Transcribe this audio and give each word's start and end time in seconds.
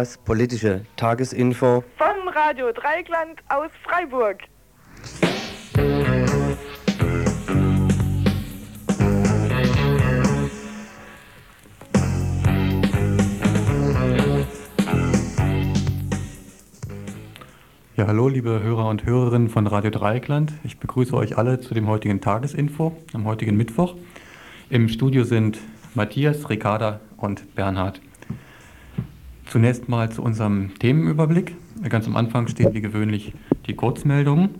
Das 0.00 0.16
politische 0.16 0.86
Tagesinfo 0.96 1.84
von 1.98 2.28
Radio 2.34 2.72
Dreigland 2.72 3.38
aus 3.50 3.70
Freiburg. 3.84 4.38
Ja, 17.94 18.06
hallo 18.06 18.28
liebe 18.28 18.62
Hörer 18.62 18.88
und 18.88 19.04
Hörerinnen 19.04 19.50
von 19.50 19.66
Radio 19.66 19.90
Dreieckland. 19.90 20.54
Ich 20.64 20.78
begrüße 20.78 21.14
euch 21.14 21.36
alle 21.36 21.60
zu 21.60 21.74
dem 21.74 21.86
heutigen 21.88 22.22
Tagesinfo 22.22 22.96
am 23.12 23.26
heutigen 23.26 23.54
Mittwoch. 23.54 23.96
Im 24.70 24.88
Studio 24.88 25.24
sind 25.24 25.58
Matthias, 25.94 26.48
Ricarda 26.48 27.00
und 27.18 27.54
Bernhard. 27.54 28.00
Zunächst 29.50 29.88
mal 29.88 30.12
zu 30.12 30.22
unserem 30.22 30.78
Themenüberblick. 30.78 31.56
Ganz 31.88 32.06
am 32.06 32.14
Anfang 32.14 32.46
stehen 32.46 32.72
wie 32.72 32.80
gewöhnlich 32.80 33.34
die 33.66 33.74
Kurzmeldungen. 33.74 34.50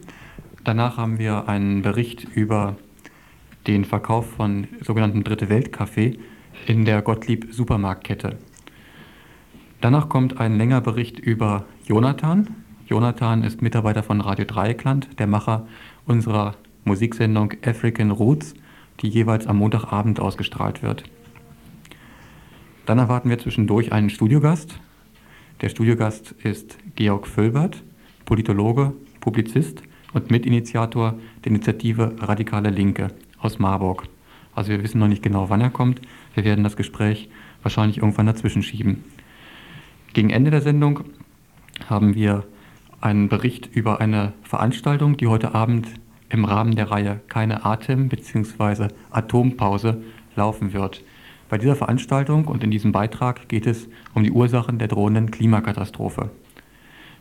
Danach 0.65 0.97
haben 0.97 1.21
wir 1.21 1.49
einen 1.49 1.83
Bericht 1.83 2.25
über 2.35 2.75
den 3.69 3.85
Verkauf 3.85 4.29
von 4.33 4.67
sogenannten 4.81 5.23
Dritte 5.23 5.49
Welt 5.49 5.71
Kaffee 5.71 6.19
in 6.67 6.85
der 6.85 7.03
Gottlieb 7.03 7.55
Supermarktkette. 7.55 8.37
Danach 9.81 10.09
kommt 10.09 10.41
ein 10.41 10.59
länger 10.59 10.81
Bericht 10.81 11.21
über 11.21 11.67
Jonathan. 11.85 12.49
Jonathan 12.89 13.45
ist 13.45 13.63
Mitarbeiter 13.63 14.03
von 14.03 14.21
Radio 14.21 14.45
Dreieckland, 14.45 15.21
der 15.21 15.29
Macher 15.29 15.69
unserer 16.05 16.57
Musiksendung 16.85 17.53
African 17.65 18.11
Roots, 18.11 18.55
die 19.03 19.09
jeweils 19.09 19.47
am 19.47 19.59
Montagabend 19.59 20.19
ausgestrahlt 20.19 20.83
wird. 20.83 21.05
Dann 22.91 22.99
erwarten 22.99 23.31
wir 23.31 23.39
zwischendurch 23.39 23.93
einen 23.93 24.11
Studiogast. 24.11 24.81
Der 25.61 25.69
Studiogast 25.69 26.33
ist 26.43 26.77
Georg 26.97 27.29
Völbert, 27.29 27.85
Politologe, 28.25 28.95
Publizist 29.21 29.85
und 30.13 30.33
Mitinitiator 30.33 31.15
der 31.45 31.53
Initiative 31.53 32.17
Radikale 32.19 32.71
Linke 32.71 33.13
aus 33.39 33.61
Marburg. 33.61 34.09
Also 34.57 34.73
wir 34.73 34.83
wissen 34.83 34.99
noch 34.99 35.07
nicht 35.07 35.23
genau, 35.23 35.49
wann 35.51 35.61
er 35.61 35.71
kommt. 35.71 36.01
Wir 36.35 36.43
werden 36.43 36.65
das 36.65 36.77
Gespräch 36.77 37.31
wahrscheinlich 37.63 37.99
irgendwann 37.99 38.27
dazwischen 38.27 38.65
schieben. 38.65 39.05
Gegen 40.13 40.31
Ende 40.31 40.51
der 40.51 40.61
Sendung 40.61 41.05
haben 41.89 42.17
wir 42.17 42.43
einen 43.01 43.29
Bericht 43.29 43.71
über 43.73 44.01
eine 44.01 44.33
Veranstaltung, 44.43 45.17
die 45.17 45.29
heute 45.29 45.55
Abend 45.55 45.87
im 46.29 46.45
Rahmen 46.45 46.75
der 46.75 46.91
Reihe 46.91 47.21
Keine 47.29 47.65
Atem- 47.65 48.09
bzw. 48.09 48.89
Atompause 49.13 50.03
laufen 50.35 50.73
wird. 50.73 51.05
Bei 51.51 51.59
dieser 51.59 51.75
Veranstaltung 51.75 52.45
und 52.45 52.63
in 52.63 52.71
diesem 52.71 52.93
Beitrag 52.93 53.49
geht 53.49 53.67
es 53.67 53.89
um 54.15 54.23
die 54.23 54.31
Ursachen 54.31 54.79
der 54.79 54.87
drohenden 54.87 55.33
Klimakatastrophe. 55.33 56.31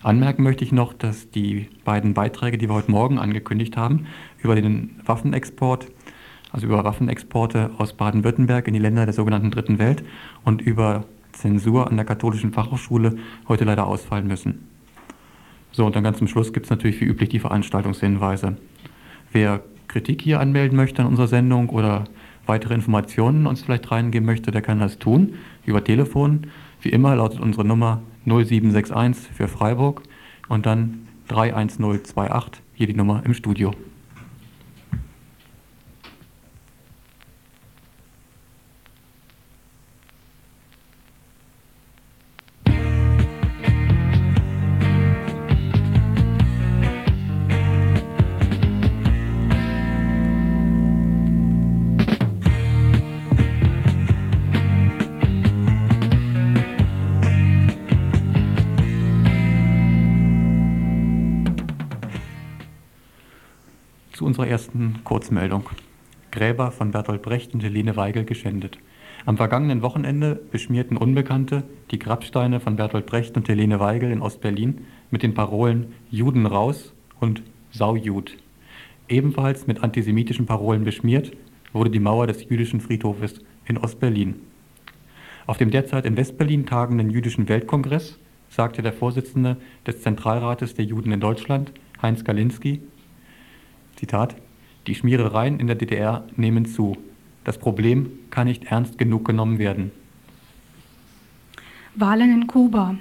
Anmerken 0.03 0.43
möchte 0.43 0.63
ich 0.63 0.71
noch, 0.71 0.93
dass 0.93 1.31
die 1.31 1.67
beiden 1.83 2.13
Beiträge, 2.13 2.59
die 2.59 2.69
wir 2.69 2.75
heute 2.75 2.91
Morgen 2.91 3.17
angekündigt 3.17 3.75
haben, 3.75 4.05
über 4.37 4.53
den 4.53 4.91
Waffenexport, 5.03 5.87
also 6.51 6.67
über 6.67 6.83
Waffenexporte 6.83 7.71
aus 7.79 7.93
Baden-Württemberg 7.93 8.67
in 8.67 8.75
die 8.75 8.79
Länder 8.79 9.05
der 9.05 9.15
sogenannten 9.15 9.49
Dritten 9.49 9.79
Welt 9.79 10.03
und 10.45 10.61
über 10.61 11.05
Zensur 11.31 11.87
an 11.87 11.95
der 11.95 12.05
Katholischen 12.05 12.53
Fachhochschule 12.53 13.17
heute 13.47 13.65
leider 13.65 13.87
ausfallen 13.87 14.27
müssen. 14.27 14.67
So, 15.71 15.87
und 15.87 15.95
dann 15.95 16.03
ganz 16.03 16.19
zum 16.19 16.27
Schluss 16.27 16.53
gibt 16.53 16.67
es 16.67 16.69
natürlich 16.69 17.01
wie 17.01 17.05
üblich 17.05 17.29
die 17.29 17.39
Veranstaltungshinweise. 17.39 18.57
Wer 19.31 19.61
Kritik 19.87 20.21
hier 20.21 20.39
anmelden 20.39 20.77
möchte 20.77 21.01
an 21.01 21.07
unserer 21.07 21.27
Sendung 21.27 21.69
oder 21.69 22.03
weitere 22.49 22.73
Informationen 22.73 23.47
uns 23.47 23.61
vielleicht 23.61 23.89
reingeben 23.89 24.25
möchte, 24.25 24.51
der 24.51 24.61
kann 24.61 24.79
das 24.79 24.99
tun 24.99 25.35
über 25.65 25.83
Telefon. 25.83 26.47
Wie 26.81 26.89
immer 26.89 27.15
lautet 27.15 27.39
unsere 27.39 27.63
Nummer 27.63 28.01
0761 28.25 29.29
für 29.33 29.47
Freiburg 29.47 30.01
und 30.49 30.65
dann 30.65 31.07
31028, 31.29 32.61
hier 32.73 32.87
die 32.87 32.93
Nummer 32.95 33.21
im 33.23 33.33
Studio. 33.33 33.73
Unserer 64.39 64.53
ersten 64.53 65.01
Kurzmeldung. 65.03 65.65
Gräber 66.31 66.71
von 66.71 66.91
Bertolt 66.91 67.21
Brecht 67.21 67.53
und 67.53 67.61
Helene 67.61 67.97
Weigel 67.97 68.23
geschändet. 68.23 68.77
Am 69.25 69.35
vergangenen 69.35 69.81
Wochenende 69.81 70.39
beschmierten 70.49 70.95
Unbekannte 70.95 71.63
die 71.91 71.99
Grabsteine 71.99 72.61
von 72.61 72.77
Bertolt 72.77 73.05
Brecht 73.05 73.35
und 73.35 73.49
Helene 73.49 73.81
Weigel 73.81 74.11
in 74.11 74.21
Ostberlin 74.21 74.85
mit 75.11 75.23
den 75.23 75.33
Parolen 75.33 75.87
Juden 76.09 76.45
raus 76.45 76.93
und 77.19 77.43
Saujud. 77.71 78.37
Ebenfalls 79.09 79.67
mit 79.67 79.83
antisemitischen 79.83 80.45
Parolen 80.45 80.85
beschmiert 80.85 81.35
wurde 81.73 81.89
die 81.89 81.99
Mauer 81.99 82.25
des 82.25 82.47
jüdischen 82.47 82.79
Friedhofes 82.79 83.41
in 83.65 83.77
Ostberlin. 83.77 84.35
Auf 85.47 85.57
dem 85.57 85.69
derzeit 85.69 86.05
in 86.05 86.15
Westberlin 86.15 86.65
tagenden 86.65 87.09
Jüdischen 87.09 87.49
Weltkongress 87.49 88.17
sagte 88.47 88.81
der 88.83 88.93
Vorsitzende 88.93 89.57
des 89.85 90.01
Zentralrates 90.01 90.75
der 90.75 90.85
Juden 90.85 91.11
in 91.11 91.19
Deutschland, 91.19 91.73
Heinz 92.01 92.23
Galinski, 92.23 92.79
Zitat, 93.99 94.37
die 94.87 94.95
Schmierereien 94.95 95.59
in 95.59 95.67
der 95.67 95.75
DDR 95.75 96.23
nehmen 96.37 96.65
zu. 96.65 96.95
Das 97.43 97.57
Problem 97.57 98.09
kann 98.29 98.47
nicht 98.47 98.63
ernst 98.71 98.97
genug 98.97 99.25
genommen 99.25 99.59
werden. 99.59 99.91
Wahlen 101.95 102.31
in 102.31 102.47
Kuba. 102.47 102.95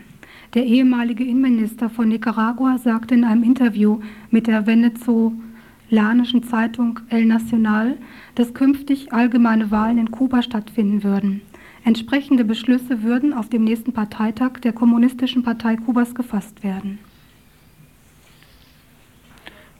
Der 0.55 0.65
ehemalige 0.65 1.23
Innenminister 1.23 1.89
von 1.89 2.09
Nicaragua 2.09 2.79
sagte 2.79 3.15
in 3.15 3.23
einem 3.23 3.45
Interview 3.45 4.01
mit 4.31 4.49
der 4.49 4.67
venezolanischen 4.67 6.43
Zeitung 6.43 6.99
El 7.11 7.27
Nacional, 7.27 7.97
dass 8.35 8.55
künftig 8.55 9.13
allgemeine 9.13 9.71
Wahlen 9.71 9.99
in 9.99 10.11
Kuba 10.11 10.43
stattfinden 10.43 11.05
würden. 11.05 11.43
Entsprechende 11.85 12.45
Beschlüsse 12.45 13.05
würden 13.05 13.33
auf 13.33 13.49
dem 13.49 13.63
nächsten 13.63 13.93
Parteitag 13.93 14.55
der 14.65 14.73
Kommunistischen 14.73 15.45
Partei 15.45 15.77
Kubas 15.77 16.15
gefasst 16.15 16.65
werden. 16.65 16.99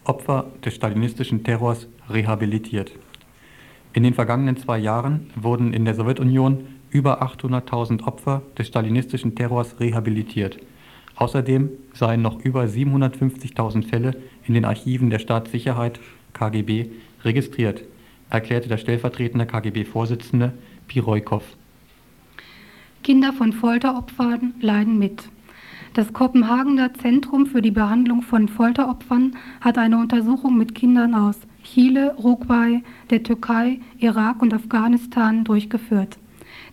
Opfer 0.09 0.47
des 0.65 0.75
stalinistischen 0.75 1.45
Terrors 1.45 1.87
rehabilitiert. 2.09 2.93
In 3.93 4.03
den 4.03 4.15
vergangenen 4.15 4.57
zwei 4.57 4.79
Jahren 4.79 5.31
wurden 5.35 5.73
in 5.73 5.85
der 5.85 5.95
Sowjetunion 5.95 6.67
über 6.91 7.23
800.000 7.23 8.05
Opfer 8.05 8.43
des 8.57 8.69
stalinistischen 8.69 9.35
Terrors 9.35 9.79
rehabilitiert. 9.81 10.59
Außerdem 11.17 11.71
seien 11.93 12.23
noch 12.23 12.41
über 12.41 12.63
750.000 12.65 13.87
Fälle 13.87 14.17
in 14.47 14.55
den 14.55 14.65
Archiven 14.65 15.11
der 15.11 15.19
Staatssicherheit 15.19 16.01
KGB 16.33 16.91
registriert, 17.25 17.83
erklärte 18.31 18.69
der 18.69 18.79
stellvertretende 18.79 19.47
KGB-Vorsitzende 19.47 20.53
Piroikov. 20.87 21.43
Kinder 23.03 23.33
von 23.33 23.53
Folteropfern 23.53 24.55
leiden 24.61 24.99
mit. 24.99 25.29
Das 25.99 26.13
Kopenhagener 26.13 26.95
Zentrum 26.95 27.47
für 27.47 27.61
die 27.61 27.73
Behandlung 27.73 28.23
von 28.23 28.47
Folteropfern 28.47 29.33
hat 29.61 29.79
eine 29.79 29.99
Untersuchung 29.99 30.57
mit 30.57 30.77
Kindern 30.77 31.13
aus 31.13 31.41
Chile, 31.65 32.15
Uruguay, 32.19 32.85
der 33.11 33.25
Türkei, 33.25 33.81
Irak 33.99 34.41
und 34.41 34.55
Afghanistan 34.55 35.43
durchgeführt. 35.43 36.17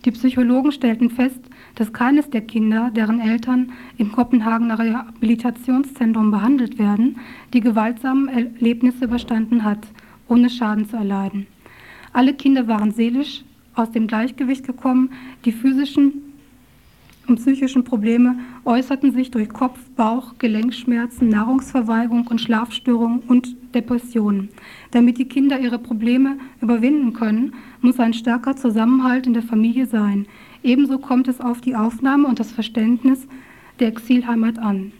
Die 0.04 0.12
Psychologen 0.12 0.70
stellten 0.70 1.10
fest, 1.10 1.40
dass 1.74 1.92
keines 1.92 2.30
der 2.30 2.42
Kinder, 2.42 2.92
deren 2.94 3.18
Eltern 3.18 3.72
im 3.98 4.12
Kopenhagener 4.12 4.78
Rehabilitationszentrum 4.78 6.30
behandelt 6.30 6.78
werden, 6.78 7.18
die 7.52 7.60
gewaltsamen 7.60 8.28
Erlebnisse 8.28 9.06
überstanden 9.06 9.64
hat, 9.64 9.88
ohne 10.28 10.50
Schaden 10.50 10.88
zu 10.88 10.94
erleiden. 10.94 11.48
Alle 12.12 12.32
Kinder 12.32 12.68
waren 12.68 12.92
seelisch 12.92 13.42
aus 13.74 13.90
dem 13.90 14.06
Gleichgewicht 14.06 14.64
gekommen, 14.64 15.10
die 15.44 15.50
physischen 15.50 16.25
und 17.28 17.36
psychischen 17.36 17.84
Probleme 17.84 18.38
äußerten 18.64 19.12
sich 19.12 19.30
durch 19.30 19.48
Kopf-, 19.48 19.90
Bauch-, 19.96 20.34
Gelenkschmerzen, 20.38 21.28
Nahrungsverweigerung 21.28 22.26
und 22.26 22.40
Schlafstörungen 22.40 23.20
und 23.20 23.56
Depressionen. 23.74 24.48
Damit 24.90 25.18
die 25.18 25.28
Kinder 25.28 25.58
ihre 25.58 25.78
Probleme 25.78 26.38
überwinden 26.60 27.12
können, 27.12 27.54
muss 27.80 27.98
ein 27.98 28.14
starker 28.14 28.56
Zusammenhalt 28.56 29.26
in 29.26 29.34
der 29.34 29.42
Familie 29.42 29.86
sein. 29.86 30.26
Ebenso 30.62 30.98
kommt 30.98 31.28
es 31.28 31.40
auf 31.40 31.60
die 31.60 31.76
Aufnahme 31.76 32.28
und 32.28 32.40
das 32.40 32.52
Verständnis 32.52 33.26
der 33.80 33.88
Exilheimat 33.88 34.58
an. 34.58 34.92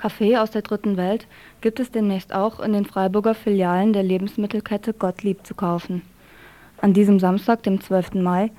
Kaffee 0.00 0.38
aus 0.38 0.50
der 0.50 0.62
dritten 0.62 0.96
Welt 0.96 1.26
gibt 1.60 1.78
es 1.78 1.90
demnächst 1.90 2.32
auch 2.34 2.60
in 2.60 2.72
den 2.72 2.86
Freiburger 2.86 3.34
Filialen 3.34 3.92
der 3.92 4.02
Lebensmittelkette 4.02 4.94
Gottlieb 4.94 5.46
zu 5.46 5.54
kaufen. 5.54 6.00
An 6.80 6.94
diesem 6.94 7.20
Samstag, 7.20 7.62
dem 7.64 7.82
12. 7.82 8.14
Mai, 8.14 8.50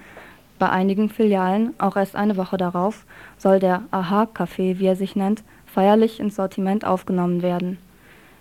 bei 0.60 0.70
einigen 0.70 1.10
Filialen, 1.10 1.74
auch 1.80 1.96
erst 1.96 2.16
eine 2.16 2.38
Woche 2.38 2.58
darauf, 2.58 3.08
soll 3.40 3.58
der 3.58 3.82
Aha-Kaffee, 3.90 4.78
wie 4.78 4.86
er 4.86 4.96
sich 4.96 5.16
nennt, 5.16 5.42
feierlich 5.66 6.20
ins 6.20 6.36
Sortiment 6.36 6.86
aufgenommen 6.86 7.42
werden. 7.42 7.80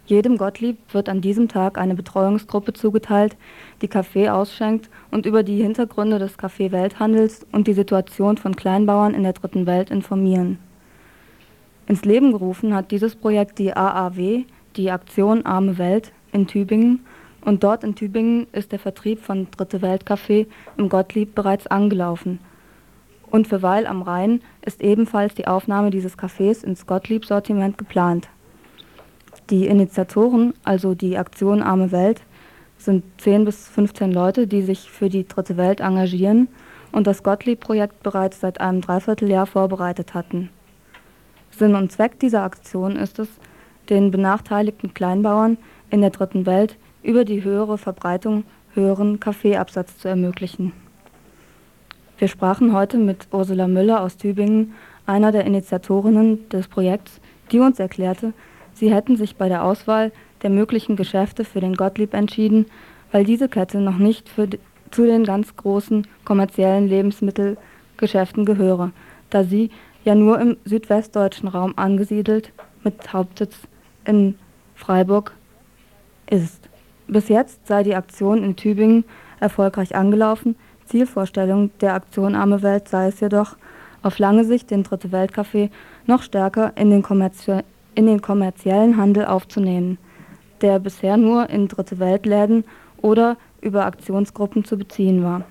Jedem 0.04 0.36
Gottlieb 0.36 0.76
wird 0.92 1.08
an 1.08 1.22
diesem 1.22 1.48
Tag 1.48 1.78
eine 1.78 1.94
Betreuungsgruppe 1.94 2.74
zugeteilt, 2.74 3.34
die 3.80 3.88
Kaffee 3.88 4.28
ausschenkt 4.28 4.90
und 5.10 5.24
über 5.24 5.42
die 5.42 5.62
Hintergründe 5.62 6.18
des 6.18 6.36
Kaffee-Welthandels 6.36 7.46
und 7.50 7.66
die 7.66 7.72
Situation 7.72 8.36
von 8.36 8.56
Kleinbauern 8.56 9.14
in 9.14 9.22
der 9.22 9.32
Dritten 9.32 9.64
Welt 9.64 9.90
informieren. 9.90 10.58
Ins 11.90 12.04
Leben 12.04 12.30
gerufen 12.30 12.72
hat 12.72 12.92
dieses 12.92 13.16
Projekt 13.16 13.58
die 13.58 13.76
AAW, 13.76 14.44
die 14.76 14.90
Aktion 14.92 15.44
Arme 15.44 15.76
Welt, 15.76 16.12
in 16.30 16.46
Tübingen 16.46 17.04
und 17.44 17.64
dort 17.64 17.82
in 17.82 17.96
Tübingen 17.96 18.46
ist 18.52 18.70
der 18.70 18.78
Vertrieb 18.78 19.18
von 19.18 19.48
Dritte 19.50 19.82
Welt 19.82 20.06
Kaffee 20.06 20.46
im 20.76 20.88
Gottlieb 20.88 21.34
bereits 21.34 21.66
angelaufen. 21.66 22.38
Und 23.28 23.48
für 23.48 23.62
Weil 23.62 23.88
am 23.88 24.02
Rhein 24.02 24.40
ist 24.64 24.82
ebenfalls 24.82 25.34
die 25.34 25.48
Aufnahme 25.48 25.90
dieses 25.90 26.16
Cafés 26.16 26.62
ins 26.62 26.86
Gottlieb-Sortiment 26.86 27.76
geplant. 27.76 28.28
Die 29.50 29.66
Initiatoren, 29.66 30.54
also 30.62 30.94
die 30.94 31.18
Aktion 31.18 31.60
Arme 31.60 31.90
Welt, 31.90 32.22
sind 32.78 33.02
10 33.18 33.46
bis 33.46 33.66
15 33.66 34.12
Leute, 34.12 34.46
die 34.46 34.62
sich 34.62 34.88
für 34.88 35.08
die 35.08 35.26
Dritte 35.26 35.56
Welt 35.56 35.80
engagieren 35.80 36.46
und 36.92 37.08
das 37.08 37.24
Gottlieb-Projekt 37.24 38.04
bereits 38.04 38.38
seit 38.38 38.60
einem 38.60 38.80
Dreivierteljahr 38.80 39.46
vorbereitet 39.46 40.14
hatten. 40.14 40.50
Sinn 41.60 41.74
und 41.74 41.92
Zweck 41.92 42.18
dieser 42.18 42.42
Aktion 42.42 42.96
ist 42.96 43.18
es, 43.18 43.28
den 43.90 44.10
benachteiligten 44.10 44.94
Kleinbauern 44.94 45.58
in 45.90 46.00
der 46.00 46.08
Dritten 46.08 46.46
Welt 46.46 46.76
über 47.02 47.26
die 47.26 47.44
höhere 47.44 47.76
Verbreitung 47.76 48.44
höheren 48.72 49.20
Kaffeeabsatz 49.20 49.98
zu 49.98 50.08
ermöglichen. 50.08 50.72
Wir 52.16 52.28
sprachen 52.28 52.72
heute 52.72 52.96
mit 52.96 53.28
Ursula 53.30 53.68
Müller 53.68 54.00
aus 54.00 54.16
Tübingen, 54.16 54.72
einer 55.04 55.32
der 55.32 55.44
Initiatorinnen 55.44 56.48
des 56.48 56.66
Projekts, 56.66 57.20
die 57.52 57.60
uns 57.60 57.78
erklärte, 57.78 58.32
sie 58.72 58.90
hätten 58.90 59.18
sich 59.18 59.36
bei 59.36 59.50
der 59.50 59.62
Auswahl 59.62 60.12
der 60.42 60.48
möglichen 60.48 60.96
Geschäfte 60.96 61.44
für 61.44 61.60
den 61.60 61.74
Gottlieb 61.74 62.14
entschieden, 62.14 62.64
weil 63.12 63.24
diese 63.24 63.50
Kette 63.50 63.80
noch 63.80 63.98
nicht 63.98 64.30
für, 64.30 64.48
zu 64.90 65.04
den 65.04 65.24
ganz 65.24 65.54
großen 65.56 66.06
kommerziellen 66.24 66.88
Lebensmittelgeschäften 66.88 68.46
gehöre, 68.46 68.92
da 69.28 69.44
sie 69.44 69.70
ja 70.04 70.14
nur 70.14 70.40
im 70.40 70.56
südwestdeutschen 70.64 71.48
Raum 71.48 71.74
angesiedelt 71.76 72.52
mit 72.82 73.12
Hauptsitz 73.12 73.56
in 74.04 74.38
Freiburg 74.74 75.32
ist. 76.30 76.68
Bis 77.06 77.28
jetzt 77.28 77.66
sei 77.66 77.82
die 77.82 77.94
Aktion 77.94 78.42
in 78.42 78.56
Tübingen 78.56 79.04
erfolgreich 79.40 79.94
angelaufen. 79.94 80.56
Zielvorstellung 80.86 81.70
der 81.80 81.94
Aktion 81.94 82.34
Arme 82.34 82.62
Welt 82.62 82.88
sei 82.88 83.08
es 83.08 83.20
jedoch, 83.20 83.56
auf 84.02 84.18
lange 84.18 84.44
Sicht 84.44 84.70
den 84.70 84.82
Dritte 84.82 85.08
Weltcafé 85.08 85.70
noch 86.06 86.22
stärker 86.22 86.72
in 86.76 86.90
den, 86.90 87.04
in 87.94 88.06
den 88.06 88.22
kommerziellen 88.22 88.96
Handel 88.96 89.26
aufzunehmen, 89.26 89.98
der 90.62 90.78
bisher 90.78 91.16
nur 91.16 91.50
in 91.50 91.68
Dritte 91.68 91.98
Weltläden 91.98 92.64
oder 93.02 93.36
über 93.60 93.84
Aktionsgruppen 93.84 94.64
zu 94.64 94.78
beziehen 94.78 95.22
war. 95.22 95.42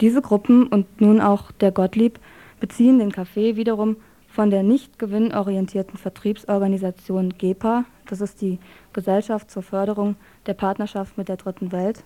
Diese 0.00 0.22
Gruppen 0.22 0.66
und 0.66 1.00
nun 1.00 1.20
auch 1.20 1.50
der 1.52 1.72
Gottlieb 1.72 2.18
beziehen 2.60 2.98
den 2.98 3.12
Kaffee 3.12 3.56
wiederum 3.56 3.96
von 4.28 4.50
der 4.50 4.62
nicht 4.62 4.98
gewinnorientierten 4.98 5.98
Vertriebsorganisation 5.98 7.34
GEPA, 7.38 7.84
das 8.06 8.20
ist 8.20 8.40
die 8.40 8.58
Gesellschaft 8.92 9.50
zur 9.50 9.62
Förderung 9.62 10.16
der 10.46 10.54
Partnerschaft 10.54 11.18
mit 11.18 11.28
der 11.28 11.36
Dritten 11.36 11.72
Welt, 11.72 12.04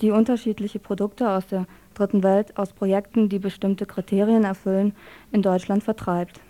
die 0.00 0.10
unterschiedliche 0.10 0.78
Produkte 0.78 1.30
aus 1.30 1.46
der 1.46 1.66
Dritten 1.94 2.22
Welt 2.22 2.56
aus 2.56 2.72
Projekten, 2.72 3.28
die 3.28 3.38
bestimmte 3.38 3.86
Kriterien 3.86 4.44
erfüllen, 4.44 4.94
in 5.32 5.42
Deutschland 5.42 5.82
vertreibt. 5.82 6.40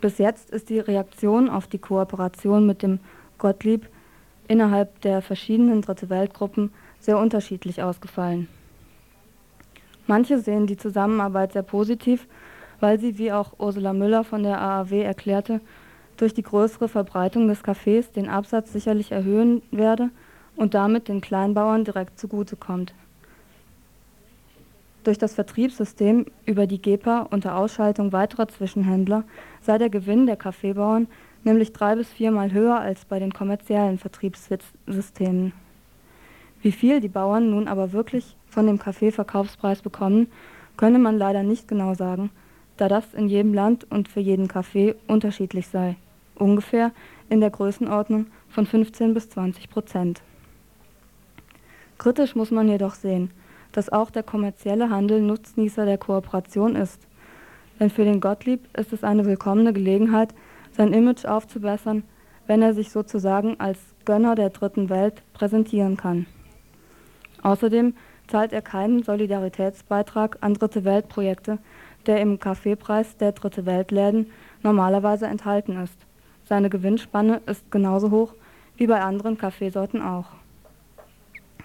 Bis 0.00 0.18
jetzt 0.18 0.50
ist 0.50 0.68
die 0.68 0.80
Reaktion 0.80 1.48
auf 1.48 1.66
die 1.66 1.78
Kooperation 1.78 2.66
mit 2.66 2.82
dem 2.82 2.98
Gottlieb 3.38 3.88
innerhalb 4.48 5.00
der 5.00 5.22
verschiedenen 5.22 5.80
Dritte 5.80 6.10
Weltgruppen 6.10 6.72
sehr 6.98 7.18
unterschiedlich 7.18 7.82
ausgefallen. 7.82 8.48
Manche 10.06 10.38
sehen 10.38 10.66
die 10.66 10.76
Zusammenarbeit 10.76 11.52
sehr 11.52 11.62
positiv, 11.62 12.26
weil 12.80 12.98
sie, 12.98 13.18
wie 13.18 13.32
auch 13.32 13.58
Ursula 13.58 13.92
Müller 13.92 14.24
von 14.24 14.42
der 14.42 14.60
AAW 14.60 15.02
erklärte, 15.02 15.60
durch 16.16 16.34
die 16.34 16.42
größere 16.42 16.88
Verbreitung 16.88 17.48
des 17.48 17.62
Kaffees 17.62 18.12
den 18.12 18.28
Absatz 18.28 18.72
sicherlich 18.72 19.12
erhöhen 19.12 19.62
werde 19.70 20.10
und 20.56 20.74
damit 20.74 21.08
den 21.08 21.20
Kleinbauern 21.20 21.84
direkt 21.84 22.18
zugutekommt. 22.18 22.94
Durch 25.04 25.18
das 25.18 25.34
Vertriebssystem 25.34 26.26
über 26.46 26.66
die 26.66 26.80
GEPA 26.80 27.26
unter 27.30 27.56
Ausschaltung 27.56 28.12
weiterer 28.12 28.46
Zwischenhändler 28.48 29.24
sei 29.60 29.78
der 29.78 29.90
Gewinn 29.90 30.26
der 30.26 30.36
Kaffeebauern 30.36 31.08
nämlich 31.44 31.72
drei 31.72 31.96
bis 31.96 32.08
viermal 32.08 32.52
höher 32.52 32.78
als 32.78 33.04
bei 33.04 33.18
den 33.18 33.32
kommerziellen 33.32 33.98
Vertriebssystemen. 33.98 35.52
Wie 36.60 36.72
viel 36.72 37.00
die 37.00 37.08
Bauern 37.08 37.50
nun 37.50 37.68
aber 37.68 37.92
wirklich 37.92 38.36
von 38.52 38.66
dem 38.66 38.78
Kaffeeverkaufspreis 38.78 39.82
bekommen, 39.82 40.28
könne 40.76 40.98
man 40.98 41.16
leider 41.16 41.42
nicht 41.42 41.68
genau 41.68 41.94
sagen, 41.94 42.30
da 42.76 42.88
das 42.88 43.14
in 43.14 43.28
jedem 43.28 43.54
Land 43.54 43.90
und 43.90 44.08
für 44.08 44.20
jeden 44.20 44.48
Kaffee 44.48 44.94
unterschiedlich 45.06 45.68
sei, 45.68 45.96
ungefähr 46.34 46.92
in 47.28 47.40
der 47.40 47.50
Größenordnung 47.50 48.26
von 48.48 48.66
15 48.66 49.14
bis 49.14 49.30
20 49.30 49.70
Prozent. 49.70 50.22
Kritisch 51.98 52.34
muss 52.34 52.50
man 52.50 52.68
jedoch 52.68 52.94
sehen, 52.94 53.30
dass 53.72 53.90
auch 53.90 54.10
der 54.10 54.22
kommerzielle 54.22 54.90
Handel 54.90 55.22
Nutznießer 55.22 55.86
der 55.86 55.98
Kooperation 55.98 56.76
ist. 56.76 57.06
Denn 57.80 57.90
für 57.90 58.04
den 58.04 58.20
Gottlieb 58.20 58.60
ist 58.76 58.92
es 58.92 59.02
eine 59.02 59.24
willkommene 59.24 59.72
Gelegenheit, 59.72 60.34
sein 60.72 60.92
Image 60.92 61.24
aufzubessern, 61.24 62.02
wenn 62.46 62.60
er 62.60 62.74
sich 62.74 62.90
sozusagen 62.90 63.58
als 63.60 63.78
Gönner 64.04 64.34
der 64.34 64.50
dritten 64.50 64.90
Welt 64.90 65.22
präsentieren 65.32 65.96
kann. 65.96 66.26
Außerdem 67.42 67.94
zahlt 68.28 68.52
er 68.52 68.62
keinen 68.62 69.02
Solidaritätsbeitrag 69.02 70.38
an 70.40 70.54
Dritte 70.54 70.84
Weltprojekte, 70.84 71.58
der 72.06 72.20
im 72.20 72.38
Kaffeepreis 72.38 73.16
der 73.16 73.32
Dritte 73.32 73.66
Weltläden 73.66 74.30
normalerweise 74.62 75.26
enthalten 75.26 75.76
ist. 75.76 75.96
Seine 76.44 76.70
Gewinnspanne 76.70 77.40
ist 77.46 77.70
genauso 77.70 78.10
hoch 78.10 78.34
wie 78.76 78.86
bei 78.86 79.00
anderen 79.00 79.38
Kaffeesorten 79.38 80.02
auch. 80.02 80.26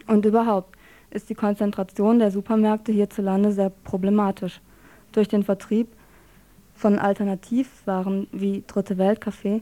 Und 0.08 0.26
überhaupt 0.26 0.76
ist 1.10 1.30
die 1.30 1.36
Konzentration 1.36 2.20
der 2.20 2.32
Supermärkte 2.32 2.92
hierzulande 2.92 3.52
sehr 3.52 3.70
problematisch. 3.70 4.62
Durch 5.12 5.28
den 5.28 5.44
Vertrieb 5.44 5.88
von 6.74 7.00
Alternativwaren 7.00 8.28
wie 8.32 8.64
Dritte 8.68 8.98
Welt 8.98 9.22
Kaffee 9.22 9.62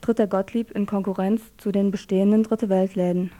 tritt 0.00 0.18
der 0.18 0.26
Gottlieb 0.26 0.70
in 0.72 0.84
Konkurrenz 0.84 1.42
zu 1.56 1.72
den 1.72 1.90
bestehenden 1.90 2.42
Dritte 2.42 2.68
Weltläden. 2.68 3.30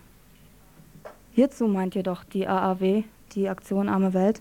Hierzu 1.34 1.66
meint 1.66 1.96
jedoch 1.96 2.22
die 2.22 2.46
AAW, 2.46 3.02
die 3.32 3.48
Aktion 3.48 3.88
Arme 3.88 4.14
Welt, 4.14 4.40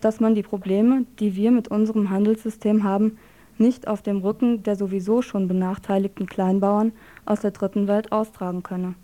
dass 0.00 0.20
man 0.20 0.34
die 0.34 0.42
Probleme, 0.42 1.04
die 1.18 1.36
wir 1.36 1.50
mit 1.50 1.68
unserem 1.68 2.08
Handelssystem 2.08 2.82
haben, 2.82 3.18
nicht 3.58 3.86
auf 3.86 4.00
dem 4.00 4.20
Rücken 4.20 4.62
der 4.62 4.74
sowieso 4.74 5.20
schon 5.20 5.48
benachteiligten 5.48 6.24
Kleinbauern 6.24 6.92
aus 7.26 7.40
der 7.40 7.50
dritten 7.50 7.88
Welt 7.88 8.10
austragen 8.10 8.62
könne. 8.62 8.94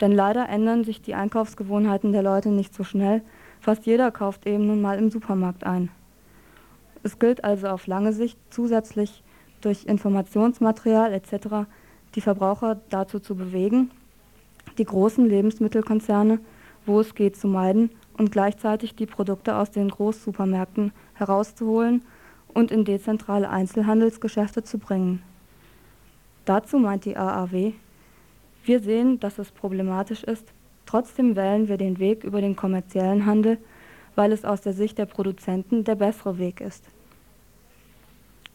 Denn 0.00 0.10
leider 0.10 0.48
ändern 0.48 0.82
sich 0.82 1.00
die 1.00 1.14
Einkaufsgewohnheiten 1.14 2.10
der 2.10 2.24
Leute 2.24 2.48
nicht 2.48 2.74
so 2.74 2.82
schnell, 2.82 3.22
fast 3.60 3.86
jeder 3.86 4.10
kauft 4.10 4.48
eben 4.48 4.66
nun 4.66 4.80
mal 4.80 4.98
im 4.98 5.10
Supermarkt 5.10 5.62
ein. 5.62 5.90
Es 7.04 7.20
gilt 7.20 7.44
also 7.44 7.68
auf 7.68 7.86
lange 7.86 8.12
Sicht 8.12 8.36
zusätzlich 8.50 9.22
durch 9.60 9.84
Informationsmaterial 9.84 11.12
etc. 11.12 11.68
die 12.16 12.20
Verbraucher 12.20 12.80
dazu 12.88 13.20
zu 13.20 13.36
bewegen, 13.36 13.92
die 14.80 14.86
großen 14.86 15.28
Lebensmittelkonzerne, 15.28 16.40
wo 16.86 17.00
es 17.00 17.14
geht, 17.14 17.36
zu 17.36 17.46
meiden 17.48 17.90
und 18.16 18.32
gleichzeitig 18.32 18.96
die 18.96 19.04
Produkte 19.04 19.56
aus 19.56 19.70
den 19.70 19.90
Großsupermärkten 19.90 20.92
herauszuholen 21.12 22.02
und 22.48 22.70
in 22.70 22.86
dezentrale 22.86 23.50
Einzelhandelsgeschäfte 23.50 24.64
zu 24.64 24.78
bringen. 24.78 25.22
Dazu 26.46 26.78
meint 26.78 27.04
die 27.04 27.16
AAW, 27.16 27.74
wir 28.64 28.80
sehen, 28.80 29.20
dass 29.20 29.38
es 29.38 29.50
problematisch 29.50 30.24
ist, 30.24 30.46
trotzdem 30.86 31.36
wählen 31.36 31.68
wir 31.68 31.76
den 31.76 31.98
Weg 31.98 32.24
über 32.24 32.40
den 32.40 32.56
kommerziellen 32.56 33.26
Handel, 33.26 33.58
weil 34.14 34.32
es 34.32 34.46
aus 34.46 34.62
der 34.62 34.72
Sicht 34.72 34.96
der 34.96 35.06
Produzenten 35.06 35.84
der 35.84 35.94
bessere 35.94 36.38
Weg 36.38 36.62
ist. 36.62 36.84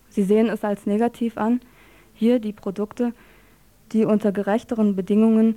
Sie 0.10 0.24
sehen 0.24 0.50
es 0.50 0.64
als 0.64 0.88
negativ 0.88 1.38
an, 1.38 1.62
hier 2.16 2.40
die 2.40 2.54
Produkte, 2.54 3.14
die 3.92 4.06
unter 4.06 4.32
gerechteren 4.32 4.96
Bedingungen 4.96 5.56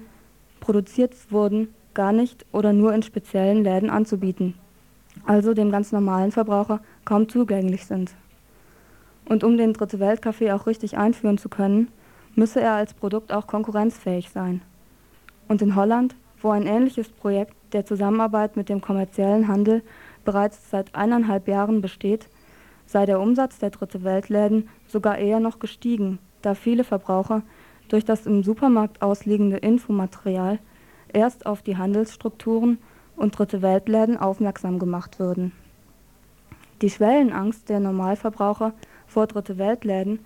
produziert 0.61 1.15
wurden, 1.31 1.75
gar 1.95 2.13
nicht 2.13 2.47
oder 2.53 2.73
nur 2.73 2.95
in 2.95 3.03
speziellen 3.03 3.65
Läden 3.65 3.91
anzubieten, 3.91 4.55
also 5.27 5.55
dem 5.55 5.71
ganz 5.71 5.93
normalen 5.93 6.33
Verbraucher 6.33 6.81
kaum 7.05 7.29
zugänglich 7.29 7.87
sind. 7.87 8.15
Und 9.25 9.45
um 9.45 9.57
den 9.57 9.73
Dritte 9.73 10.01
Weltkaffee 10.01 10.53
auch 10.53 10.67
richtig 10.67 10.97
einführen 10.97 11.39
zu 11.39 11.49
können, 11.49 11.89
müsse 12.35 12.61
er 12.61 12.75
als 12.75 12.95
Produkt 12.95 13.33
auch 13.33 13.47
konkurrenzfähig 13.47 14.31
sein. 14.31 14.63
Und 15.49 15.61
in 15.61 15.75
Holland, 15.75 16.15
wo 16.41 16.51
ein 16.51 16.67
ähnliches 16.67 17.09
Projekt 17.09 17.55
der 17.73 17.85
Zusammenarbeit 17.85 18.57
mit 18.57 18.69
dem 18.69 18.81
kommerziellen 18.81 19.49
Handel 19.49 19.83
bereits 20.25 20.71
seit 20.71 20.95
eineinhalb 20.95 21.49
Jahren 21.49 21.81
besteht, 21.81 22.29
sei 22.87 23.07
der 23.07 23.21
Umsatz 23.21 23.59
der 23.59 23.71
Dritte 23.71 24.05
Weltläden 24.05 24.69
sogar 24.87 25.19
eher 25.19 25.41
noch 25.41 25.59
gestiegen, 25.59 26.19
da 26.43 26.55
viele 26.55 26.85
Verbraucher 26.85 27.43
durch 27.89 28.05
das 28.05 28.27
im 28.27 28.43
Supermarkt 28.43 29.03
ausliegende 29.03 29.57
Infomaterial 29.57 30.59
erst 31.13 31.47
auf 31.47 31.63
die 31.63 31.77
Handelsstrukturen 31.77 32.79
und 33.17 33.39
Dritte 33.39 33.63
Weltläden 33.63 34.17
aufmerksam 34.17 34.79
gemacht 34.79 35.19
würden. 35.19 35.53
Die 36.83 36.91
Schwellenangst 36.91 37.69
der 37.69 37.81
Normalverbraucher 37.81 38.73
vor 39.07 39.27
Dritte 39.27 39.59
Weltläden 39.59 40.21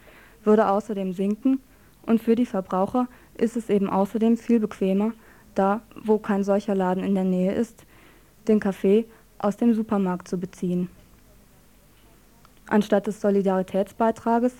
würde 0.44 0.68
außerdem 0.68 1.12
sinken 1.12 1.60
und 2.04 2.20
für 2.20 2.34
die 2.34 2.46
Verbraucher 2.46 3.08
ist 3.38 3.56
es 3.56 3.70
eben 3.70 3.88
außerdem 3.88 4.36
viel 4.36 4.60
bequemer, 4.60 5.12
da, 5.54 5.80
wo 6.04 6.18
kein 6.18 6.44
solcher 6.44 6.74
Laden 6.74 7.04
in 7.04 7.14
der 7.14 7.24
Nähe 7.24 7.52
ist, 7.52 7.84
den 8.48 8.60
Kaffee 8.60 9.06
aus 9.38 9.56
dem 9.56 9.74
Supermarkt 9.74 10.28
zu 10.28 10.38
beziehen. 10.38 10.88
Anstatt 12.66 13.06
des 13.06 13.20
Solidaritätsbeitrages 13.20 14.54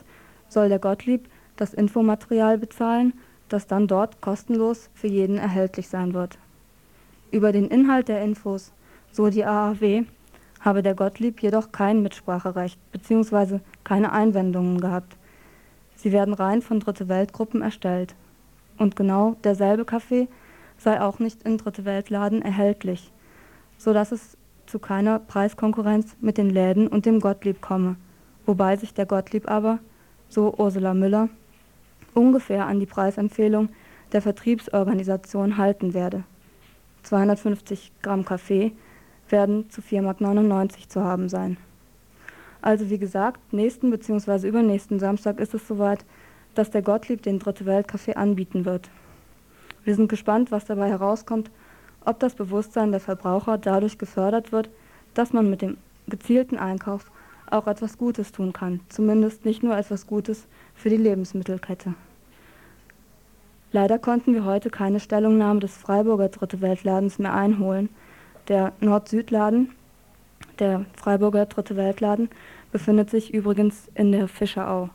soll 0.49 0.68
der 0.68 0.78
Gottlieb 0.78 1.28
das 1.62 1.75
Infomaterial 1.75 2.59
bezahlen, 2.59 3.12
das 3.49 3.69
dann 3.69 3.87
dort 3.87 4.21
kostenlos 4.21 4.90
für 4.95 5.07
jeden 5.07 5.38
erhältlich 5.38 5.88
sein 5.88 6.12
wird. 6.12 6.37
Über 7.31 7.52
den 7.52 7.69
Inhalt 7.69 8.09
der 8.09 8.21
Infos, 8.25 8.73
so 9.12 9.31
die 9.31 9.45
AAW, 9.45 10.04
habe 10.61 10.83
der 10.83 10.97
Gottlieb 10.97 11.40
jedoch 11.40 11.71
kein 11.71 12.02
Mitspracherecht 12.02 12.81
bzw. 12.90 13.61
keine 13.85 14.11
Einwendungen 14.11 14.81
gehabt. 14.81 15.16
Sie 15.95 16.11
werden 16.11 16.35
rein 16.35 16.62
von 16.62 16.81
Dritte 16.81 17.09
Weltgruppen 17.09 17.62
erstellt. 17.62 18.16
Und 18.76 18.97
genau 18.97 19.37
derselbe 19.45 19.85
Kaffee 19.85 20.26
sei 20.78 21.00
auch 21.00 21.21
nicht 21.21 21.45
in 21.45 21.59
Dritte 21.59 21.85
Weltladen 21.85 22.42
erhältlich, 22.42 23.12
so 23.78 23.92
dass 23.92 24.11
es 24.11 24.37
zu 24.66 24.81
keiner 24.81 25.21
Preiskonkurrenz 25.21 26.16
mit 26.21 26.38
den 26.38 26.50
Läden 26.50 26.88
und 26.88 27.07
dem 27.07 27.21
Gottlieb 27.21 27.61
komme, 27.61 27.95
wobei 28.47 28.76
sich 28.76 28.95
der 28.95 29.07
Gottlieb 29.07 29.49
aber, 29.49 29.78
so 30.28 30.54
Ursula 30.57 30.95
Müller, 30.95 31.28
ungefähr 32.14 32.66
an 32.66 32.81
die 32.81 32.87
Preisempfehlung 32.87 33.69
der 34.12 34.23
Vertriebsorganisation 34.23 35.57
halten 35.57 35.95
werde. 35.95 36.25
250 37.02 37.92
Gramm 38.02 38.25
Kaffee 38.25 38.73
werden 39.28 39.71
zu 39.71 39.81
4,99 39.81 40.42
Mark 40.42 40.90
zu 40.90 41.02
haben 41.02 41.28
sein. 41.28 41.57
Also 42.61 42.90
wie 42.90 42.99
gesagt, 42.99 43.52
nächsten 43.52 43.90
bzw. 43.90 44.47
übernächsten 44.47 45.00
Samstag 45.00 45.40
ist 45.40 45.54
es 45.54 45.66
soweit, 45.66 46.04
dass 46.54 46.71
der 46.71 46.83
Gottlieb 46.83 47.23
den 47.23 47.38
Dritte 47.38 47.66
Weltkaffee 47.66 48.14
anbieten 48.14 48.64
wird. 48.64 48.90
Wir 49.85 49.97
sind 49.97 50.09
gespannt, 50.09 50.52
was 50.52 50.66
dabei 50.66 50.88
herauskommt, 50.88 51.50
ob 52.04 52.21
das 52.21 52.35
Bewusstsein 52.35 52.92
der 52.92 53.00
Verbraucher 53.00 53.59
dadurch 53.59 53.99
gefördert 53.99 54.52
wird, 54.52 54.71
dass 55.14 55.33
man 55.33 55.50
mit 55.50 55.62
dem 55.62 55.76
gezielten 56.07 56.57
Einkauf 56.57 57.11
auch 57.52 57.66
etwas 57.66 57.99
Gutes 57.99 58.32
tun 58.32 58.52
kann, 58.52 58.80
zumindest 58.88 59.44
nicht 59.44 59.62
nur 59.62 59.76
etwas 59.76 60.06
Gutes 60.06 60.47
für 60.75 60.90
die 60.90 60.97
Lebensmittelkette. 60.97 61.94
Leider 63.73 63.99
konnten 63.99 64.35
wir 64.35 64.44
heute 64.44 64.68
keine 64.68 65.00
Stellungnahme 65.00 65.61
des 65.61 65.76
Freiburger 65.76 66.28
Dritte 66.28 66.61
Weltladens 66.61 67.18
mehr 67.18 67.35
einholen. 67.35 67.88
Der 68.49 68.73
Nord-Süd-Laden, 68.80 69.71
der 70.59 70.85
Freiburger 70.94 71.47
Dritte 71.47 71.76
Weltladen, 71.76 72.28
befindet 72.71 73.09
sich 73.09 73.32
übrigens 73.32 73.88
in 73.94 74.12
der 74.12 74.28
Fischerau. 74.28 74.90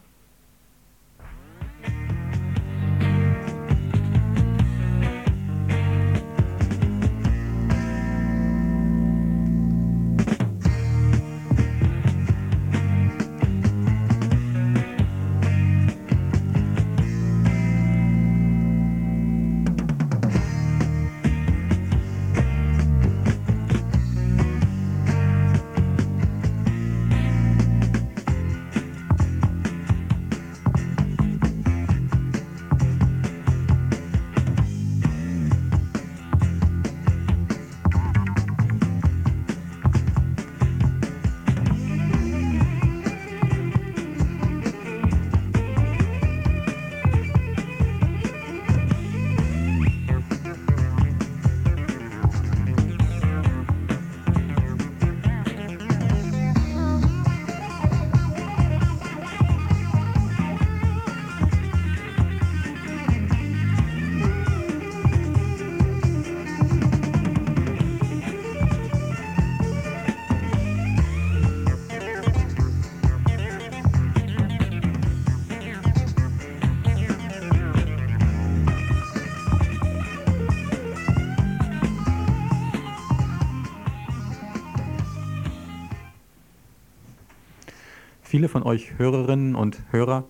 Viele 88.37 88.49
von 88.49 88.61
euch 88.61 88.99
Hörerinnen 88.99 89.55
und 89.55 89.81
Hörer 89.89 90.25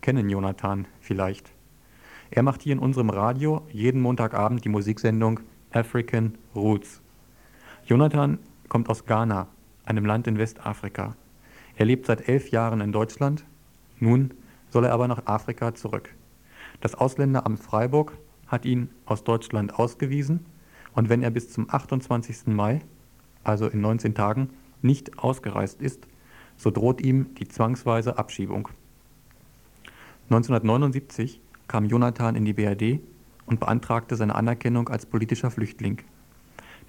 kennen 0.00 0.28
Jonathan 0.28 0.88
vielleicht. 0.98 1.52
Er 2.32 2.42
macht 2.42 2.60
hier 2.60 2.72
in 2.72 2.80
unserem 2.80 3.08
Radio 3.08 3.64
jeden 3.70 4.00
Montagabend 4.00 4.64
die 4.64 4.68
Musiksendung 4.68 5.38
African 5.70 6.34
Roots. 6.56 7.00
Jonathan 7.86 8.40
kommt 8.68 8.88
aus 8.88 9.06
Ghana, 9.06 9.46
einem 9.84 10.04
Land 10.04 10.26
in 10.26 10.38
Westafrika. 10.38 11.14
Er 11.76 11.86
lebt 11.86 12.06
seit 12.06 12.28
elf 12.28 12.50
Jahren 12.50 12.80
in 12.80 12.90
Deutschland. 12.90 13.44
Nun 14.00 14.34
soll 14.70 14.86
er 14.86 14.92
aber 14.92 15.06
nach 15.06 15.26
Afrika 15.26 15.72
zurück. 15.72 16.12
Das 16.80 16.96
Ausländeramt 16.96 17.60
Freiburg 17.60 18.18
hat 18.48 18.64
ihn 18.64 18.90
aus 19.06 19.22
Deutschland 19.22 19.78
ausgewiesen 19.78 20.46
und 20.96 21.08
wenn 21.08 21.22
er 21.22 21.30
bis 21.30 21.52
zum 21.52 21.72
28. 21.72 22.48
Mai, 22.48 22.80
also 23.44 23.68
in 23.68 23.80
19 23.80 24.16
Tagen, 24.16 24.50
nicht 24.80 25.16
ausgereist 25.20 25.80
ist, 25.80 26.08
so 26.56 26.70
droht 26.70 27.00
ihm 27.00 27.34
die 27.34 27.48
zwangsweise 27.48 28.18
Abschiebung. 28.18 28.68
1979 30.24 31.40
kam 31.68 31.86
Jonathan 31.86 32.36
in 32.36 32.44
die 32.44 32.52
BRD 32.52 33.00
und 33.46 33.60
beantragte 33.60 34.16
seine 34.16 34.34
Anerkennung 34.34 34.88
als 34.88 35.06
politischer 35.06 35.50
Flüchtling. 35.50 36.02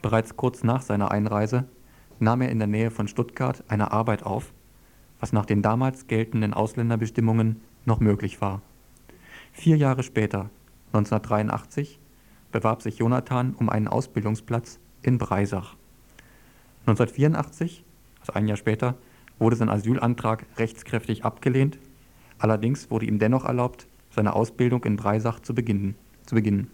Bereits 0.01 0.35
kurz 0.37 0.63
nach 0.63 0.81
seiner 0.81 1.11
Einreise 1.11 1.65
nahm 2.19 2.41
er 2.41 2.49
in 2.49 2.59
der 2.59 2.67
Nähe 2.67 2.91
von 2.91 3.07
Stuttgart 3.07 3.63
eine 3.67 3.91
Arbeit 3.91 4.23
auf, 4.23 4.53
was 5.19 5.33
nach 5.33 5.45
den 5.45 5.61
damals 5.61 6.07
geltenden 6.07 6.53
Ausländerbestimmungen 6.53 7.61
noch 7.85 7.99
möglich 7.99 8.41
war. 8.41 8.61
Vier 9.51 9.77
Jahre 9.77 10.03
später, 10.03 10.49
1983, 10.87 11.99
bewarb 12.51 12.81
sich 12.81 12.97
Jonathan 12.97 13.55
um 13.57 13.69
einen 13.69 13.87
Ausbildungsplatz 13.87 14.79
in 15.01 15.17
Breisach. 15.17 15.75
1984, 16.85 17.83
also 18.19 18.33
ein 18.33 18.47
Jahr 18.47 18.57
später, 18.57 18.95
wurde 19.39 19.55
sein 19.55 19.69
Asylantrag 19.69 20.45
rechtskräftig 20.57 21.25
abgelehnt, 21.25 21.77
allerdings 22.37 22.91
wurde 22.91 23.05
ihm 23.05 23.19
dennoch 23.19 23.45
erlaubt, 23.45 23.87
seine 24.11 24.33
Ausbildung 24.33 24.83
in 24.83 24.95
Breisach 24.95 25.39
zu 25.39 25.55
beginnen. 25.55 25.95
Zu 26.25 26.35
beginnen. 26.35 26.69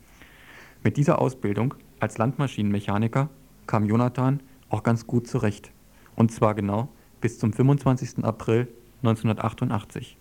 Mit 0.83 0.97
dieser 0.97 1.19
Ausbildung 1.19 1.73
als 1.99 2.17
Landmaschinenmechaniker 2.17 3.29
kam 3.67 3.85
Jonathan 3.85 4.41
auch 4.69 4.83
ganz 4.83 5.07
gut 5.07 5.27
zurecht, 5.27 5.71
und 6.15 6.31
zwar 6.31 6.55
genau 6.55 6.89
bis 7.21 7.39
zum 7.39 7.53
25. 7.53 8.23
April 8.23 8.67
1988. 9.03 10.17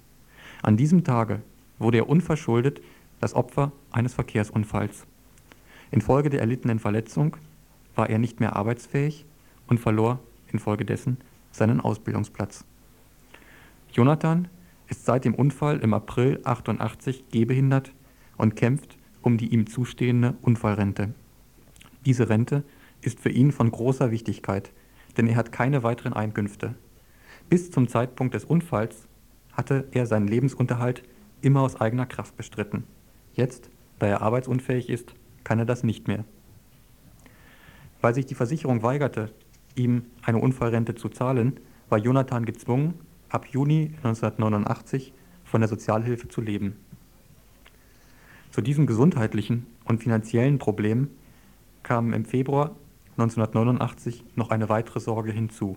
An 0.63 0.77
diesem 0.77 1.05
Tage 1.05 1.43
wurde 1.79 1.99
er 1.99 2.09
unverschuldet 2.09 2.81
das 3.21 3.35
Opfer 3.35 3.73
eines 3.91 4.15
Verkehrsunfalls. 4.15 5.07
Infolge 5.91 6.31
der 6.31 6.41
erlittenen 6.41 6.79
Verletzung 6.79 7.37
war 7.95 8.11
er 8.11 8.19
nicht 8.19 8.41
mehr 8.41 8.57
arbeitsfähig 8.57 9.25
und 9.67 9.81
verlor 9.81 10.21
infolgedessen 10.53 11.19
seinen 11.59 11.81
Ausbildungsplatz. 11.81 12.65
Jonathan 13.93 14.49
ist 14.89 15.05
seit 15.05 15.25
dem 15.25 15.35
Unfall 15.35 15.79
im 15.81 15.93
April 15.95 16.41
88 16.45 17.29
gehbehindert 17.31 17.93
und 18.37 18.57
kämpft 18.57 18.97
um 19.23 19.37
die 19.37 19.49
ihm 19.49 19.67
zustehende 19.67 20.35
Unfallrente. 20.43 21.13
Diese 22.07 22.29
Rente 22.29 22.65
ist 23.03 23.21
für 23.21 23.31
ihn 23.31 23.53
von 23.53 23.71
großer 23.71 24.11
Wichtigkeit, 24.11 24.71
denn 25.17 25.27
er 25.27 25.37
hat 25.37 25.53
keine 25.53 25.83
weiteren 25.83 26.13
Einkünfte. 26.13 26.75
Bis 27.49 27.71
zum 27.71 27.89
Zeitpunkt 27.89 28.35
des 28.35 28.45
Unfalls 28.45 29.09
hatte 29.53 29.89
er 29.93 30.07
seinen 30.07 30.29
Lebensunterhalt 30.29 31.03
immer 31.43 31.63
aus 31.63 31.81
eigener 31.81 32.07
Kraft 32.07 32.37
bestritten. 32.37 32.85
Jetzt, 33.35 33.71
da 33.99 34.07
er 34.07 34.23
arbeitsunfähig 34.23 34.89
ist, 34.89 35.15
kann 35.45 35.59
er 35.59 35.65
das 35.65 35.83
nicht 35.83 36.09
mehr. 36.09 36.25
Weil 38.01 38.15
sich 38.15 38.27
die 38.27 38.35
Versicherung 38.35 38.83
weigerte, 38.83 39.33
ihm 39.79 40.03
eine 40.23 40.39
Unfallrente 40.39 40.95
zu 40.95 41.09
zahlen, 41.09 41.61
war 41.89 41.99
Jonathan 41.99 42.45
gezwungen, 42.45 42.95
ab 43.29 43.47
Juni 43.47 43.93
1989 44.03 45.13
von 45.45 45.61
der 45.61 45.69
Sozialhilfe 45.69 46.29
zu 46.29 46.41
leben. 46.41 46.77
Zu 48.51 48.61
diesen 48.61 48.87
gesundheitlichen 48.87 49.67
und 49.85 50.03
finanziellen 50.03 50.59
Problemen 50.59 51.11
kam 51.83 52.13
im 52.13 52.25
Februar 52.25 52.77
1989 53.13 54.25
noch 54.37 54.51
eine 54.51 54.69
weitere 54.69 55.01
Sorge 55.01 55.33
hinzu. 55.33 55.77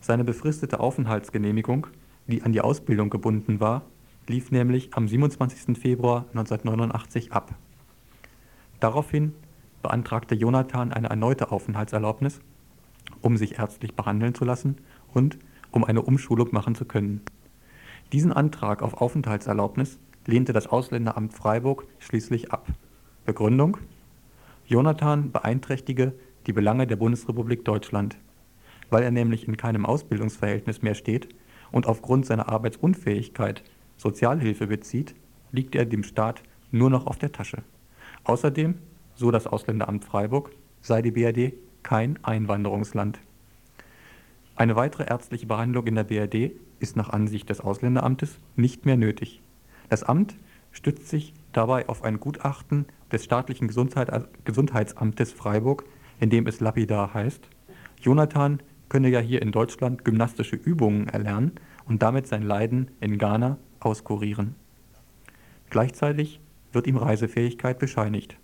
Seine 0.00 0.24
befristete 0.24 0.80
Aufenthaltsgenehmigung, 0.80 1.86
die 2.26 2.42
an 2.42 2.52
die 2.52 2.60
Ausbildung 2.60 3.10
gebunden 3.10 3.60
war, 3.60 3.82
lief 4.28 4.50
nämlich 4.50 4.94
am 4.94 5.08
27. 5.08 5.78
Februar 5.78 6.26
1989 6.30 7.32
ab. 7.32 7.54
Daraufhin 8.80 9.34
beantragte 9.82 10.34
Jonathan 10.34 10.92
eine 10.92 11.08
erneute 11.08 11.50
Aufenthaltserlaubnis, 11.52 12.40
um 13.24 13.36
sich 13.38 13.58
ärztlich 13.58 13.94
behandeln 13.94 14.34
zu 14.34 14.44
lassen 14.44 14.76
und 15.12 15.38
um 15.70 15.82
eine 15.82 16.02
Umschulung 16.02 16.48
machen 16.52 16.74
zu 16.74 16.84
können. 16.84 17.22
Diesen 18.12 18.32
Antrag 18.32 18.82
auf 18.82 19.00
Aufenthaltserlaubnis 19.00 19.98
lehnte 20.26 20.52
das 20.52 20.66
Ausländeramt 20.66 21.32
Freiburg 21.32 21.86
schließlich 21.98 22.52
ab. 22.52 22.68
Begründung? 23.24 23.78
Jonathan 24.66 25.32
beeinträchtige 25.32 26.12
die 26.46 26.52
Belange 26.52 26.86
der 26.86 26.96
Bundesrepublik 26.96 27.64
Deutschland, 27.64 28.18
weil 28.90 29.02
er 29.02 29.10
nämlich 29.10 29.48
in 29.48 29.56
keinem 29.56 29.86
Ausbildungsverhältnis 29.86 30.82
mehr 30.82 30.94
steht 30.94 31.34
und 31.72 31.86
aufgrund 31.86 32.26
seiner 32.26 32.50
Arbeitsunfähigkeit 32.50 33.64
Sozialhilfe 33.96 34.66
bezieht, 34.66 35.14
liegt 35.50 35.74
er 35.74 35.86
dem 35.86 36.02
Staat 36.02 36.42
nur 36.70 36.90
noch 36.90 37.06
auf 37.06 37.18
der 37.18 37.32
Tasche. 37.32 37.62
Außerdem, 38.24 38.74
so 39.14 39.30
das 39.30 39.46
Ausländeramt 39.46 40.04
Freiburg, 40.04 40.50
sei 40.82 41.00
die 41.00 41.10
BRD 41.10 41.54
kein 41.84 42.18
Einwanderungsland. 42.24 43.20
Eine 44.56 44.74
weitere 44.74 45.04
ärztliche 45.04 45.46
Behandlung 45.46 45.86
in 45.86 45.94
der 45.94 46.04
BRD 46.04 46.50
ist 46.80 46.96
nach 46.96 47.10
Ansicht 47.10 47.48
des 47.48 47.60
Ausländeramtes 47.60 48.40
nicht 48.56 48.84
mehr 48.84 48.96
nötig. 48.96 49.40
Das 49.88 50.02
Amt 50.02 50.34
stützt 50.72 51.08
sich 51.08 51.32
dabei 51.52 51.88
auf 51.88 52.02
ein 52.02 52.18
Gutachten 52.18 52.86
des 53.12 53.22
staatlichen 53.22 53.68
Gesundheit, 53.68 54.10
Gesundheitsamtes 54.44 55.32
Freiburg, 55.32 55.84
in 56.18 56.30
dem 56.30 56.48
es 56.48 56.58
lapidar 56.58 57.14
heißt, 57.14 57.48
Jonathan 58.00 58.60
könne 58.90 59.08
ja 59.08 59.20
hier 59.20 59.40
in 59.40 59.50
Deutschland 59.50 60.04
gymnastische 60.04 60.56
Übungen 60.56 61.08
erlernen 61.08 61.52
und 61.86 62.02
damit 62.02 62.26
sein 62.26 62.42
Leiden 62.42 62.90
in 63.00 63.18
Ghana 63.18 63.56
auskurieren. 63.80 64.54
Gleichzeitig 65.70 66.40
wird 66.72 66.86
ihm 66.86 66.98
Reisefähigkeit 66.98 67.78
bescheinigt. 67.78 68.36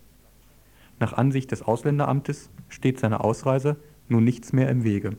Nach 0.98 1.12
Ansicht 1.12 1.52
des 1.52 1.62
Ausländeramtes 1.62 2.50
steht 2.70 2.98
seiner 2.98 3.22
Ausreise 3.24 3.76
nun 4.08 4.24
nichts 4.24 4.52
mehr 4.52 4.68
im 4.70 4.82
Wege. 4.84 5.16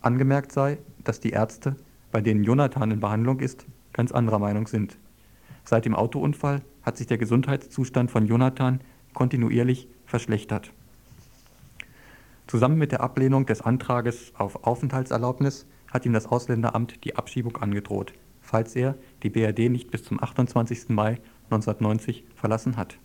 Angemerkt 0.00 0.52
sei, 0.52 0.78
dass 1.04 1.20
die 1.20 1.30
Ärzte, 1.30 1.76
bei 2.10 2.20
denen 2.20 2.44
Jonathan 2.44 2.90
in 2.90 3.00
Behandlung 3.00 3.40
ist, 3.40 3.66
ganz 3.92 4.12
anderer 4.12 4.38
Meinung 4.38 4.66
sind. 4.66 4.98
Seit 5.64 5.84
dem 5.84 5.94
Autounfall 5.94 6.62
hat 6.82 6.96
sich 6.96 7.06
der 7.06 7.18
Gesundheitszustand 7.18 8.10
von 8.10 8.26
Jonathan 8.26 8.80
kontinuierlich 9.14 9.88
verschlechtert. 10.06 10.72
Zusammen 12.46 12.78
mit 12.78 12.92
der 12.92 13.00
Ablehnung 13.00 13.46
des 13.46 13.62
Antrages 13.62 14.32
auf 14.36 14.64
Aufenthaltserlaubnis 14.64 15.66
hat 15.90 16.04
ihm 16.04 16.12
das 16.12 16.26
Ausländeramt 16.26 17.04
die 17.04 17.16
Abschiebung 17.16 17.56
angedroht, 17.58 18.12
falls 18.40 18.74
er 18.74 18.96
die 19.22 19.30
BRD 19.30 19.70
nicht 19.70 19.90
bis 19.90 20.04
zum 20.04 20.22
28. 20.22 20.88
Mai 20.88 21.20
1990 21.44 22.24
verlassen 22.34 22.76
hat. 22.76 22.98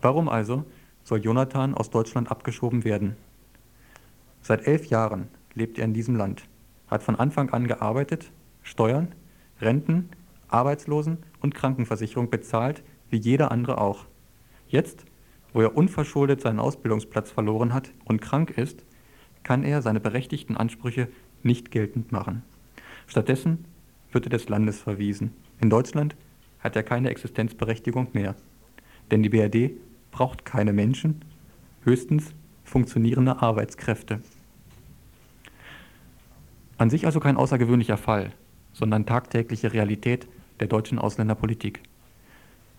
Warum 0.00 0.28
also 0.28 0.64
soll 1.04 1.20
Jonathan 1.20 1.74
aus 1.74 1.90
Deutschland 1.90 2.30
abgeschoben 2.30 2.84
werden? 2.84 3.16
Seit 4.40 4.66
elf 4.66 4.86
Jahren 4.86 5.28
lebt 5.54 5.78
er 5.78 5.84
in 5.84 5.94
diesem 5.94 6.16
Land, 6.16 6.44
hat 6.88 7.02
von 7.02 7.16
Anfang 7.16 7.50
an 7.50 7.66
gearbeitet, 7.66 8.30
Steuern, 8.62 9.14
Renten, 9.60 10.10
Arbeitslosen- 10.48 11.18
und 11.40 11.54
Krankenversicherung 11.54 12.30
bezahlt, 12.30 12.82
wie 13.10 13.18
jeder 13.18 13.50
andere 13.52 13.78
auch. 13.78 14.06
Jetzt 14.68 15.04
wo 15.52 15.60
er 15.60 15.76
unverschuldet 15.76 16.40
seinen 16.40 16.60
Ausbildungsplatz 16.60 17.30
verloren 17.30 17.74
hat 17.74 17.92
und 18.04 18.20
krank 18.20 18.50
ist, 18.50 18.84
kann 19.42 19.64
er 19.64 19.82
seine 19.82 20.00
berechtigten 20.00 20.56
Ansprüche 20.56 21.08
nicht 21.42 21.70
geltend 21.70 22.12
machen. 22.12 22.42
Stattdessen 23.06 23.64
wird 24.12 24.26
er 24.26 24.30
des 24.30 24.48
Landes 24.48 24.80
verwiesen. 24.80 25.32
In 25.60 25.70
Deutschland 25.70 26.16
hat 26.60 26.76
er 26.76 26.82
keine 26.82 27.10
Existenzberechtigung 27.10 28.08
mehr. 28.12 28.34
Denn 29.10 29.22
die 29.22 29.28
BRD 29.28 29.72
braucht 30.12 30.44
keine 30.44 30.72
Menschen, 30.72 31.24
höchstens 31.82 32.32
funktionierende 32.62 33.42
Arbeitskräfte. 33.42 34.20
An 36.78 36.90
sich 36.90 37.06
also 37.06 37.18
kein 37.18 37.36
außergewöhnlicher 37.36 37.96
Fall, 37.96 38.30
sondern 38.72 39.06
tagtägliche 39.06 39.72
Realität 39.72 40.28
der 40.60 40.68
deutschen 40.68 40.98
Ausländerpolitik. 40.98 41.80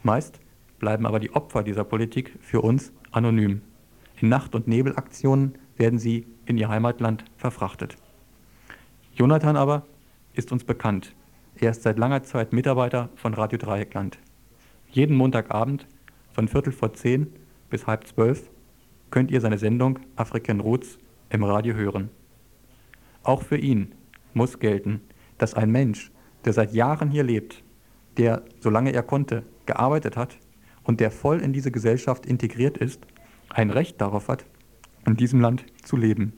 Meist 0.04 0.40
bleiben 0.80 1.06
aber 1.06 1.20
die 1.20 1.32
Opfer 1.34 1.64
dieser 1.64 1.84
Politik 1.84 2.38
für 2.42 2.62
uns 2.62 2.92
anonym. 3.12 3.62
In 4.22 4.30
Nacht- 4.30 4.56
und 4.56 4.68
Nebelaktionen 4.68 5.56
werden 5.78 6.00
sie 6.00 6.26
in 6.46 6.58
ihr 6.58 6.70
Heimatland 6.70 7.26
verfrachtet. 7.38 7.96
Jonathan 9.16 9.56
aber 9.56 9.86
ist 10.34 10.52
uns 10.52 10.64
bekannt. 10.64 11.14
Er 11.60 11.72
ist 11.72 11.84
seit 11.84 11.98
langer 12.00 12.24
Zeit 12.24 12.52
Mitarbeiter 12.52 13.10
von 13.16 13.34
Radio 13.34 13.58
Dreieckland. 13.58 14.18
Jeden 14.90 15.16
Montagabend 15.16 15.88
von 16.34 16.48
Viertel 16.48 16.74
vor 16.74 16.94
zehn 16.94 17.28
bis 17.70 17.88
halb 17.88 18.06
zwölf 18.08 18.50
könnt 19.12 19.32
ihr 19.32 19.40
seine 19.40 19.58
Sendung 19.58 20.00
African 20.16 20.60
Roots 20.60 20.98
im 21.30 21.44
Radio 21.44 21.76
hören. 21.76 22.10
Auch 23.22 23.44
für 23.44 23.58
ihn 23.58 23.94
muss 24.34 24.60
gelten, 24.60 25.02
dass 25.38 25.54
ein 25.54 25.72
Mensch, 25.72 26.12
der 26.46 26.54
seit 26.54 26.74
Jahren 26.74 27.10
hier 27.10 27.24
lebt, 27.24 27.64
der, 28.18 28.44
solange 28.60 28.92
er 28.92 29.04
konnte, 29.04 29.44
gearbeitet 29.66 30.18
hat, 30.18 30.38
und 30.84 31.00
der 31.00 31.12
voll 31.12 31.40
in 31.40 31.54
diese 31.54 31.72
Gesellschaft 31.72 32.26
integriert 32.26 32.78
ist, 32.78 33.00
ein 33.50 33.70
Recht 33.70 34.02
darauf 34.02 34.28
hat, 34.28 34.46
in 35.06 35.16
diesem 35.16 35.40
Land 35.40 35.66
zu 35.84 35.96
leben. 35.96 36.34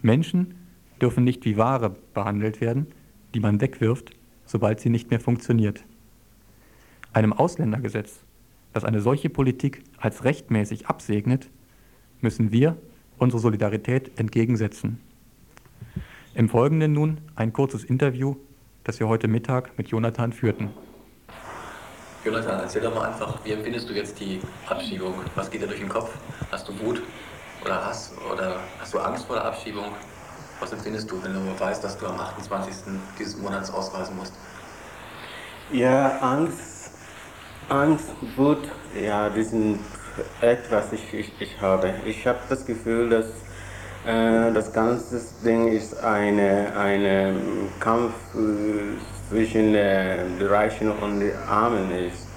Menschen 0.00 0.54
dürfen 1.00 1.24
nicht 1.24 1.44
wie 1.44 1.56
Ware 1.56 1.94
behandelt 2.14 2.60
werden, 2.60 2.86
die 3.34 3.40
man 3.40 3.60
wegwirft, 3.60 4.16
sobald 4.46 4.80
sie 4.80 4.90
nicht 4.90 5.10
mehr 5.10 5.20
funktioniert. 5.20 5.84
Einem 7.12 7.32
Ausländergesetz, 7.32 8.24
das 8.74 8.84
eine 8.84 9.00
solche 9.00 9.30
Politik 9.30 9.82
als 9.98 10.24
rechtmäßig 10.24 10.88
absegnet, 10.88 11.48
müssen 12.20 12.52
wir 12.52 12.76
unsere 13.16 13.40
Solidarität 13.40 14.18
entgegensetzen. 14.18 15.00
Im 16.34 16.48
Folgenden 16.48 16.92
nun 16.92 17.20
ein 17.36 17.52
kurzes 17.52 17.84
Interview, 17.84 18.34
das 18.82 18.98
wir 18.98 19.08
heute 19.08 19.28
Mittag 19.28 19.78
mit 19.78 19.88
Jonathan 19.88 20.32
führten. 20.32 20.70
Jonathan, 22.24 22.60
erzähl 22.60 22.82
doch 22.82 22.94
mal 22.94 23.06
einfach, 23.06 23.38
wie 23.44 23.52
empfindest 23.52 23.88
du 23.88 23.94
jetzt 23.94 24.18
die 24.18 24.40
Abschiebung? 24.66 25.14
Was 25.36 25.50
geht 25.50 25.62
dir 25.62 25.68
durch 25.68 25.78
den 25.78 25.88
Kopf? 25.88 26.10
Hast 26.50 26.68
du 26.68 26.78
Wut 26.80 27.02
oder 27.64 27.86
Hass 27.86 28.12
oder 28.32 28.58
hast 28.80 28.92
du 28.92 28.98
Angst 28.98 29.26
vor 29.26 29.36
der 29.36 29.44
Abschiebung? 29.44 29.84
Was 30.58 30.72
empfindest 30.72 31.10
du, 31.10 31.22
wenn 31.22 31.34
du 31.34 31.60
weißt, 31.60 31.84
dass 31.84 31.96
du 31.96 32.06
am 32.06 32.18
28. 32.18 32.92
dieses 33.18 33.36
Monats 33.38 33.70
ausreisen 33.70 34.16
musst? 34.16 34.32
Ja, 35.70 36.18
Angst, 36.18 36.73
Angst, 37.68 38.10
Wut, 38.36 38.68
ja, 39.00 39.30
das 39.30 39.50
sind 39.50 39.78
etwas, 40.40 40.92
ich, 40.92 41.14
ich, 41.14 41.32
ich 41.40 41.60
habe. 41.60 41.94
Ich 42.04 42.26
habe 42.26 42.38
das 42.48 42.66
Gefühl, 42.66 43.08
dass 43.08 43.26
äh, 44.06 44.52
das 44.52 44.72
ganze 44.72 45.20
Ding 45.44 45.68
ist 45.68 45.98
ein 46.04 46.38
eine 46.38 47.34
Kampf 47.80 48.12
äh, 48.34 48.98
zwischen 49.30 49.74
äh, 49.74 50.18
den 50.38 50.46
Reichen 50.46 50.92
und 50.92 51.20
den 51.20 51.32
Armen 51.48 51.90
ist. 51.90 52.28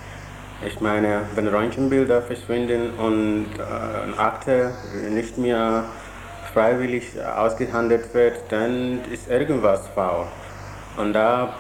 Ich 0.66 0.80
meine, 0.80 1.22
wenn 1.36 1.48
Röntgenbilder 1.48 2.22
verschwinden 2.22 2.92
und 2.98 3.48
äh, 3.58 4.20
Akte 4.20 4.72
nicht 5.12 5.38
mehr 5.38 5.84
freiwillig 6.54 7.22
ausgehandelt 7.22 8.14
wird, 8.14 8.36
dann 8.50 9.02
ist 9.12 9.30
irgendwas 9.30 9.88
faul. 9.90 10.26
Und 10.96 11.14
da 11.14 11.54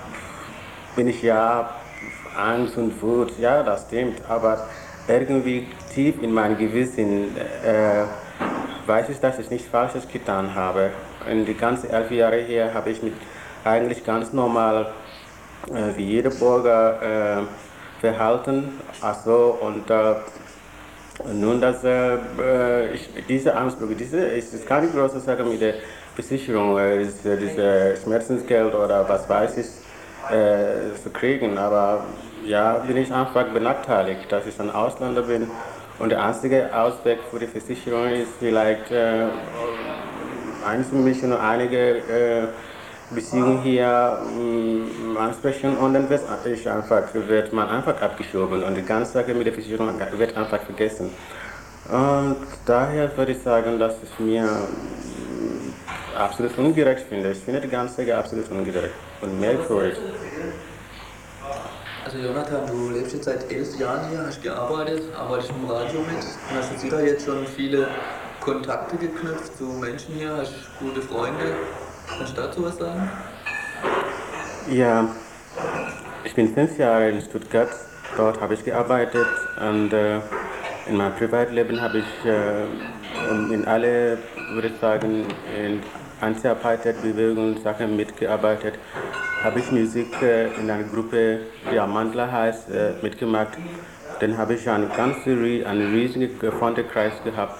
bin 0.95 1.09
ich 1.09 1.21
ja 1.21 1.76
Angst 2.37 2.77
und 2.77 3.01
Wut, 3.01 3.37
ja, 3.39 3.63
das 3.63 3.83
stimmt, 3.87 4.21
aber 4.27 4.67
irgendwie 5.07 5.67
tief 5.93 6.21
in 6.21 6.33
meinem 6.33 6.57
Gewissen 6.57 7.35
äh, 7.37 8.03
weiß 8.85 9.09
ich, 9.09 9.19
dass 9.19 9.39
ich 9.39 9.49
nichts 9.49 9.67
Falsches 9.67 10.07
getan 10.07 10.53
habe. 10.53 10.91
In 11.29 11.45
die 11.45 11.53
ganzen 11.53 11.89
elf 11.89 12.11
Jahre 12.11 12.37
hier 12.41 12.73
habe 12.73 12.89
ich 12.89 13.01
mit 13.01 13.13
eigentlich 13.63 14.05
ganz 14.05 14.33
normal 14.33 14.87
äh, 15.69 15.97
wie 15.97 16.05
jeder 16.05 16.29
Bürger 16.29 17.41
äh, 17.41 18.01
verhalten. 18.01 18.79
Also, 19.01 19.57
und 19.61 19.89
äh, 19.89 20.15
nun, 21.33 21.59
dass 21.59 21.83
äh, 21.83 22.93
ich, 22.93 23.09
diese 23.27 23.55
Ansprüche, 23.55 23.95
diese 23.95 24.19
ist 24.19 24.65
keine 24.67 24.87
große 24.87 25.19
Sache 25.19 25.43
mit 25.43 25.61
der 25.61 25.75
Versicherung, 26.15 26.77
äh, 26.77 27.01
ist, 27.01 27.25
äh, 27.25 27.37
diese 27.37 27.95
Schmerzensgeld 28.01 28.73
oder 28.73 29.07
was 29.09 29.27
weiß 29.27 29.57
ich, 29.57 29.65
äh, 30.31 30.95
zu 31.01 31.09
kriegen. 31.09 31.57
Aber 31.57 32.03
ja, 32.45 32.73
bin 32.79 32.97
ich 32.97 33.11
einfach 33.11 33.45
benachteiligt, 33.47 34.31
dass 34.31 34.45
ich 34.45 34.59
ein 34.59 34.71
Ausländer 34.71 35.23
bin. 35.23 35.49
Und 35.99 36.09
der 36.09 36.23
einzige 36.23 36.73
Ausweg 36.75 37.19
für 37.31 37.39
die 37.39 37.47
Versicherung 37.47 38.09
ist 38.09 38.31
vielleicht 38.39 38.91
äh, 38.91 39.25
einzumischen 40.65 41.33
und 41.33 41.39
einige 41.39 41.97
äh, 41.97 42.47
Beziehungen 43.09 43.61
hier 43.61 44.19
äh, 44.37 45.17
ansprechen 45.17 45.77
und 45.77 45.93
dann 45.93 46.09
wird, 46.09 46.21
ich 46.45 46.69
einfach, 46.69 47.03
wird 47.13 47.53
man 47.53 47.69
einfach 47.69 47.99
abgeschoben 48.01 48.63
und 48.63 48.75
die 48.75 48.83
ganze 48.83 49.13
Sache 49.13 49.33
mit 49.33 49.47
der 49.47 49.53
Versicherung 49.53 49.89
wird 50.17 50.35
einfach 50.35 50.61
vergessen. 50.61 51.09
Und 51.89 52.35
daher 52.65 53.15
würde 53.15 53.31
ich 53.31 53.41
sagen, 53.41 53.79
dass 53.79 53.95
ich 54.03 54.19
mir 54.19 54.43
äh, 54.43 56.17
absolut 56.19 56.57
ungerecht 56.57 57.05
finde. 57.07 57.31
Ich 57.31 57.39
finde 57.39 57.61
die 57.61 57.69
ganze 57.69 57.95
Sache 57.95 58.17
absolut 58.17 58.51
ungerecht 58.51 58.93
und 59.21 59.39
merkwürdig. 59.39 59.97
Also 62.05 62.19
Jonathan, 62.19 62.65
du 62.67 62.89
lebst 62.91 63.13
jetzt 63.13 63.25
seit 63.25 63.51
elf 63.51 63.77
Jahren 63.77 64.09
hier, 64.09 64.25
hast 64.25 64.41
gearbeitet, 64.41 65.03
arbeitest 65.13 65.51
im 65.51 65.69
Radio 65.69 65.99
mit 65.99 66.17
und 66.17 66.57
hast 66.57 66.71
jetzt 66.71 67.05
jetzt 67.05 67.25
schon 67.25 67.45
viele 67.45 67.87
Kontakte 68.39 68.95
geknüpft 68.95 69.57
zu 69.57 69.65
Menschen 69.65 70.15
hier, 70.15 70.37
hast 70.37 70.53
gute 70.79 71.01
Freunde. 71.01 71.55
Kannst 72.07 72.37
du 72.37 72.41
dazu 72.41 72.63
was 72.63 72.77
sagen? 72.77 73.09
Ja, 74.69 75.09
ich 76.23 76.33
bin 76.33 76.53
fünf 76.53 76.77
Jahre 76.77 77.09
in 77.09 77.21
Stuttgart, 77.21 77.69
dort 78.15 78.39
habe 78.39 78.53
ich 78.53 78.63
gearbeitet 78.63 79.27
und 79.59 79.91
äh, 79.91 80.19
in 80.87 80.95
meinem 80.95 81.15
Privatleben 81.15 81.81
habe 81.81 81.99
ich 81.99 82.25
äh, 82.25 82.63
in 83.53 83.65
alle, 83.65 84.17
würde 84.53 84.69
ich 84.69 84.79
sagen, 84.79 85.25
in 85.53 85.81
Anti-Apartheid-Bewegung 86.21 87.61
Sachen 87.61 87.95
mitgearbeitet 87.95 88.75
habe 89.43 89.59
ich 89.59 89.71
Musik 89.71 90.19
äh, 90.21 90.47
in 90.55 90.69
einer 90.69 90.83
Gruppe, 90.83 91.41
die 91.71 91.79
Amandla 91.79 92.31
heißt, 92.31 92.71
äh, 92.71 92.93
mitgemacht. 93.03 93.57
Dann 94.19 94.37
habe 94.37 94.55
ich 94.55 94.67
einen 94.67 94.89
ganz 94.89 95.17
einen 95.27 95.93
riesigen 95.93 96.29
Freundeskreis 96.51 97.13
gehabt. 97.23 97.59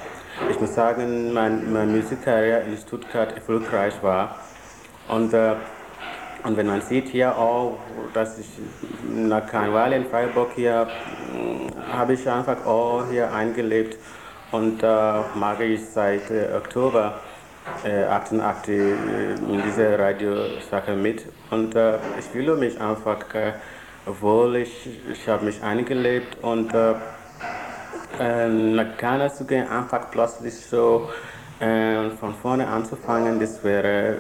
Ich 0.50 0.60
muss 0.60 0.74
sagen, 0.74 1.34
mein, 1.34 1.72
meine 1.72 1.92
Musikkarriere 1.92 2.62
in 2.62 2.78
Stuttgart 2.78 3.36
erfolgreich 3.36 3.94
war. 4.02 4.40
Und, 5.08 5.34
äh, 5.34 5.54
und 6.44 6.58
wenn 6.58 6.68
man 6.68 6.82
sieht 6.82 7.10
hier 7.10 7.38
auch, 7.38 7.78
dass 8.14 8.40
ich 8.40 8.48
nach 9.08 9.46
Karneval 9.46 9.94
in 9.94 10.06
Freiburg 10.06 10.50
hier, 10.56 10.88
habe 11.92 12.14
ich 12.14 12.28
einfach 12.28 12.66
auch 12.66 13.06
hier 13.10 13.32
eingelebt 13.32 13.98
und 14.52 14.82
äh, 14.82 15.20
mag 15.36 15.60
ich 15.60 15.86
seit 15.86 16.30
äh, 16.32 16.56
Oktober 16.56 17.20
äh, 17.84 18.04
88 18.06 18.70
äh, 18.70 19.34
in 19.34 19.62
dieser 19.64 20.00
Radiosache 20.00 20.94
mit 20.94 21.26
und 21.52 21.76
äh, 21.76 21.98
ich 22.20 22.26
fühle 22.26 22.56
mich 22.56 22.80
einfach 22.80 23.34
äh, 23.34 23.54
wohl, 24.06 24.58
ich, 24.58 24.88
ich 25.12 25.28
habe 25.28 25.46
mich 25.46 25.62
eingelebt 25.62 26.38
und 26.42 26.74
äh, 26.74 28.48
nach 28.48 28.98
Ghana 28.98 29.30
zu 29.30 29.46
gehen, 29.46 29.68
einfach 29.68 30.10
plötzlich 30.12 30.56
so 30.56 31.10
äh, 31.60 32.10
von 32.20 32.34
vorne 32.36 32.68
anzufangen, 32.68 33.40
das 33.40 33.64
wäre 33.64 34.18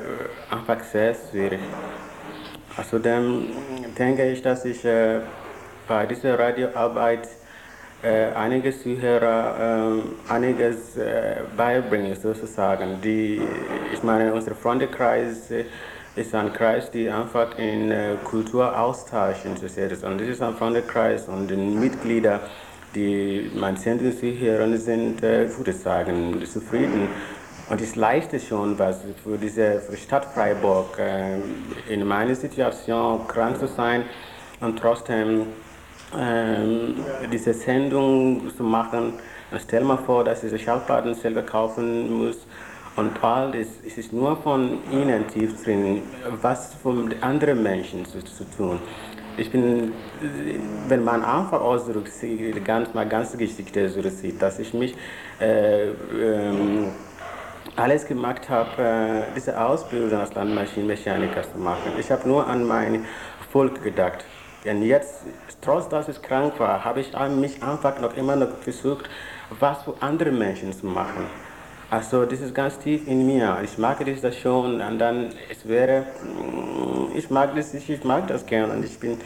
einfach 0.51 0.83
sehr 0.83 1.15
schwierig. 1.15 1.59
Außerdem 2.77 3.47
denke 3.97 4.29
ich, 4.29 4.41
dass 4.43 4.63
ich 4.65 4.83
bei 5.87 6.05
dieser 6.05 6.37
Radioarbeit 6.37 7.27
äh, 8.03 8.31
einige 8.35 8.77
Zuhörer 8.77 9.97
äh, 10.29 10.31
einiges 10.31 10.97
äh, 10.97 11.37
beibringen, 11.55 12.15
sozusagen. 12.15 13.01
Die, 13.01 13.41
ich 13.91 14.03
meine, 14.03 14.31
unser 14.33 14.53
Freundekreis 14.53 15.51
ist 16.15 16.35
ein 16.35 16.53
Kreis, 16.53 16.91
der 16.91 17.17
einfach 17.17 17.57
in 17.57 17.91
Kulturaustausch 18.23 19.45
interessiert 19.45 19.91
ist. 19.91 20.03
Und 20.03 20.21
das 20.21 20.27
ist 20.27 20.41
ein 20.41 20.55
Freundekreis 20.55 21.27
und 21.27 21.47
die 21.47 21.55
Mitglieder, 21.55 22.39
die 22.93 23.51
mein 23.55 23.77
Zentrum 23.77 24.11
zuhören, 24.17 24.77
sind, 24.77 25.21
würde 25.21 25.71
ich 25.71 25.77
sagen, 25.77 26.43
zufrieden. 26.45 27.07
Und 27.69 27.81
es 27.81 27.95
leistet 27.95 28.41
schon 28.41 28.79
was 28.79 29.01
für 29.23 29.37
diese 29.37 29.79
für 29.79 29.95
Stadt 29.95 30.25
Freiburg, 30.25 30.99
in 31.87 32.07
meiner 32.07 32.33
Situation 32.33 33.27
krank 33.27 33.59
zu 33.59 33.67
sein 33.67 34.03
und 34.59 34.79
trotzdem 34.79 35.45
ähm, 36.15 36.95
diese 37.31 37.53
Sendung 37.53 38.49
zu 38.55 38.63
machen. 38.63 39.13
Stell 39.59 39.83
mal 39.83 39.97
vor, 39.97 40.23
dass 40.23 40.43
ich 40.43 40.51
die 40.51 40.59
Schallplatten 40.59 41.13
selber 41.13 41.41
kaufen 41.41 42.25
muss. 42.25 42.37
Und 42.95 43.23
all 43.23 43.51
das 43.51 43.67
es 43.85 43.97
ist 43.97 44.11
nur 44.11 44.35
von 44.37 44.79
ihnen 44.91 45.27
tief 45.27 45.63
drin, 45.63 46.01
was 46.41 46.73
von 46.75 47.13
anderen 47.21 47.61
Menschen 47.61 48.05
zu, 48.05 48.23
zu 48.23 48.43
tun. 48.45 48.79
Ich 49.37 49.51
bin, 49.51 49.93
wenn 50.87 51.03
man 51.03 51.23
einfach 51.23 51.61
ausdrückt, 51.61 52.11
ganz, 52.65 52.91
meine 52.95 53.09
ganze 53.09 53.37
Geschichte 53.37 53.87
so 53.87 54.01
sieht, 54.01 54.41
dass 54.41 54.57
ich 54.57 54.73
mich 54.73 54.95
äh, 55.39 55.89
ähm, 55.89 56.87
alles 57.75 58.07
gemacht 58.07 58.49
habe, 58.49 58.81
äh, 58.81 59.21
diese 59.35 59.61
Ausbildung 59.61 60.19
als 60.19 60.33
Landmaschinenmechaniker 60.33 61.43
zu 61.43 61.59
machen. 61.59 61.91
Ich 61.99 62.09
habe 62.09 62.27
nur 62.27 62.47
an 62.47 62.65
mein 62.65 63.05
Volk 63.51 63.83
gedacht. 63.83 64.25
Und 64.65 64.81
jetzt, 64.81 65.21
trotz 65.61 65.89
dass 65.89 66.07
ich 66.07 66.21
krank 66.21 66.59
war, 66.59 66.83
habe 66.83 66.99
ich 67.01 67.11
mich 67.29 67.61
einfach 67.63 67.99
noch 67.99 68.15
immer 68.15 68.35
noch 68.35 68.57
versucht, 68.61 69.09
was 69.59 69.83
für 69.83 69.95
andere 70.01 70.31
Menschen 70.31 70.73
zu 70.73 70.85
machen. 70.85 71.25
Also 71.89 72.25
das 72.25 72.41
ist 72.41 72.53
ganz 72.53 72.77
tief 72.79 73.07
in 73.07 73.25
mir. 73.25 73.59
Ich 73.63 73.77
mag 73.77 74.03
das 74.21 74.37
schon 74.37 74.81
und 74.81 74.99
dann 74.99 75.29
es 75.49 75.65
wäre, 75.65 76.01
mm, 76.01 77.15
ich 77.15 77.29
mag 77.29 77.55
das, 77.55 77.73
ich 77.73 78.03
mag 78.03 78.27
das 78.27 78.45
gerne 78.45 78.73
und 78.73 78.83
ich 78.83 78.99
bin, 78.99 79.17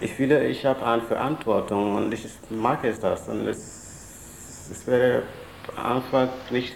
ich 0.00 0.12
fühle, 0.14 0.44
ich 0.48 0.66
habe 0.66 0.84
eine 0.84 1.02
Verantwortung 1.02 1.94
und 1.94 2.12
ich 2.12 2.26
mag 2.50 2.82
es 2.84 2.98
das 2.98 3.28
und 3.28 3.46
es, 3.46 4.68
es 4.72 4.86
wäre 4.88 5.22
einfach 5.76 6.28
nicht 6.50 6.74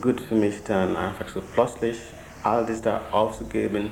gut 0.00 0.22
für 0.22 0.36
mich 0.36 0.62
dann 0.64 0.96
einfach 0.96 1.28
so 1.28 1.42
plötzlich 1.52 1.98
all 2.42 2.64
das 2.64 2.80
da 2.80 3.02
aufzugeben 3.10 3.90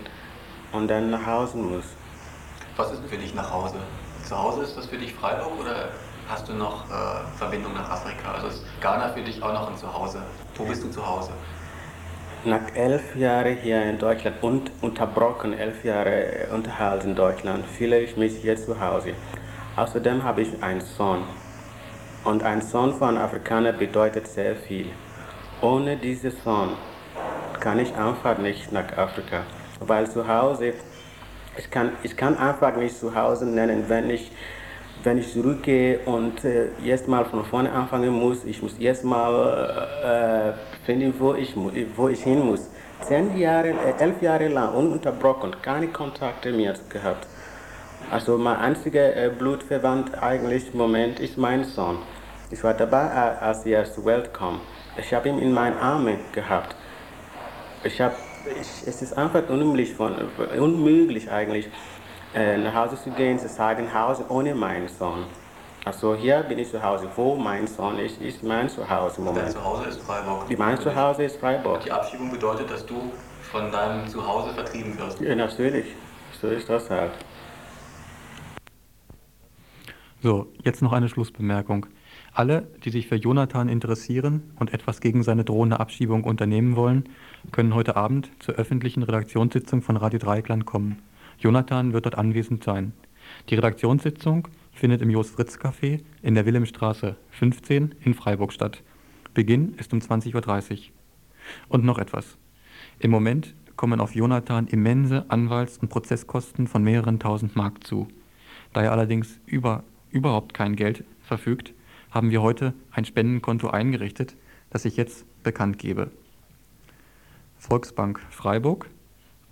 und 0.72 0.88
dann 0.88 1.10
nach 1.10 1.26
Hause 1.26 1.58
muss. 1.58 1.84
Was 2.76 2.90
ist 2.90 3.02
für 3.06 3.18
dich 3.18 3.34
nach 3.34 3.52
Hause? 3.52 3.76
Zu 4.24 4.38
Hause 4.38 4.62
ist 4.62 4.76
das 4.76 4.86
für 4.86 4.96
dich 4.96 5.12
Freiburg 5.12 5.60
oder 5.60 5.90
hast 6.26 6.48
du 6.48 6.54
noch 6.54 6.88
äh, 6.88 7.36
Verbindung 7.36 7.74
nach 7.74 7.90
Afrika? 7.90 8.32
Also 8.32 8.46
ist 8.46 8.64
Ghana 8.80 9.08
für 9.10 9.20
dich 9.20 9.42
auch 9.42 9.52
noch 9.52 9.68
ein 9.68 9.76
Zuhause? 9.76 10.22
Wo 10.56 10.64
bist 10.64 10.82
du 10.82 10.90
zu 10.90 11.06
Hause? 11.06 11.32
Nach 12.44 12.74
elf 12.74 13.14
Jahren 13.14 13.58
hier 13.58 13.82
in 13.82 13.98
Deutschland 13.98 14.42
und 14.42 14.72
unterbrochen, 14.80 15.52
elf 15.52 15.84
Jahre 15.84 16.48
Unterhalt 16.52 17.04
in 17.04 17.14
Deutschland, 17.14 17.66
fühle 17.66 18.00
ich 18.00 18.16
mich 18.16 18.38
hier 18.38 18.56
zu 18.56 18.80
Hause. 18.80 19.12
Außerdem 19.76 20.24
habe 20.24 20.40
ich 20.40 20.62
einen 20.62 20.80
Sohn. 20.80 21.24
Und 22.24 22.42
ein 22.42 22.62
Sohn 22.62 22.94
von 22.94 23.18
Afrikaner 23.18 23.72
bedeutet 23.72 24.28
sehr 24.28 24.56
viel. 24.56 24.86
Ohne 25.60 25.96
diesen 25.96 26.30
Sohn 26.42 26.70
kann 27.60 27.78
ich 27.78 27.94
einfach 27.94 28.38
nicht 28.38 28.72
nach 28.72 28.96
Afrika. 28.96 29.42
Weil 29.80 30.10
zu 30.10 30.26
Hause 30.26 30.74
ich 31.56 31.70
kann, 31.70 31.92
ich 32.02 32.16
kann 32.16 32.36
einfach 32.36 32.76
nicht 32.76 32.98
zu 32.98 33.14
Hause 33.14 33.46
nennen, 33.46 33.84
wenn 33.88 34.10
ich, 34.10 34.32
wenn 35.02 35.18
ich 35.18 35.32
zurückgehe 35.32 36.00
und 36.06 36.44
äh, 36.44 36.68
jetzt 36.82 37.08
mal 37.08 37.24
von 37.24 37.44
vorne 37.44 37.70
anfangen 37.72 38.10
muss. 38.10 38.44
Ich 38.44 38.62
muss 38.62 38.78
erst 38.78 39.04
mal 39.04 40.54
äh, 40.54 40.84
finden, 40.86 41.14
wo 41.18 41.34
ich, 41.34 41.54
wo 41.96 42.08
ich 42.08 42.22
hin 42.22 42.44
muss. 42.44 42.70
Zehn 43.02 43.36
Jahre, 43.36 43.70
äh, 43.70 43.94
elf 43.98 44.22
Jahre 44.22 44.48
lang 44.48 44.74
ununterbrochen, 44.74 45.56
keine 45.60 45.88
Kontakte 45.88 46.52
mehr 46.52 46.74
gehabt. 46.88 47.26
Also 48.10 48.38
mein 48.38 48.56
einziger 48.56 49.16
äh, 49.16 49.30
Blutverwandt 49.30 50.22
eigentlich 50.22 50.72
im 50.72 50.78
Moment 50.78 51.20
ist 51.20 51.36
mein 51.36 51.64
Sohn. 51.64 51.98
Ich 52.50 52.62
war 52.62 52.74
dabei, 52.74 53.06
äh, 53.06 53.44
als 53.44 53.66
er 53.66 53.84
zur 53.84 54.04
Welt 54.04 54.32
kam. 54.32 54.60
Ich 54.96 55.12
habe 55.12 55.28
ihn 55.28 55.38
in 55.38 55.52
meinen 55.52 55.78
Armen 55.78 56.18
gehabt. 56.32 56.76
Ich 57.84 58.00
habe 58.00 58.14
ich, 58.46 58.86
es 58.86 59.02
ist 59.02 59.16
einfach 59.16 59.48
unmöglich, 59.48 59.94
von, 59.94 60.14
unmöglich 60.58 61.30
eigentlich, 61.30 61.68
äh, 62.34 62.56
nach 62.58 62.74
Hause 62.74 62.96
zu 63.02 63.10
gehen, 63.10 63.38
zu 63.38 63.48
sagen, 63.48 63.92
Hause 63.92 64.24
ohne 64.28 64.54
meinen 64.54 64.88
Sohn. 64.88 65.24
Also 65.84 66.14
hier 66.14 66.44
bin 66.44 66.58
ich 66.58 66.70
zu 66.70 66.82
Hause. 66.82 67.08
Wo 67.16 67.34
mein 67.34 67.66
Sohn 67.66 67.98
ist, 67.98 68.20
ist 68.22 68.42
mein 68.42 68.68
Zuhause 68.68 69.18
im 69.18 69.24
Moment. 69.24 69.46
Dein 69.46 69.52
Zuhause 69.52 69.88
ist 69.88 70.00
Freiburg. 70.02 70.46
Die 70.48 70.56
mein 70.56 70.78
Zuhause 70.78 71.24
ist 71.24 71.36
Freiburg. 71.36 71.80
Die 71.84 71.90
Abschiebung 71.90 72.30
bedeutet, 72.30 72.70
dass 72.70 72.86
du 72.86 72.94
von 73.50 73.70
deinem 73.72 74.06
Zuhause 74.06 74.54
vertrieben 74.54 74.96
wirst. 74.98 75.20
Ja, 75.20 75.34
natürlich. 75.34 75.86
So 76.40 76.48
ist 76.48 76.68
das 76.68 76.88
halt. 76.88 77.12
So, 80.22 80.46
jetzt 80.62 80.82
noch 80.82 80.92
eine 80.92 81.08
Schlussbemerkung. 81.08 81.86
Alle, 82.32 82.68
die 82.84 82.90
sich 82.90 83.08
für 83.08 83.16
Jonathan 83.16 83.68
interessieren 83.68 84.54
und 84.60 84.72
etwas 84.72 85.00
gegen 85.00 85.24
seine 85.24 85.44
drohende 85.44 85.80
Abschiebung 85.80 86.22
unternehmen 86.22 86.76
wollen, 86.76 87.08
können 87.50 87.74
heute 87.74 87.96
Abend 87.96 88.30
zur 88.38 88.54
öffentlichen 88.54 89.02
Redaktionssitzung 89.02 89.82
von 89.82 89.96
Radio 89.96 90.18
Dreieckland 90.18 90.64
kommen. 90.64 91.02
Jonathan 91.38 91.92
wird 91.92 92.06
dort 92.06 92.16
anwesend 92.16 92.62
sein. 92.62 92.92
Die 93.48 93.54
Redaktionssitzung 93.56 94.48
findet 94.72 95.02
im 95.02 95.10
Jos-Fritz-Café 95.10 96.00
in 96.22 96.34
der 96.34 96.46
Wilhelmstraße 96.46 97.16
15 97.30 97.94
in 98.00 98.14
Freiburg 98.14 98.52
statt. 98.52 98.82
Beginn 99.34 99.74
ist 99.74 99.92
um 99.92 99.98
20.30 99.98 100.70
Uhr. 100.72 100.78
Und 101.68 101.84
noch 101.84 101.98
etwas. 101.98 102.38
Im 102.98 103.10
Moment 103.10 103.54
kommen 103.76 104.00
auf 104.00 104.14
Jonathan 104.14 104.68
immense 104.68 105.28
Anwalts- 105.28 105.78
und 105.78 105.88
Prozesskosten 105.88 106.68
von 106.68 106.84
mehreren 106.84 107.18
tausend 107.18 107.56
Mark 107.56 107.84
zu. 107.84 108.08
Da 108.72 108.82
er 108.82 108.92
allerdings 108.92 109.40
über, 109.46 109.82
überhaupt 110.10 110.54
kein 110.54 110.76
Geld 110.76 111.04
verfügt, 111.20 111.74
haben 112.10 112.30
wir 112.30 112.42
heute 112.42 112.74
ein 112.90 113.04
Spendenkonto 113.04 113.68
eingerichtet, 113.68 114.36
das 114.70 114.84
ich 114.84 114.96
jetzt 114.96 115.26
bekannt 115.42 115.78
gebe. 115.78 116.10
Volksbank 117.62 118.20
Freiburg, 118.30 118.90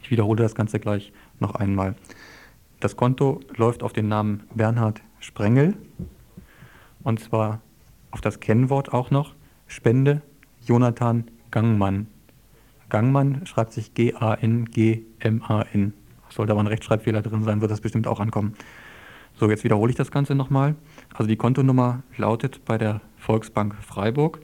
Ich 0.02 0.10
wiederhole 0.10 0.42
das 0.42 0.54
Ganze 0.54 0.80
gleich 0.80 1.12
noch 1.38 1.54
einmal. 1.54 1.94
Das 2.80 2.96
Konto 2.96 3.40
läuft 3.54 3.82
auf 3.82 3.92
den 3.92 4.08
Namen 4.08 4.44
Bernhard 4.54 5.02
Sprengel 5.20 5.76
und 7.04 7.20
zwar 7.20 7.60
auf 8.10 8.22
das 8.22 8.40
Kennwort 8.40 8.94
auch 8.94 9.10
noch 9.10 9.34
Spende 9.66 10.22
Jonathan 10.64 11.30
Gangmann. 11.50 12.06
Gangmann 12.88 13.46
schreibt 13.46 13.72
sich 13.72 13.94
G-A-N-G-M-A-N. 13.94 15.92
Sollte 16.30 16.52
aber 16.52 16.60
ein 16.60 16.66
Rechtschreibfehler 16.66 17.22
drin 17.22 17.42
sein, 17.42 17.60
wird 17.60 17.70
das 17.70 17.80
bestimmt 17.80 18.06
auch 18.06 18.20
ankommen. 18.20 18.54
So, 19.38 19.48
jetzt 19.48 19.64
wiederhole 19.64 19.90
ich 19.90 19.96
das 19.96 20.10
Ganze 20.10 20.34
nochmal. 20.34 20.74
Also 21.14 21.28
die 21.28 21.36
Kontonummer 21.36 22.02
lautet 22.16 22.64
bei 22.64 22.76
der 22.76 23.00
Volksbank 23.16 23.76
Freiburg 23.76 24.40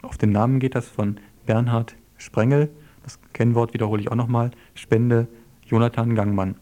Auf 0.03 0.18
den 0.18 0.33
Namen 0.33 0.59
geht 0.59 0.75
das 0.75 0.88
von 0.88 1.18
Bernhard 1.46 1.94
Sprengel. 2.16 2.70
Das 3.03 3.18
Kennwort 3.33 3.75
wiederhole 3.75 4.01
ich 4.01 4.11
auch 4.11 4.16
nochmal. 4.16 4.51
Spende 4.75 5.29
Jonathan 5.73 6.15
Gangmann. 6.15 6.57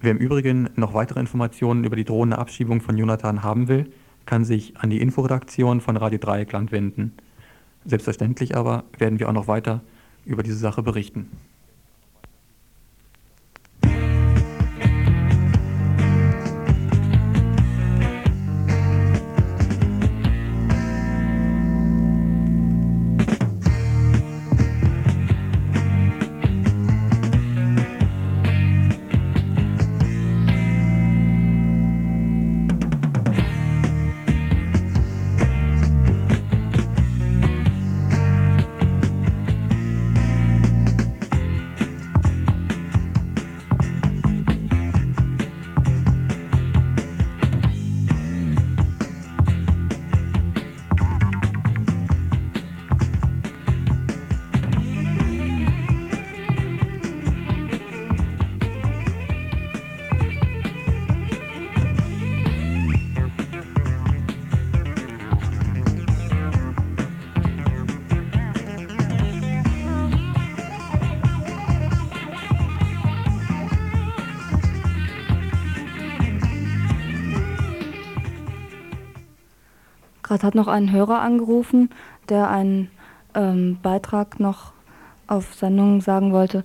Wer 0.00 0.10
im 0.10 0.16
Übrigen 0.16 0.70
noch 0.74 0.92
weitere 0.92 1.20
Informationen 1.20 1.84
über 1.84 1.94
die 1.94 2.02
drohende 2.02 2.36
Abschiebung 2.36 2.80
von 2.80 2.98
Jonathan 2.98 3.44
haben 3.44 3.68
will, 3.68 3.92
kann 4.26 4.44
sich 4.44 4.76
an 4.76 4.90
die 4.90 5.00
Inforedaktion 5.00 5.80
von 5.80 5.96
Radio 5.96 6.18
Dreieckland 6.18 6.72
wenden. 6.72 7.12
Selbstverständlich 7.84 8.56
aber 8.56 8.82
werden 8.98 9.20
wir 9.20 9.28
auch 9.28 9.32
noch 9.32 9.46
weiter 9.46 9.82
über 10.24 10.42
diese 10.42 10.56
Sache 10.56 10.82
berichten. 10.82 11.30
Gerade 80.28 80.46
hat 80.46 80.54
noch 80.54 80.68
ein 80.68 80.92
Hörer 80.92 81.20
angerufen, 81.20 81.88
der 82.28 82.50
einen 82.50 82.90
ähm, 83.34 83.78
Beitrag 83.82 84.38
noch 84.38 84.72
auf 85.26 85.54
Sendung 85.54 86.02
sagen 86.02 86.34
wollte 86.34 86.64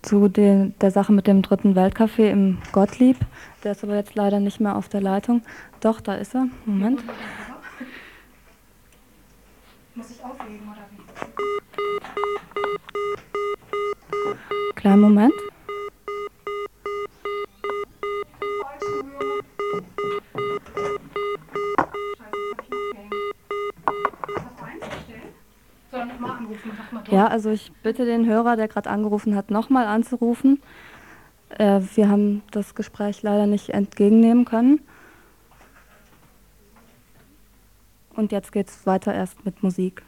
zu 0.00 0.28
den, 0.28 0.74
der 0.80 0.90
Sache 0.90 1.12
mit 1.12 1.26
dem 1.26 1.42
dritten 1.42 1.76
Weltcafé 1.76 2.30
im 2.30 2.56
Gottlieb. 2.72 3.18
Der 3.64 3.72
ist 3.72 3.84
aber 3.84 3.96
jetzt 3.96 4.14
leider 4.14 4.40
nicht 4.40 4.60
mehr 4.60 4.76
auf 4.76 4.88
der 4.88 5.02
Leitung. 5.02 5.42
Doch, 5.80 6.00
da 6.00 6.14
ist 6.14 6.34
er. 6.34 6.46
Moment. 6.64 7.04
Muss 9.94 10.10
ich 10.10 10.24
auflegen 10.24 10.66
oder 10.72 10.80
wie? 14.30 14.74
Kleinen 14.74 15.02
Moment. 15.02 15.34
Ja, 27.10 27.26
also 27.26 27.50
ich 27.50 27.72
bitte 27.82 28.04
den 28.04 28.26
Hörer, 28.26 28.56
der 28.56 28.68
gerade 28.68 28.90
angerufen 28.90 29.34
hat, 29.34 29.50
nochmal 29.50 29.86
anzurufen. 29.86 30.60
Äh, 31.58 31.80
wir 31.94 32.08
haben 32.08 32.42
das 32.50 32.74
Gespräch 32.74 33.22
leider 33.22 33.46
nicht 33.46 33.70
entgegennehmen 33.70 34.44
können. 34.44 34.80
Und 38.14 38.32
jetzt 38.32 38.52
geht 38.52 38.68
es 38.68 38.86
weiter 38.86 39.14
erst 39.14 39.44
mit 39.44 39.62
Musik. 39.62 40.02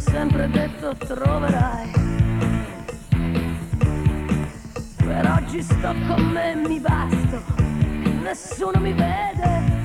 Sempre 0.00 0.48
detto 0.48 0.94
troverai. 0.94 1.90
Per 4.96 5.30
oggi 5.36 5.62
sto 5.62 5.94
con 6.06 6.22
me, 6.32 6.54
mi 6.54 6.80
basto, 6.80 7.42
nessuno 8.22 8.80
mi 8.80 8.92
vede. 8.92 9.79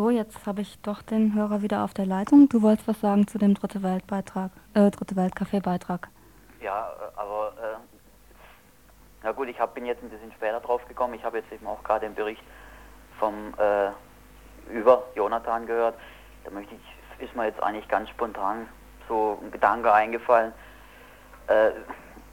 So, 0.00 0.08
jetzt 0.08 0.46
habe 0.46 0.62
ich 0.62 0.80
doch 0.80 1.02
den 1.02 1.34
Hörer 1.34 1.60
wieder 1.60 1.84
auf 1.84 1.92
der 1.92 2.06
Leitung. 2.06 2.48
Du 2.48 2.62
wolltest 2.62 2.88
was 2.88 2.98
sagen 3.02 3.26
zu 3.26 3.36
dem 3.36 3.52
Dritte 3.52 3.82
Weltbeitrag, 3.82 4.50
äh, 4.72 4.90
Dritte 4.90 5.14
Weltcafé-Beitrag. 5.14 6.08
Ja, 6.62 6.88
äh, 6.88 7.18
aber 7.20 7.52
äh, 7.58 7.76
na 9.22 9.32
gut, 9.32 9.48
ich 9.48 9.60
hab, 9.60 9.74
bin 9.74 9.84
jetzt 9.84 10.02
ein 10.02 10.08
bisschen 10.08 10.32
später 10.32 10.58
drauf 10.60 10.80
gekommen. 10.88 11.12
Ich 11.12 11.22
habe 11.22 11.36
jetzt 11.36 11.52
eben 11.52 11.66
auch 11.66 11.84
gerade 11.84 12.06
den 12.06 12.14
Bericht 12.14 12.42
vom 13.18 13.52
äh, 13.58 13.90
über 14.72 15.02
Jonathan 15.16 15.66
gehört. 15.66 15.96
Da 16.44 16.50
möchte 16.50 16.74
ich, 16.74 17.22
ist 17.22 17.36
mir 17.36 17.44
jetzt 17.44 17.62
eigentlich 17.62 17.86
ganz 17.86 18.08
spontan 18.08 18.66
so 19.06 19.38
ein 19.42 19.50
Gedanke 19.50 19.92
eingefallen. 19.92 20.54
Äh, 21.48 21.72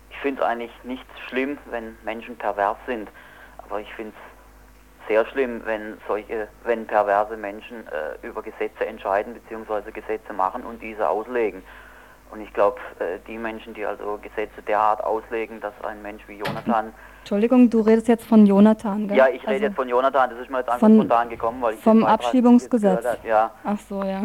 ich 0.09 0.17
finde 0.21 0.41
es 0.41 0.47
eigentlich 0.47 0.71
nicht 0.85 1.05
schlimm, 1.27 1.57
wenn 1.65 1.97
Menschen 2.05 2.37
pervers 2.37 2.77
sind, 2.85 3.09
aber 3.57 3.81
ich 3.81 3.93
finde 3.93 4.13
es 4.15 4.26
sehr 5.07 5.25
schlimm, 5.27 5.61
wenn 5.65 5.97
solche, 6.07 6.47
wenn 6.63 6.85
perverse 6.85 7.37
Menschen 7.37 7.87
äh, 7.87 8.25
über 8.27 8.41
Gesetze 8.41 8.85
entscheiden 8.85 9.33
bzw. 9.35 9.91
Gesetze 9.91 10.33
machen 10.33 10.63
und 10.63 10.81
diese 10.81 11.07
auslegen. 11.07 11.63
Und 12.29 12.41
ich 12.41 12.53
glaube, 12.53 12.77
äh, 12.99 13.19
die 13.27 13.37
Menschen, 13.37 13.73
die 13.73 13.85
also 13.85 14.19
Gesetze 14.21 14.61
derart 14.67 15.01
auslegen, 15.03 15.61
dass 15.61 15.73
ein 15.83 16.01
Mensch 16.01 16.23
wie 16.27 16.37
Jonathan 16.39 16.93
Entschuldigung, 17.19 17.69
du 17.69 17.81
redest 17.81 18.07
jetzt 18.07 18.25
von 18.25 18.45
Jonathan, 18.45 19.05
gell? 19.09 19.17
Ja, 19.17 19.27
ich 19.27 19.41
rede 19.43 19.51
Also 19.51 19.63
jetzt 19.65 19.75
von 19.75 19.89
Jonathan, 19.89 20.29
das 20.29 20.39
ist 20.39 20.49
mir 20.49 20.59
jetzt 20.59 20.69
einfach 20.69 20.79
von- 20.79 20.95
spontan 20.95 21.27
gekommen, 21.29 21.61
weil 21.61 21.73
ich 21.73 21.79
vom 21.81 22.05
Abschiebungsgesetz. 22.05 23.05
Ja, 23.25 23.51
Ach 23.65 23.77
so, 23.79 24.01
ja. 24.03 24.21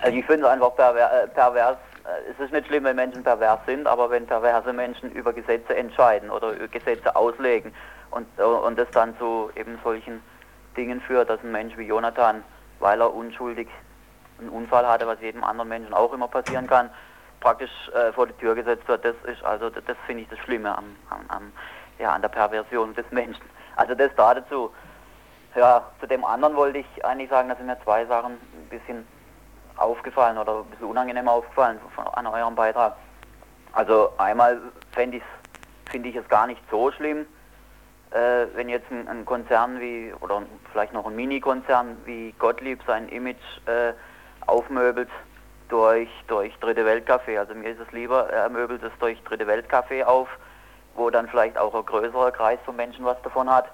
also 0.00 0.16
ich 0.16 0.24
finde 0.26 0.46
es 0.46 0.52
einfach 0.52 0.74
perver 0.76 1.24
äh, 1.24 1.26
pervers. 1.26 1.76
Äh, 2.04 2.30
Es 2.30 2.38
ist 2.44 2.52
nicht 2.52 2.68
schlimm, 2.68 2.84
wenn 2.84 2.94
Menschen 2.94 3.24
pervers 3.24 3.58
sind, 3.66 3.84
aber 3.88 4.10
wenn 4.10 4.26
perverse 4.26 4.72
Menschen 4.72 5.10
über 5.10 5.32
Gesetze 5.32 5.74
entscheiden 5.76 6.30
oder 6.30 6.52
Gesetze 6.68 7.16
auslegen 7.16 7.72
und, 8.10 8.26
und 8.38 8.78
das 8.78 8.90
dann 8.90 9.16
zu 9.18 9.50
eben 9.54 9.78
solchen 9.82 10.22
Dingen 10.76 11.00
führt, 11.00 11.30
dass 11.30 11.42
ein 11.42 11.52
Mensch 11.52 11.76
wie 11.76 11.86
Jonathan, 11.86 12.42
weil 12.78 13.00
er 13.00 13.14
unschuldig 13.14 13.68
einen 14.38 14.48
Unfall 14.48 14.86
hatte, 14.86 15.06
was 15.06 15.20
jedem 15.20 15.44
anderen 15.44 15.68
Menschen 15.68 15.94
auch 15.94 16.12
immer 16.12 16.28
passieren 16.28 16.66
kann, 16.66 16.90
praktisch 17.40 17.70
äh, 17.94 18.12
vor 18.12 18.26
die 18.26 18.32
Tür 18.34 18.54
gesetzt 18.54 18.86
wird, 18.88 19.04
das 19.04 19.14
ist 19.24 19.42
also 19.44 19.70
das, 19.70 19.84
das 19.86 19.96
finde 20.06 20.22
ich 20.22 20.28
das 20.28 20.38
Schlimme 20.40 20.76
am, 20.76 20.96
am, 21.10 21.20
am 21.28 21.52
ja, 21.98 22.12
an 22.12 22.22
der 22.22 22.28
Perversion 22.28 22.94
des 22.94 23.04
Menschen. 23.10 23.44
Also 23.76 23.94
das 23.94 24.10
da 24.16 24.34
dazu. 24.34 24.72
Ja, 25.54 25.84
zu 25.98 26.06
dem 26.06 26.24
anderen 26.24 26.54
wollte 26.54 26.78
ich 26.78 27.04
eigentlich 27.04 27.28
sagen, 27.28 27.48
da 27.48 27.56
sind 27.56 27.66
mir 27.66 27.80
zwei 27.82 28.06
Sachen 28.06 28.32
ein 28.34 28.68
bisschen 28.70 29.06
aufgefallen 29.76 30.38
oder 30.38 30.58
ein 30.58 30.66
bisschen 30.66 30.86
unangenehm 30.86 31.28
aufgefallen 31.28 31.80
von, 31.94 32.06
an 32.06 32.26
eurem 32.26 32.54
Beitrag. 32.54 32.96
Also 33.72 34.12
einmal 34.18 34.60
finde 34.92 35.18
ich 35.18 36.16
es 36.16 36.28
gar 36.28 36.46
nicht 36.46 36.62
so 36.70 36.92
schlimm, 36.92 37.26
äh, 38.10 38.46
wenn 38.54 38.68
jetzt 38.68 38.90
ein, 38.90 39.08
ein 39.08 39.24
Konzern 39.24 39.80
wie, 39.80 40.12
oder 40.20 40.42
vielleicht 40.72 40.92
noch 40.92 41.06
ein 41.06 41.16
Mini-Konzern 41.16 41.96
wie 42.04 42.34
Gottlieb 42.38 42.80
sein 42.86 43.08
Image 43.08 43.36
äh, 43.66 43.92
aufmöbelt 44.46 45.08
durch, 45.68 46.08
durch 46.26 46.56
Dritte 46.58 46.84
Weltcafé. 46.84 47.38
Also 47.38 47.54
mir 47.54 47.70
ist 47.70 47.80
es 47.80 47.90
lieber, 47.92 48.28
er 48.30 48.48
möbelt 48.48 48.82
es 48.82 48.92
durch 48.98 49.22
Dritte 49.24 49.46
Weltcafé 49.46 50.04
auf, 50.04 50.28
wo 50.94 51.10
dann 51.10 51.28
vielleicht 51.28 51.56
auch 51.56 51.74
ein 51.74 51.86
größerer 51.86 52.32
Kreis 52.32 52.58
von 52.64 52.76
Menschen 52.76 53.04
was 53.04 53.20
davon 53.22 53.48
hat. 53.48 53.66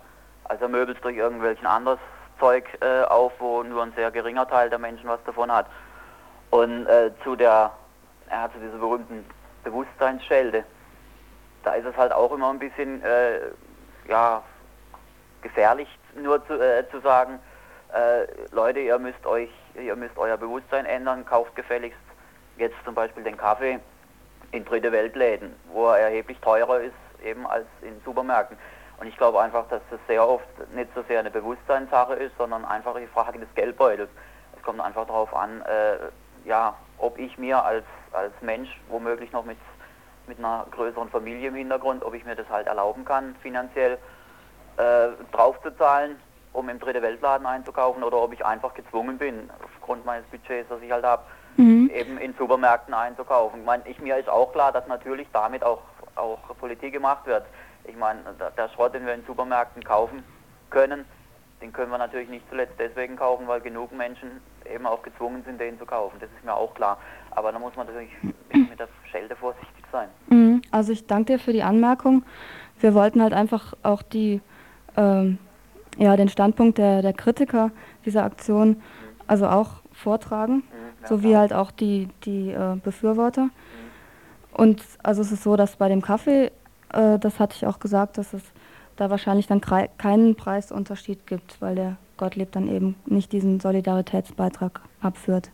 Also 0.44 0.64
er 0.64 0.68
möbelt 0.68 0.98
es 0.98 1.02
durch 1.02 1.16
irgendwelchen 1.16 1.66
anderes 1.66 1.98
Zeug 2.38 2.66
äh, 2.80 3.02
auf, 3.04 3.32
wo 3.38 3.62
nur 3.62 3.82
ein 3.82 3.92
sehr 3.96 4.10
geringer 4.10 4.46
Teil 4.46 4.68
der 4.68 4.78
Menschen 4.78 5.08
was 5.08 5.22
davon 5.24 5.50
hat. 5.50 5.66
Und 6.50 6.86
äh, 6.86 7.10
zu 7.24 7.34
der, 7.34 7.72
ja, 8.30 8.50
zu 8.52 8.60
dieser 8.60 8.78
berühmten 8.78 9.24
Bewusstseinsschelde, 9.64 10.64
da 11.64 11.72
ist 11.72 11.86
es 11.86 11.96
halt 11.96 12.12
auch 12.12 12.32
immer 12.32 12.50
ein 12.50 12.58
bisschen, 12.58 13.02
äh, 13.02 13.40
ja, 14.08 14.42
gefährlich, 15.42 15.88
nur 16.14 16.44
zu, 16.46 16.54
äh, 16.54 16.88
zu 16.90 17.00
sagen, 17.00 17.38
äh, 17.92 18.26
Leute, 18.52 18.80
ihr 18.80 18.98
müsst 18.98 19.24
euch, 19.26 19.50
ihr 19.74 19.96
müsst 19.96 20.18
euer 20.18 20.36
Bewusstsein 20.36 20.86
ändern, 20.86 21.24
kauft 21.24 21.54
gefälligst 21.54 21.98
jetzt 22.56 22.76
zum 22.84 22.94
Beispiel 22.94 23.22
den 23.22 23.36
Kaffee 23.36 23.78
in 24.52 24.64
dritte 24.64 24.92
Weltläden, 24.92 25.54
wo 25.72 25.88
er 25.88 25.98
erheblich 25.98 26.38
teurer 26.40 26.80
ist 26.80 26.94
eben 27.24 27.46
als 27.46 27.66
in 27.82 28.00
Supermärkten. 28.04 28.56
Und 28.98 29.06
ich 29.06 29.16
glaube 29.16 29.40
einfach, 29.40 29.68
dass 29.68 29.82
das 29.90 30.00
sehr 30.06 30.26
oft 30.26 30.46
nicht 30.74 30.90
so 30.94 31.02
sehr 31.02 31.20
eine 31.20 31.30
Bewusstseinssache 31.30 32.14
ist, 32.14 32.36
sondern 32.38 32.64
einfach 32.64 32.96
die 32.96 33.06
Frage 33.06 33.38
des 33.38 33.48
Geldbeutels. 33.54 34.08
Es 34.56 34.62
kommt 34.62 34.80
einfach 34.80 35.06
darauf 35.06 35.34
an, 35.34 35.62
äh, 35.62 36.48
ja, 36.48 36.74
ob 36.98 37.18
ich 37.18 37.36
mir 37.36 37.62
als, 37.62 37.84
als 38.12 38.32
Mensch 38.40 38.80
womöglich 38.88 39.32
noch 39.32 39.44
mit, 39.44 39.58
mit 40.28 40.38
einer 40.38 40.66
größeren 40.70 41.08
Familie 41.10 41.48
im 41.48 41.54
Hintergrund, 41.54 42.04
ob 42.04 42.14
ich 42.14 42.24
mir 42.24 42.34
das 42.36 42.48
halt 42.48 42.66
erlauben 42.66 43.04
kann, 43.04 43.34
finanziell 43.42 43.98
äh, 44.76 45.08
draufzuzahlen, 45.32 46.16
um 46.52 46.68
im 46.68 46.78
dritte 46.78 47.02
Weltladen 47.02 47.46
einzukaufen, 47.46 48.02
oder 48.02 48.18
ob 48.18 48.32
ich 48.32 48.44
einfach 48.44 48.74
gezwungen 48.74 49.18
bin, 49.18 49.50
aufgrund 49.64 50.04
meines 50.04 50.26
Budgets, 50.26 50.68
das 50.68 50.80
ich 50.82 50.90
halt 50.90 51.04
habe, 51.04 51.22
Mhm. 51.58 51.88
eben 51.88 52.18
in 52.18 52.34
Supermärkten 52.34 52.92
einzukaufen. 52.92 53.60
Ich 53.60 53.66
meine, 53.66 53.82
ich, 53.88 53.98
mir 53.98 54.18
ist 54.18 54.28
auch 54.28 54.52
klar, 54.52 54.72
dass 54.72 54.86
natürlich 54.88 55.26
damit 55.32 55.64
auch, 55.64 55.80
auch 56.14 56.38
Politik 56.58 56.92
gemacht 56.92 57.24
wird. 57.24 57.46
Ich 57.84 57.96
meine, 57.96 58.20
der- 58.58 58.68
Schrott, 58.68 58.92
den 58.92 59.06
wir 59.06 59.14
in 59.14 59.24
Supermärkten 59.24 59.82
kaufen 59.82 60.22
können, 60.68 61.06
den 61.62 61.72
können 61.72 61.90
wir 61.90 61.96
natürlich 61.96 62.28
nicht 62.28 62.46
zuletzt 62.50 62.74
deswegen 62.78 63.16
kaufen, 63.16 63.48
weil 63.48 63.62
genug 63.62 63.90
Menschen 63.92 64.42
eben 64.70 64.86
auch 64.86 65.00
gezwungen 65.02 65.44
sind, 65.44 65.58
den 65.58 65.78
zu 65.78 65.86
kaufen. 65.86 66.18
Das 66.20 66.28
ist 66.36 66.44
mir 66.44 66.54
auch 66.54 66.74
klar. 66.74 66.98
Aber 67.30 67.52
da 67.52 67.58
muss 67.58 67.74
man 67.74 67.86
natürlich 67.86 68.10
mit, 68.22 68.68
mit 68.68 68.78
der 68.78 68.88
Schelde 69.10 69.34
vorsichtig 69.36 69.75
sein. 69.92 70.08
Mhm. 70.28 70.62
Also 70.70 70.92
ich 70.92 71.06
danke 71.06 71.34
dir 71.34 71.38
für 71.38 71.52
die 71.52 71.62
Anmerkung. 71.62 72.24
Wir 72.80 72.94
wollten 72.94 73.22
halt 73.22 73.32
einfach 73.32 73.74
auch 73.82 74.02
die, 74.02 74.40
ähm, 74.96 75.38
ja, 75.98 76.16
den 76.16 76.28
Standpunkt 76.28 76.78
der, 76.78 77.02
der 77.02 77.12
Kritiker 77.12 77.70
dieser 78.04 78.24
Aktion 78.24 78.76
also 79.26 79.48
auch 79.48 79.82
vortragen, 79.92 80.62
sowie 81.04 81.36
halt 81.36 81.52
auch 81.52 81.70
die, 81.70 82.08
die 82.24 82.50
äh, 82.50 82.76
Befürworter. 82.82 83.48
Und 84.52 84.82
also 85.02 85.22
es 85.22 85.32
ist 85.32 85.42
so, 85.42 85.56
dass 85.56 85.76
bei 85.76 85.88
dem 85.88 86.02
Kaffee, 86.02 86.50
äh, 86.92 87.18
das 87.18 87.40
hatte 87.40 87.56
ich 87.56 87.66
auch 87.66 87.78
gesagt, 87.78 88.18
dass 88.18 88.32
es 88.32 88.42
da 88.96 89.10
wahrscheinlich 89.10 89.46
dann 89.46 89.60
keinen 89.60 90.34
Preisunterschied 90.36 91.26
gibt, 91.26 91.60
weil 91.60 91.74
der 91.74 91.96
Gottlieb 92.16 92.52
dann 92.52 92.68
eben 92.68 92.96
nicht 93.04 93.32
diesen 93.32 93.60
Solidaritätsbeitrag 93.60 94.80
abführt. 95.00 95.50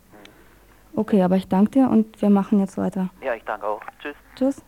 Okay, 0.95 1.23
aber 1.23 1.37
ich 1.37 1.49
danke 1.49 1.71
dir 1.71 1.89
und 1.89 2.21
wir 2.21 2.31
machen 2.31 2.61
jetzt 2.61 2.77
weiter. 2.77 3.09
Ja, 3.23 3.35
ich 3.35 3.45
danke 3.45 3.67
auch. 3.67 3.81
Tschüss. 4.01 4.17
Tschüss. 4.37 4.65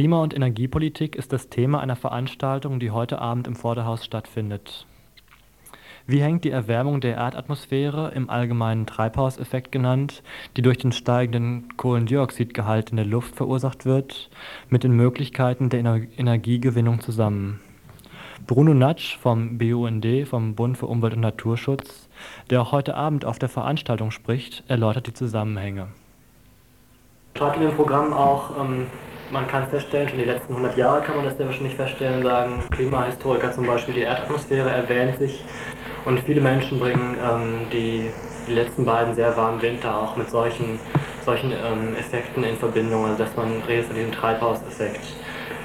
Klima- 0.00 0.22
und 0.22 0.32
Energiepolitik 0.32 1.14
ist 1.14 1.30
das 1.30 1.50
Thema 1.50 1.80
einer 1.80 1.94
Veranstaltung, 1.94 2.80
die 2.80 2.90
heute 2.90 3.18
Abend 3.18 3.46
im 3.46 3.54
Vorderhaus 3.54 4.02
stattfindet. 4.02 4.86
Wie 6.06 6.22
hängt 6.22 6.44
die 6.44 6.50
Erwärmung 6.50 7.02
der 7.02 7.16
Erdatmosphäre, 7.16 8.10
im 8.14 8.30
Allgemeinen 8.30 8.86
Treibhauseffekt 8.86 9.70
genannt, 9.70 10.22
die 10.56 10.62
durch 10.62 10.78
den 10.78 10.92
steigenden 10.92 11.76
Kohlendioxidgehalt 11.76 12.88
in 12.88 12.96
der 12.96 13.04
Luft 13.04 13.36
verursacht 13.36 13.84
wird, 13.84 14.30
mit 14.70 14.84
den 14.84 14.92
Möglichkeiten 14.92 15.68
der 15.68 15.80
Ener 15.80 16.00
Energiegewinnung 16.16 17.02
zusammen? 17.02 17.60
Bruno 18.46 18.72
Natsch 18.72 19.18
vom 19.18 19.58
BUND, 19.58 20.06
vom 20.26 20.54
Bund 20.54 20.78
für 20.78 20.86
Umwelt 20.86 21.12
und 21.12 21.20
Naturschutz, 21.20 22.08
der 22.48 22.62
auch 22.62 22.72
heute 22.72 22.94
Abend 22.94 23.26
auf 23.26 23.38
der 23.38 23.50
Veranstaltung 23.50 24.12
spricht, 24.12 24.64
erläutert 24.66 25.08
die 25.08 25.12
Zusammenhänge. 25.12 25.88
Schreibt 27.36 27.58
in 27.58 27.64
dem 27.64 27.76
Programm 27.76 28.14
auch, 28.14 28.58
ähm, 28.58 28.86
man 29.30 29.46
kann 29.46 29.68
feststellen, 29.68 30.08
schon 30.08 30.18
die 30.18 30.24
letzten 30.24 30.52
100 30.54 30.76
Jahre 30.76 31.02
kann 31.02 31.16
man 31.16 31.24
das 31.24 31.38
ja 31.38 31.46
wahrscheinlich 31.46 31.76
feststellen, 31.76 32.22
sagen 32.22 32.62
Klimahistoriker 32.70 33.52
zum 33.52 33.66
Beispiel, 33.66 33.94
die 33.94 34.00
Erdatmosphäre 34.02 34.70
erwähnt 34.70 35.18
sich 35.18 35.44
und 36.04 36.20
viele 36.20 36.40
Menschen 36.40 36.80
bringen 36.80 37.16
ähm, 37.22 37.66
die, 37.72 38.10
die 38.48 38.52
letzten 38.52 38.84
beiden 38.84 39.14
sehr 39.14 39.36
warmen 39.36 39.62
Winter 39.62 39.96
auch 39.96 40.16
mit 40.16 40.30
solchen, 40.30 40.80
solchen 41.24 41.52
ähm, 41.52 41.94
Effekten 41.98 42.42
in 42.44 42.56
Verbindung, 42.56 43.04
also 43.04 43.18
dass 43.18 43.36
man 43.36 43.62
redet 43.68 43.86
von 43.86 43.96
diesem 43.96 44.12
Treibhauseffekt. 44.12 45.00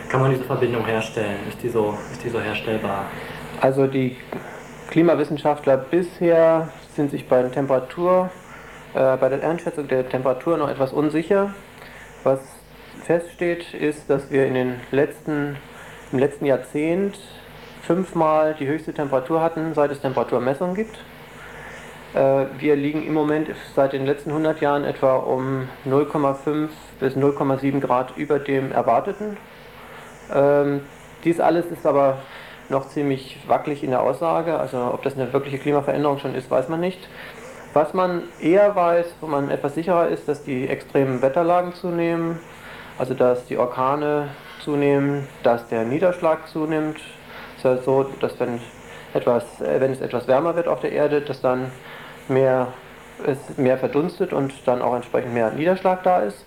Kann 0.09 0.21
man 0.21 0.31
diese 0.31 0.43
Verbindung 0.43 0.85
herstellen? 0.85 1.39
Ist 1.49 1.61
die 1.63 1.69
so, 1.69 1.97
ist 2.11 2.23
die 2.23 2.29
so 2.29 2.39
herstellbar? 2.39 3.05
Also 3.61 3.87
die 3.87 4.17
Klimawissenschaftler 4.89 5.77
bisher 5.77 6.69
sind 6.95 7.11
sich 7.11 7.27
bei 7.27 7.41
der 7.41 7.51
Temperatur, 7.51 8.29
äh, 8.93 9.17
bei 9.17 9.29
der 9.29 9.47
Einschätzung 9.47 9.87
der 9.87 10.07
Temperatur 10.07 10.57
noch 10.57 10.69
etwas 10.69 10.93
unsicher. 10.93 11.53
Was 12.23 12.39
feststeht, 13.05 13.73
ist, 13.73 14.09
dass 14.09 14.31
wir 14.31 14.45
in 14.45 14.53
den 14.55 14.75
letzten, 14.91 15.57
im 16.11 16.19
letzten 16.19 16.45
Jahrzehnt 16.45 17.17
fünfmal 17.83 18.55
die 18.59 18.67
höchste 18.67 18.93
Temperatur 18.93 19.41
hatten, 19.41 19.73
seit 19.73 19.91
es 19.91 20.01
Temperaturmessungen 20.01 20.75
gibt. 20.75 20.97
Äh, 22.15 22.45
wir 22.59 22.75
liegen 22.75 23.05
im 23.05 23.13
Moment 23.13 23.49
seit 23.75 23.93
den 23.93 24.05
letzten 24.05 24.31
100 24.31 24.59
Jahren 24.61 24.83
etwa 24.83 25.17
um 25.17 25.67
0,5 25.85 26.69
bis 26.99 27.15
0,7 27.15 27.79
Grad 27.79 28.17
über 28.17 28.39
dem 28.39 28.71
Erwarteten. 28.71 29.37
Ähm, 30.33 30.81
dies 31.23 31.39
alles 31.39 31.67
ist 31.67 31.85
aber 31.85 32.17
noch 32.69 32.87
ziemlich 32.87 33.37
wackelig 33.47 33.83
in 33.83 33.91
der 33.91 34.01
Aussage. 34.01 34.57
Also 34.57 34.77
ob 34.93 35.03
das 35.03 35.15
eine 35.15 35.31
wirkliche 35.31 35.59
Klimaveränderung 35.59 36.17
schon 36.17 36.33
ist, 36.33 36.49
weiß 36.49 36.69
man 36.69 36.79
nicht. 36.79 37.07
Was 37.73 37.93
man 37.93 38.23
eher 38.39 38.75
weiß, 38.75 39.15
wo 39.19 39.27
man 39.27 39.51
etwas 39.51 39.75
sicherer 39.75 40.07
ist, 40.07 40.29
dass 40.29 40.43
die 40.43 40.67
extremen 40.67 41.21
Wetterlagen 41.21 41.73
zunehmen, 41.73 42.39
also 42.97 43.13
dass 43.13 43.45
die 43.45 43.57
Orkane 43.57 44.29
zunehmen, 44.63 45.27
dass 45.43 45.67
der 45.67 45.83
Niederschlag 45.83 46.47
zunimmt. 46.47 46.97
Es 46.97 47.57
ist 47.57 47.63
ja 47.63 47.77
so, 47.77 48.03
dass 48.19 48.39
wenn, 48.39 48.59
etwas, 49.13 49.61
äh, 49.61 49.79
wenn 49.79 49.91
es 49.91 50.01
etwas 50.01 50.27
wärmer 50.27 50.55
wird 50.55 50.67
auf 50.67 50.81
der 50.81 50.91
Erde, 50.91 51.21
dass 51.21 51.41
dann 51.41 51.71
mehr, 52.27 52.67
es 53.25 53.57
mehr 53.57 53.77
verdunstet 53.77 54.33
und 54.33 54.53
dann 54.65 54.81
auch 54.81 54.95
entsprechend 54.95 55.33
mehr 55.33 55.51
Niederschlag 55.51 56.03
da 56.03 56.21
ist. 56.21 56.45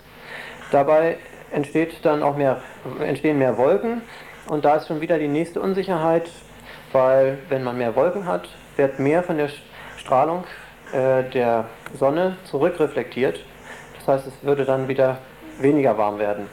Dabei 0.70 1.16
entsteht 1.51 2.05
dann 2.05 2.22
auch 2.22 2.36
mehr, 2.36 2.61
entstehen 3.01 3.38
mehr 3.38 3.57
Wolken 3.57 4.03
und 4.49 4.64
da 4.64 4.76
ist 4.76 4.88
schon 4.88 5.01
wieder 5.01 5.18
die 5.18 5.28
nächste 5.28 5.61
Unsicherheit, 5.61 6.28
weil 6.92 7.38
wenn 7.49 7.64
man 7.64 7.78
mehr 7.78 7.96
Wolken 7.96 8.26
hat, 8.26 8.49
wird 8.76 8.99
mehr 8.99 9.22
von 9.22 9.38
der 9.38 9.49
Strahlung 9.96 10.44
äh, 10.92 11.24
der 11.30 11.66
Sonne 11.94 12.36
zurückreflektiert. 12.44 13.40
Das 13.99 14.09
heißt, 14.09 14.26
es 14.26 14.32
würde 14.42 14.64
dann 14.64 14.88
wieder 14.88 15.18
weniger 15.61 15.98
warm 15.98 16.18
werden. 16.18 16.46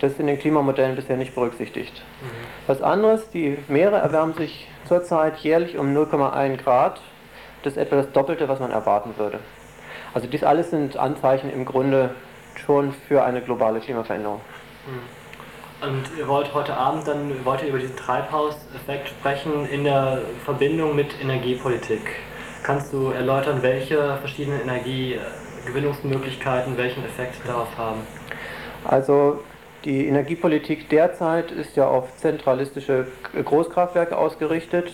Das 0.00 0.12
ist 0.12 0.20
in 0.20 0.26
den 0.26 0.38
Klimamodellen 0.38 0.96
bisher 0.96 1.16
nicht 1.16 1.34
berücksichtigt. 1.34 2.02
Mhm. 2.20 2.26
Was 2.66 2.82
anderes, 2.82 3.30
die 3.30 3.56
Meere 3.68 3.96
erwärmen 3.96 4.34
sich 4.34 4.68
zurzeit 4.86 5.38
jährlich 5.38 5.78
um 5.78 5.96
0,1 5.96 6.56
Grad. 6.56 7.00
Das 7.62 7.74
ist 7.74 7.78
etwa 7.78 7.96
das 7.96 8.10
Doppelte, 8.12 8.48
was 8.48 8.58
man 8.58 8.72
erwarten 8.72 9.14
würde. 9.16 9.38
Also 10.14 10.26
dies 10.26 10.42
alles 10.42 10.70
sind 10.70 10.96
Anzeichen 10.96 11.52
im 11.52 11.64
Grunde 11.64 12.10
schon 12.56 12.92
für 12.92 13.22
eine 13.24 13.40
globale 13.40 13.78
Klimaveränderung. 13.80 14.40
Mhm. 14.86 15.22
Und 15.88 16.04
ihr 16.16 16.28
wollt 16.28 16.54
heute 16.54 16.76
Abend 16.76 17.08
dann 17.08 17.44
wollt 17.44 17.62
ihr 17.62 17.70
über 17.70 17.78
diesen 17.78 17.96
Treibhauseffekt 17.96 19.08
sprechen 19.08 19.68
in 19.68 19.82
der 19.84 20.20
Verbindung 20.44 20.94
mit 20.94 21.20
Energiepolitik. 21.20 22.02
Kannst 22.62 22.92
du 22.92 23.10
erläutern, 23.10 23.62
welche 23.62 24.16
verschiedenen 24.18 24.60
Energiegewinnungsmöglichkeiten 24.60 26.76
welchen 26.76 27.04
Effekt 27.04 27.38
darauf 27.44 27.76
haben? 27.76 28.02
Also 28.84 29.40
die 29.84 30.06
Energiepolitik 30.06 30.88
derzeit 30.88 31.50
ist 31.50 31.76
ja 31.76 31.88
auf 31.88 32.16
zentralistische 32.16 33.06
Großkraftwerke 33.44 34.16
ausgerichtet, 34.16 34.92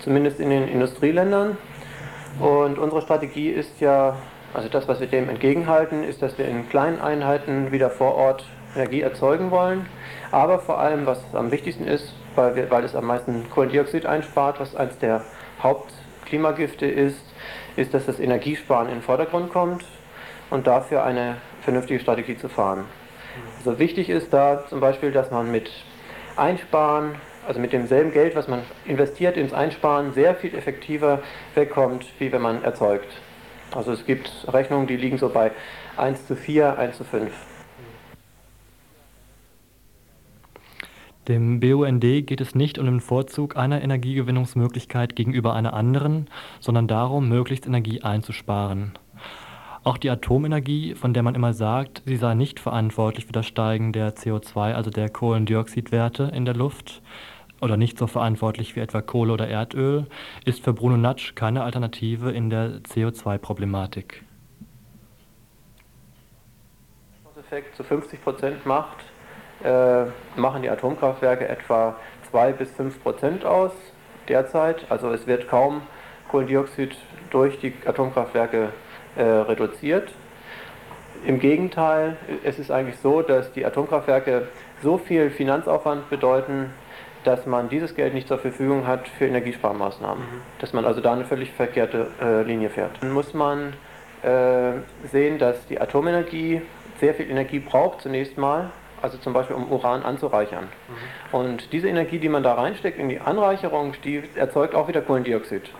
zumindest 0.00 0.40
in 0.40 0.50
den 0.50 0.68
Industrieländern. 0.68 1.56
Und 2.38 2.78
unsere 2.78 3.00
Strategie 3.00 3.48
ist 3.48 3.80
ja, 3.80 4.16
also 4.52 4.68
das, 4.68 4.88
was 4.88 5.00
wir 5.00 5.06
dem 5.06 5.28
entgegenhalten, 5.28 6.04
ist, 6.04 6.20
dass 6.22 6.36
wir 6.36 6.46
in 6.46 6.68
kleinen 6.68 7.00
Einheiten 7.00 7.72
wieder 7.72 7.88
vor 7.88 8.14
Ort 8.14 8.44
Energie 8.74 9.00
erzeugen 9.00 9.50
wollen. 9.50 9.86
Aber 10.30 10.58
vor 10.58 10.78
allem, 10.78 11.06
was 11.06 11.18
am 11.32 11.50
wichtigsten 11.50 11.86
ist, 11.86 12.14
weil, 12.34 12.56
wir, 12.56 12.70
weil 12.70 12.84
es 12.84 12.94
am 12.94 13.06
meisten 13.06 13.48
Kohlendioxid 13.50 14.04
einspart, 14.04 14.60
was 14.60 14.76
eines 14.76 14.98
der 14.98 15.22
Haupt 15.62 15.92
Klimagifte 16.26 16.86
ist, 16.86 17.20
ist, 17.76 17.94
dass 17.94 18.04
das 18.04 18.20
Energiesparen 18.20 18.88
in 18.88 18.96
den 18.96 19.02
Vordergrund 19.02 19.50
kommt 19.50 19.84
und 20.50 20.66
dafür 20.66 21.04
eine 21.04 21.36
vernünftige 21.62 22.00
Strategie 22.00 22.36
zu 22.36 22.48
fahren. 22.48 22.84
Also 23.58 23.78
wichtig 23.78 24.08
ist 24.10 24.32
da 24.32 24.64
zum 24.68 24.80
Beispiel, 24.80 25.12
dass 25.12 25.30
man 25.30 25.50
mit 25.50 25.70
Einsparen, 26.36 27.16
also 27.46 27.60
mit 27.60 27.72
demselben 27.72 28.12
Geld, 28.12 28.36
was 28.36 28.48
man 28.48 28.62
investiert 28.84 29.36
ins 29.36 29.52
Einsparen, 29.52 30.12
sehr 30.12 30.34
viel 30.34 30.54
effektiver 30.54 31.22
wegkommt, 31.54 32.06
wie 32.18 32.30
wenn 32.32 32.42
man 32.42 32.62
erzeugt. 32.62 33.08
Also 33.72 33.92
es 33.92 34.06
gibt 34.06 34.30
Rechnungen, 34.52 34.86
die 34.86 34.96
liegen 34.96 35.18
so 35.18 35.28
bei 35.28 35.50
1 35.96 36.26
zu 36.26 36.36
4, 36.36 36.78
1 36.78 36.96
zu 36.96 37.04
5. 37.04 37.32
Dem 41.28 41.58
BUND 41.58 42.02
geht 42.02 42.40
es 42.40 42.54
nicht 42.54 42.78
um 42.78 42.86
den 42.86 43.00
Vorzug 43.00 43.56
einer 43.56 43.82
Energiegewinnungsmöglichkeit 43.82 45.16
gegenüber 45.16 45.54
einer 45.54 45.74
anderen, 45.74 46.28
sondern 46.60 46.86
darum, 46.86 47.28
möglichst 47.28 47.66
Energie 47.66 48.02
einzusparen. 48.02 48.92
Auch 49.86 49.98
die 49.98 50.10
Atomenergie, 50.10 50.96
von 50.96 51.14
der 51.14 51.22
man 51.22 51.36
immer 51.36 51.52
sagt, 51.52 52.02
sie 52.06 52.16
sei 52.16 52.34
nicht 52.34 52.58
verantwortlich 52.58 53.26
für 53.26 53.32
das 53.32 53.46
Steigen 53.46 53.92
der 53.92 54.16
CO2, 54.16 54.72
also 54.72 54.90
der 54.90 55.08
Kohlendioxidwerte 55.08 56.24
in 56.34 56.44
der 56.44 56.54
Luft, 56.56 57.02
oder 57.60 57.76
nicht 57.76 57.96
so 57.96 58.08
verantwortlich 58.08 58.74
wie 58.74 58.80
etwa 58.80 59.00
Kohle 59.00 59.32
oder 59.32 59.46
Erdöl, 59.46 60.06
ist 60.44 60.64
für 60.64 60.72
Bruno 60.72 60.96
Natsch 60.96 61.36
keine 61.36 61.62
Alternative 61.62 62.32
in 62.32 62.50
der 62.50 62.80
CO2-Problematik. 62.82 64.24
Effekt 67.38 67.76
zu 67.76 67.84
50 67.84 68.24
Prozent 68.24 68.66
macht, 68.66 69.04
äh, 69.62 70.06
machen 70.34 70.62
die 70.62 70.68
Atomkraftwerke 70.68 71.46
etwa 71.46 71.94
2 72.32 72.54
bis 72.54 72.72
5 72.72 73.00
Prozent 73.04 73.44
aus 73.44 73.70
derzeit. 74.26 74.84
Also 74.90 75.12
es 75.12 75.28
wird 75.28 75.46
kaum 75.46 75.82
Kohlendioxid 76.28 76.96
durch 77.30 77.60
die 77.60 77.72
Atomkraftwerke 77.86 78.72
äh, 79.16 79.22
reduziert. 79.22 80.10
Im 81.24 81.40
Gegenteil, 81.40 82.16
es 82.44 82.58
ist 82.58 82.70
eigentlich 82.70 82.98
so, 82.98 83.22
dass 83.22 83.52
die 83.52 83.64
Atomkraftwerke 83.64 84.48
so 84.82 84.98
viel 84.98 85.30
Finanzaufwand 85.30 86.08
bedeuten, 86.10 86.70
dass 87.24 87.46
man 87.46 87.68
dieses 87.68 87.94
Geld 87.96 88.14
nicht 88.14 88.28
zur 88.28 88.38
Verfügung 88.38 88.86
hat 88.86 89.08
für 89.08 89.26
Energiesparmaßnahmen. 89.26 90.22
Mhm. 90.22 90.42
Dass 90.60 90.72
man 90.72 90.84
also 90.84 91.00
da 91.00 91.12
eine 91.12 91.24
völlig 91.24 91.50
verkehrte 91.52 92.06
äh, 92.22 92.42
Linie 92.42 92.70
fährt. 92.70 92.92
Dann 93.00 93.10
muss 93.10 93.34
man 93.34 93.72
äh, 94.22 94.72
sehen, 95.10 95.38
dass 95.38 95.66
die 95.66 95.80
Atomenergie 95.80 96.62
sehr 97.00 97.14
viel 97.14 97.28
Energie 97.28 97.58
braucht 97.58 98.02
zunächst 98.02 98.38
mal, 98.38 98.70
also 99.02 99.18
zum 99.18 99.32
Beispiel 99.32 99.56
um 99.56 99.70
Uran 99.70 100.02
anzureichern. 100.02 100.64
Mhm. 100.64 101.36
Und 101.36 101.72
diese 101.72 101.88
Energie, 101.88 102.18
die 102.18 102.28
man 102.28 102.42
da 102.44 102.54
reinsteckt 102.54 102.98
in 102.98 103.08
die 103.08 103.20
Anreicherung, 103.20 103.94
die 104.04 104.22
erzeugt 104.36 104.74
auch 104.74 104.86
wieder 104.86 105.00
Kohlendioxid. 105.00 105.70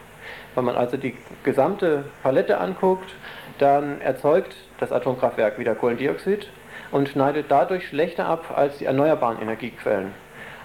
Wenn 0.57 0.65
man 0.65 0.75
also 0.75 0.97
die 0.97 1.15
gesamte 1.45 2.05
Palette 2.23 2.59
anguckt, 2.59 3.15
dann 3.59 4.01
erzeugt 4.01 4.57
das 4.81 4.91
Atomkraftwerk 4.91 5.59
wieder 5.59 5.75
Kohlendioxid 5.75 6.49
und 6.91 7.11
schneidet 7.11 7.47
dadurch 7.51 7.87
schlechter 7.89 8.27
ab 8.27 8.53
als 8.57 8.79
die 8.79 8.87
erneuerbaren 8.87 9.41
Energiequellen. 9.41 10.13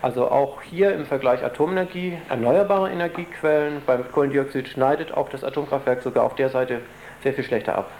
Also 0.01 0.31
auch 0.31 0.61
hier 0.61 0.95
im 0.95 1.05
Vergleich 1.05 1.43
Atomenergie, 1.43 2.17
erneuerbare 2.29 2.89
Energiequellen, 2.89 3.81
beim 3.85 4.09
Kohlendioxid 4.11 4.69
schneidet 4.69 5.13
auch 5.13 5.27
das 5.27 5.43
Atomkraftwerk 5.43 6.01
sogar 6.01 6.23
auf 6.23 6.35
der 6.35 6.49
Seite 6.49 6.79
sehr 7.21 7.33
viel 7.33 7.43
schlechter 7.43 7.77
ab. 7.77 7.91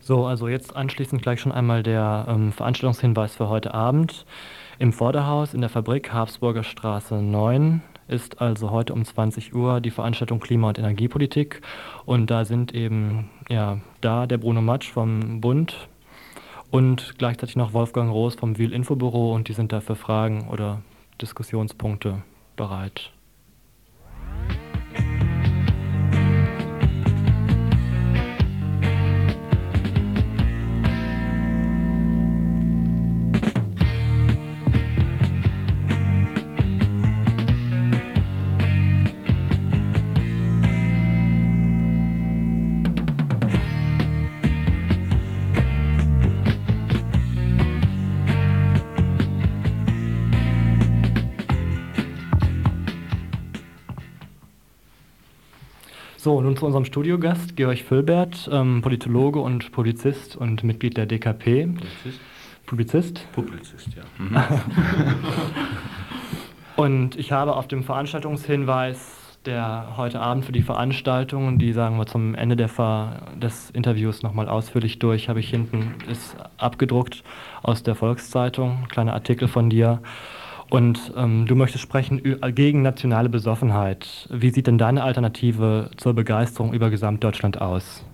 So, 0.00 0.26
also 0.26 0.48
jetzt 0.48 0.76
anschließend 0.76 1.22
gleich 1.22 1.40
schon 1.40 1.52
einmal 1.52 1.82
der 1.82 2.26
ähm, 2.28 2.52
Veranstaltungshinweis 2.52 3.36
für 3.36 3.48
heute 3.48 3.72
Abend. 3.72 4.26
Im 4.80 4.94
Vorderhaus 4.94 5.52
in 5.52 5.60
der 5.60 5.68
Fabrik 5.68 6.10
Habsburger 6.10 6.64
Straße 6.64 7.16
9 7.16 7.82
ist 8.08 8.40
also 8.40 8.70
heute 8.70 8.94
um 8.94 9.04
20 9.04 9.54
Uhr 9.54 9.82
die 9.82 9.90
Veranstaltung 9.90 10.40
Klima- 10.40 10.68
und 10.68 10.78
Energiepolitik. 10.78 11.60
Und 12.06 12.30
da 12.30 12.46
sind 12.46 12.74
eben 12.74 13.28
ja, 13.50 13.82
da 14.00 14.26
der 14.26 14.38
Bruno 14.38 14.62
Matsch 14.62 14.90
vom 14.90 15.42
Bund 15.42 15.86
und 16.70 17.16
gleichzeitig 17.18 17.56
noch 17.56 17.74
Wolfgang 17.74 18.10
Roos 18.10 18.36
vom 18.36 18.56
Wiel 18.56 18.72
Infobüro 18.72 19.34
und 19.34 19.48
die 19.48 19.52
sind 19.52 19.70
da 19.70 19.82
für 19.82 19.96
Fragen 19.96 20.48
oder 20.48 20.80
Diskussionspunkte 21.20 22.22
bereit. 22.56 23.12
So, 56.22 56.38
nun 56.42 56.54
zu 56.54 56.66
unserem 56.66 56.84
Studiogast, 56.84 57.56
Georg 57.56 57.78
Füllbert, 57.78 58.46
ähm, 58.52 58.82
Politologe 58.82 59.40
und 59.40 59.72
Publizist 59.72 60.36
und 60.36 60.62
Mitglied 60.62 60.98
der 60.98 61.06
DKP. 61.06 61.64
Publizist? 61.64 62.20
Publizist? 62.66 63.32
Publizist, 63.32 63.88
ja. 63.96 64.02
Mhm. 64.18 64.36
und 66.76 67.16
ich 67.16 67.32
habe 67.32 67.56
auf 67.56 67.68
dem 67.68 67.84
Veranstaltungshinweis, 67.84 69.38
der 69.46 69.94
heute 69.96 70.20
Abend 70.20 70.44
für 70.44 70.52
die 70.52 70.60
Veranstaltung, 70.60 71.58
die 71.58 71.72
sagen 71.72 71.96
wir 71.96 72.04
zum 72.04 72.34
Ende 72.34 72.54
des 72.54 73.70
Interviews 73.70 74.22
nochmal 74.22 74.50
ausführlich 74.50 74.98
durch, 74.98 75.30
habe 75.30 75.40
ich 75.40 75.48
hinten 75.48 75.94
ist 76.10 76.36
abgedruckt 76.58 77.24
aus 77.62 77.82
der 77.82 77.94
Volkszeitung, 77.94 78.88
kleiner 78.90 79.14
Artikel 79.14 79.48
von 79.48 79.70
dir. 79.70 80.02
Und 80.70 81.12
ähm, 81.16 81.46
du 81.46 81.56
möchtest 81.56 81.82
sprechen 81.82 82.22
gegen 82.54 82.82
nationale 82.82 83.28
Besoffenheit. 83.28 84.28
Wie 84.30 84.50
sieht 84.50 84.68
denn 84.68 84.78
deine 84.78 85.02
Alternative 85.02 85.90
zur 85.96 86.14
Begeisterung 86.14 86.72
über 86.72 86.90
Gesamtdeutschland 86.90 87.60
aus? 87.60 88.04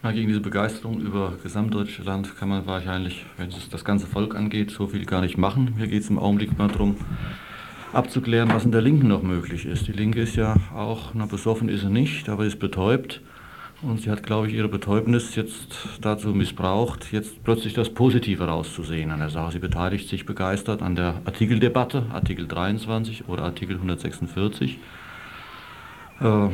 Na, 0.00 0.12
gegen 0.12 0.28
diese 0.28 0.40
Begeisterung 0.40 1.00
über 1.00 1.32
Gesamtdeutschland 1.42 2.36
kann 2.36 2.48
man 2.48 2.66
wahrscheinlich, 2.66 3.26
wenn 3.36 3.48
es 3.48 3.68
das 3.68 3.84
ganze 3.84 4.06
Volk 4.06 4.36
angeht, 4.36 4.70
so 4.70 4.86
viel 4.86 5.04
gar 5.06 5.20
nicht 5.20 5.36
machen. 5.36 5.74
Hier 5.76 5.88
geht 5.88 6.04
es 6.04 6.10
im 6.10 6.20
Augenblick 6.20 6.56
mal 6.56 6.68
darum, 6.68 6.94
abzuklären, 7.92 8.50
was 8.54 8.64
in 8.64 8.70
der 8.70 8.80
Linken 8.82 9.08
noch 9.08 9.24
möglich 9.24 9.66
ist. 9.66 9.88
Die 9.88 9.92
Linke 9.92 10.20
ist 10.20 10.36
ja 10.36 10.54
auch, 10.72 11.14
na 11.14 11.26
besoffen 11.26 11.68
ist 11.68 11.80
sie 11.80 11.90
nicht, 11.90 12.28
aber 12.28 12.44
ist 12.46 12.60
betäubt. 12.60 13.20
Und 13.80 14.00
sie 14.00 14.10
hat, 14.10 14.24
glaube 14.24 14.48
ich, 14.48 14.54
ihre 14.54 14.66
Betäubnis 14.66 15.36
jetzt 15.36 15.98
dazu 16.00 16.30
missbraucht, 16.30 17.12
jetzt 17.12 17.44
plötzlich 17.44 17.74
das 17.74 17.90
Positive 17.90 18.44
rauszusehen 18.44 19.12
an 19.12 19.20
der 19.20 19.30
Sache. 19.30 19.52
Sie 19.52 19.58
beteiligt 19.60 20.08
sich 20.08 20.26
begeistert 20.26 20.82
an 20.82 20.96
der 20.96 21.20
Artikeldebatte, 21.24 22.06
Artikel 22.12 22.48
23 22.48 23.28
oder 23.28 23.44
Artikel 23.44 23.76
146. 23.76 24.78
Äh, 26.20 26.48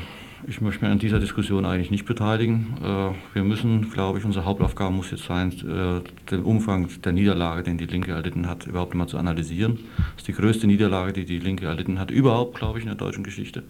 ich 0.46 0.60
möchte 0.60 0.84
mich 0.84 0.92
an 0.92 0.98
dieser 0.98 1.18
Diskussion 1.18 1.64
eigentlich 1.64 1.90
nicht 1.90 2.04
beteiligen. 2.04 2.76
Äh, 2.82 3.12
wir 3.32 3.42
müssen, 3.42 3.90
glaube 3.90 4.18
ich, 4.18 4.26
unsere 4.26 4.44
Hauptaufgabe 4.44 4.92
muss 4.92 5.10
jetzt 5.10 5.24
sein, 5.24 5.50
äh, 5.50 6.30
den 6.30 6.42
Umfang 6.42 6.90
der 7.02 7.12
Niederlage, 7.12 7.62
den 7.62 7.78
die 7.78 7.86
Linke 7.86 8.12
erlitten 8.12 8.46
hat, 8.46 8.66
überhaupt 8.66 8.94
mal 8.94 9.06
zu 9.06 9.16
analysieren. 9.16 9.78
Das 9.96 10.16
ist 10.18 10.28
die 10.28 10.34
größte 10.34 10.66
Niederlage, 10.66 11.14
die 11.14 11.24
die 11.24 11.38
Linke 11.38 11.64
erlitten 11.64 11.98
hat, 11.98 12.10
überhaupt, 12.10 12.58
glaube 12.58 12.78
ich, 12.78 12.84
in 12.84 12.90
der 12.90 12.98
deutschen 12.98 13.24
Geschichte. 13.24 13.62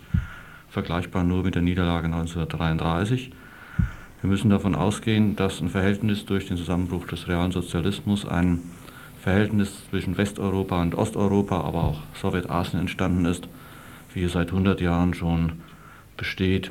Vergleichbar 0.69 1.23
nur 1.23 1.45
mit 1.45 1.55
der 1.55 1.63
Niederlage 1.63 2.07
1933. 2.07 3.31
Wir 4.25 4.31
müssen 4.31 4.49
davon 4.49 4.75
ausgehen, 4.75 5.37
dass 5.37 5.61
ein 5.61 5.69
Verhältnis 5.69 6.25
durch 6.25 6.49
den 6.49 6.57
Zusammenbruch 6.57 7.07
des 7.07 7.29
realen 7.29 7.53
Sozialismus, 7.53 8.25
ein 8.25 8.61
Verhältnis 9.21 9.83
zwischen 9.91 10.17
Westeuropa 10.17 10.81
und 10.81 10.95
Osteuropa, 10.95 11.61
aber 11.61 11.85
auch 11.85 12.01
Sowjetasien 12.15 12.81
entstanden 12.81 13.27
ist, 13.27 13.47
wie 14.15 14.23
es 14.23 14.33
seit 14.33 14.49
100 14.49 14.81
Jahren 14.81 15.13
schon 15.13 15.53
besteht 16.17 16.71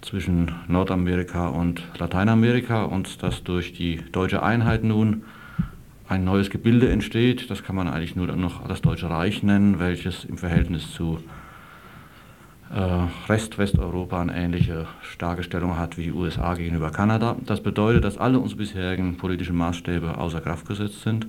zwischen 0.00 0.50
Nordamerika 0.66 1.46
und 1.46 1.84
Lateinamerika 1.98 2.82
und 2.82 3.22
dass 3.22 3.44
durch 3.44 3.74
die 3.74 4.02
deutsche 4.10 4.42
Einheit 4.42 4.82
nun 4.82 5.22
ein 6.08 6.24
neues 6.24 6.50
Gebilde 6.50 6.90
entsteht. 6.90 7.48
Das 7.48 7.62
kann 7.62 7.76
man 7.76 7.86
eigentlich 7.86 8.16
nur 8.16 8.26
noch 8.26 8.66
das 8.66 8.82
Deutsche 8.82 9.08
Reich 9.08 9.44
nennen, 9.44 9.78
welches 9.78 10.24
im 10.24 10.36
Verhältnis 10.36 10.90
zu 10.90 11.20
Rest 12.70 13.56
Westeuropa 13.56 14.20
eine 14.20 14.36
ähnliche 14.36 14.86
starke 15.00 15.42
Stellung 15.42 15.78
hat 15.78 15.96
wie 15.96 16.04
die 16.04 16.12
USA 16.12 16.54
gegenüber 16.54 16.90
Kanada. 16.90 17.36
Das 17.46 17.62
bedeutet, 17.62 18.04
dass 18.04 18.18
alle 18.18 18.38
unsere 18.38 18.58
bisherigen 18.58 19.16
politischen 19.16 19.56
Maßstäbe 19.56 20.18
außer 20.18 20.40
Kraft 20.42 20.66
gesetzt 20.66 21.02
sind, 21.02 21.26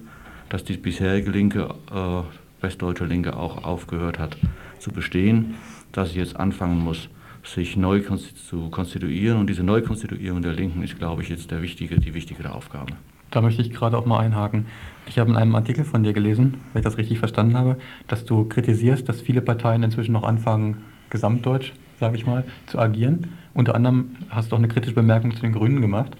dass 0.49 0.65
die 0.65 0.75
bisherige 0.75 1.31
linke, 1.31 1.69
äh, 1.93 2.23
westdeutsche 2.61 3.05
Linke 3.05 3.37
auch 3.37 3.63
aufgehört 3.63 4.19
hat 4.19 4.37
zu 4.79 4.91
bestehen, 4.91 5.55
dass 5.93 6.11
sie 6.11 6.19
jetzt 6.19 6.35
anfangen 6.35 6.79
muss, 6.79 7.09
sich 7.43 7.77
neu 7.77 8.01
zu 8.01 8.69
konstituieren. 8.69 9.39
Und 9.39 9.47
diese 9.47 9.63
Neukonstituierung 9.63 10.41
der 10.41 10.53
Linken 10.53 10.83
ist, 10.83 10.97
glaube 10.97 11.21
ich, 11.21 11.29
jetzt 11.29 11.51
der 11.51 11.61
wichtige, 11.61 11.99
die 11.99 12.13
wichtigere 12.13 12.53
Aufgabe. 12.53 12.93
Da 13.31 13.41
möchte 13.41 13.61
ich 13.61 13.71
gerade 13.71 13.97
auch 13.97 14.05
mal 14.05 14.19
einhaken. 14.19 14.65
Ich 15.07 15.19
habe 15.19 15.29
in 15.29 15.37
einem 15.37 15.55
Artikel 15.55 15.85
von 15.85 16.03
dir 16.03 16.13
gelesen, 16.13 16.55
wenn 16.73 16.81
ich 16.81 16.83
das 16.83 16.97
richtig 16.97 17.19
verstanden 17.19 17.55
habe, 17.55 17.77
dass 18.07 18.25
du 18.25 18.45
kritisierst, 18.45 19.07
dass 19.07 19.21
viele 19.21 19.41
Parteien 19.41 19.83
inzwischen 19.83 20.13
noch 20.13 20.23
anfangen, 20.23 20.83
gesamtdeutsch, 21.09 21.73
sage 21.99 22.17
ich 22.17 22.25
mal, 22.25 22.43
zu 22.67 22.79
agieren. 22.79 23.33
Unter 23.53 23.75
anderem 23.75 24.15
hast 24.29 24.51
du 24.51 24.55
auch 24.55 24.59
eine 24.59 24.67
kritische 24.67 24.95
Bemerkung 24.95 25.35
zu 25.35 25.41
den 25.41 25.53
Grünen 25.53 25.81
gemacht. 25.81 26.15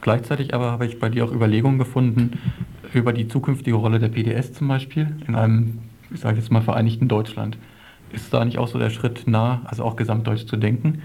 Gleichzeitig 0.00 0.54
aber 0.54 0.72
habe 0.72 0.86
ich 0.86 0.98
bei 0.98 1.08
dir 1.08 1.24
auch 1.24 1.32
Überlegungen 1.32 1.78
gefunden 1.78 2.38
über 2.92 3.12
die 3.12 3.28
zukünftige 3.28 3.76
Rolle 3.76 3.98
der 3.98 4.08
PDS 4.08 4.52
zum 4.52 4.68
Beispiel 4.68 5.16
in 5.26 5.34
einem, 5.34 5.78
ich 6.12 6.20
sage 6.20 6.38
jetzt 6.38 6.50
mal, 6.50 6.62
vereinigten 6.62 7.08
Deutschland. 7.08 7.56
Ist 8.12 8.32
da 8.34 8.44
nicht 8.44 8.58
auch 8.58 8.68
so 8.68 8.78
der 8.78 8.90
Schritt 8.90 9.26
nah, 9.26 9.62
also 9.64 9.84
auch 9.84 9.96
gesamtdeutsch 9.96 10.46
zu 10.46 10.56
denken? 10.56 11.02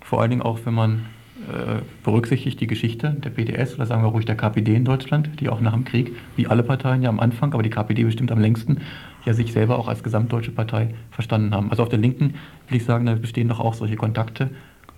Vor 0.00 0.20
allen 0.20 0.30
Dingen 0.30 0.42
auch, 0.42 0.60
wenn 0.64 0.74
man 0.74 1.06
äh, 1.48 1.82
berücksichtigt 2.02 2.60
die 2.60 2.66
Geschichte 2.66 3.16
der 3.18 3.30
PDS 3.30 3.74
oder 3.74 3.86
sagen 3.86 4.02
wir 4.02 4.08
ruhig 4.08 4.26
der 4.26 4.36
KPD 4.36 4.74
in 4.74 4.84
Deutschland, 4.84 5.40
die 5.40 5.48
auch 5.48 5.60
nach 5.60 5.72
dem 5.72 5.84
Krieg, 5.84 6.14
wie 6.36 6.46
alle 6.46 6.62
Parteien 6.62 7.02
ja 7.02 7.08
am 7.08 7.20
Anfang, 7.20 7.54
aber 7.54 7.62
die 7.62 7.70
KPD 7.70 8.04
bestimmt 8.04 8.32
am 8.32 8.40
längsten, 8.40 8.78
ja 9.24 9.34
sich 9.34 9.52
selber 9.52 9.78
auch 9.78 9.88
als 9.88 10.02
gesamtdeutsche 10.02 10.50
Partei 10.50 10.94
verstanden 11.10 11.54
haben. 11.54 11.70
Also 11.70 11.82
auf 11.82 11.88
der 11.88 11.98
Linken 11.98 12.34
will 12.68 12.76
ich 12.76 12.84
sagen, 12.84 13.06
da 13.06 13.14
bestehen 13.14 13.48
doch 13.48 13.60
auch 13.60 13.74
solche 13.74 13.96
Kontakte. 13.96 14.50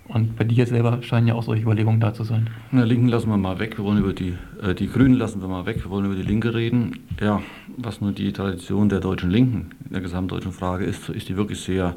Und 0.07 0.35
bei 0.35 0.43
dir 0.43 0.65
selber 0.65 1.01
scheinen 1.01 1.27
ja 1.27 1.33
auch 1.33 1.43
solche 1.43 1.63
Überlegungen 1.63 2.01
da 2.01 2.13
zu 2.13 2.25
sein. 2.25 2.49
In 2.71 2.77
der 2.77 2.85
Linken 2.85 3.07
lassen 3.07 3.29
wir 3.29 3.37
mal 3.37 3.59
weg. 3.59 3.77
Wir 3.77 3.85
wollen 3.85 3.99
über 3.99 4.13
die, 4.13 4.33
äh, 4.61 4.75
die 4.75 4.89
Grünen 4.89 5.15
lassen 5.15 5.41
wir 5.41 5.47
mal 5.47 5.65
weg. 5.65 5.83
Wir 5.83 5.89
wollen 5.89 6.05
über 6.05 6.15
die 6.15 6.23
Linke 6.23 6.53
reden. 6.53 6.99
Ja, 7.21 7.41
was 7.77 8.01
nur 8.01 8.11
die 8.11 8.33
Tradition 8.33 8.89
der 8.89 8.99
deutschen 8.99 9.29
Linken 9.31 9.71
in 9.85 9.93
der 9.93 10.01
gesamtdeutschen 10.01 10.51
Frage 10.51 10.83
ist, 10.83 11.07
ist 11.09 11.29
die 11.29 11.37
wirklich 11.37 11.61
sehr 11.61 11.95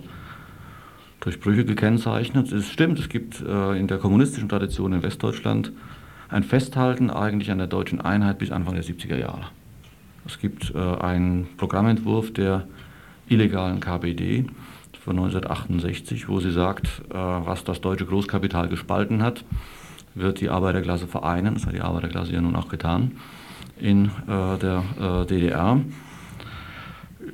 durch 1.21 1.41
Brüche 1.41 1.65
gekennzeichnet. 1.65 2.53
Es 2.53 2.71
stimmt, 2.71 3.01
es 3.01 3.09
gibt 3.09 3.41
äh, 3.41 3.77
in 3.77 3.89
der 3.89 3.99
kommunistischen 3.99 4.49
Tradition 4.49 4.93
in 4.93 5.03
Westdeutschland 5.03 5.73
ein 6.29 6.45
Festhalten 6.45 7.11
eigentlich 7.11 7.51
an 7.51 7.59
der 7.59 7.67
deutschen 7.67 8.01
Einheit 8.01 8.39
bis 8.39 8.53
Anfang 8.53 8.75
der 8.75 8.85
70er 8.85 9.17
Jahre. 9.17 9.47
Es 10.27 10.39
gibt 10.39 10.75
äh, 10.75 10.79
einen 10.79 11.47
Programmentwurf 11.57 12.33
der 12.33 12.67
illegalen 13.29 13.81
KPD 13.81 14.47
von 15.05 15.17
1968, 15.17 16.29
wo 16.29 16.41
sie 16.41 16.51
sagt, 16.51 17.03
äh, 17.11 17.15
was 17.15 17.65
das 17.65 17.81
deutsche 17.81 18.07
Großkapital 18.07 18.69
gespalten 18.69 19.23
hat, 19.23 19.45
wird 20.15 20.41
die 20.41 20.49
Arbeiterklasse 20.49 21.07
vereinen. 21.07 21.55
Das 21.55 21.67
hat 21.67 21.75
die 21.75 21.81
Arbeiterklasse 21.81 22.33
ja 22.33 22.41
nun 22.41 22.57
auch 22.57 22.69
getan 22.69 23.13
in 23.79 24.07
äh, 24.27 24.59
der 24.59 24.83
äh, 25.01 25.27
DDR. 25.27 25.81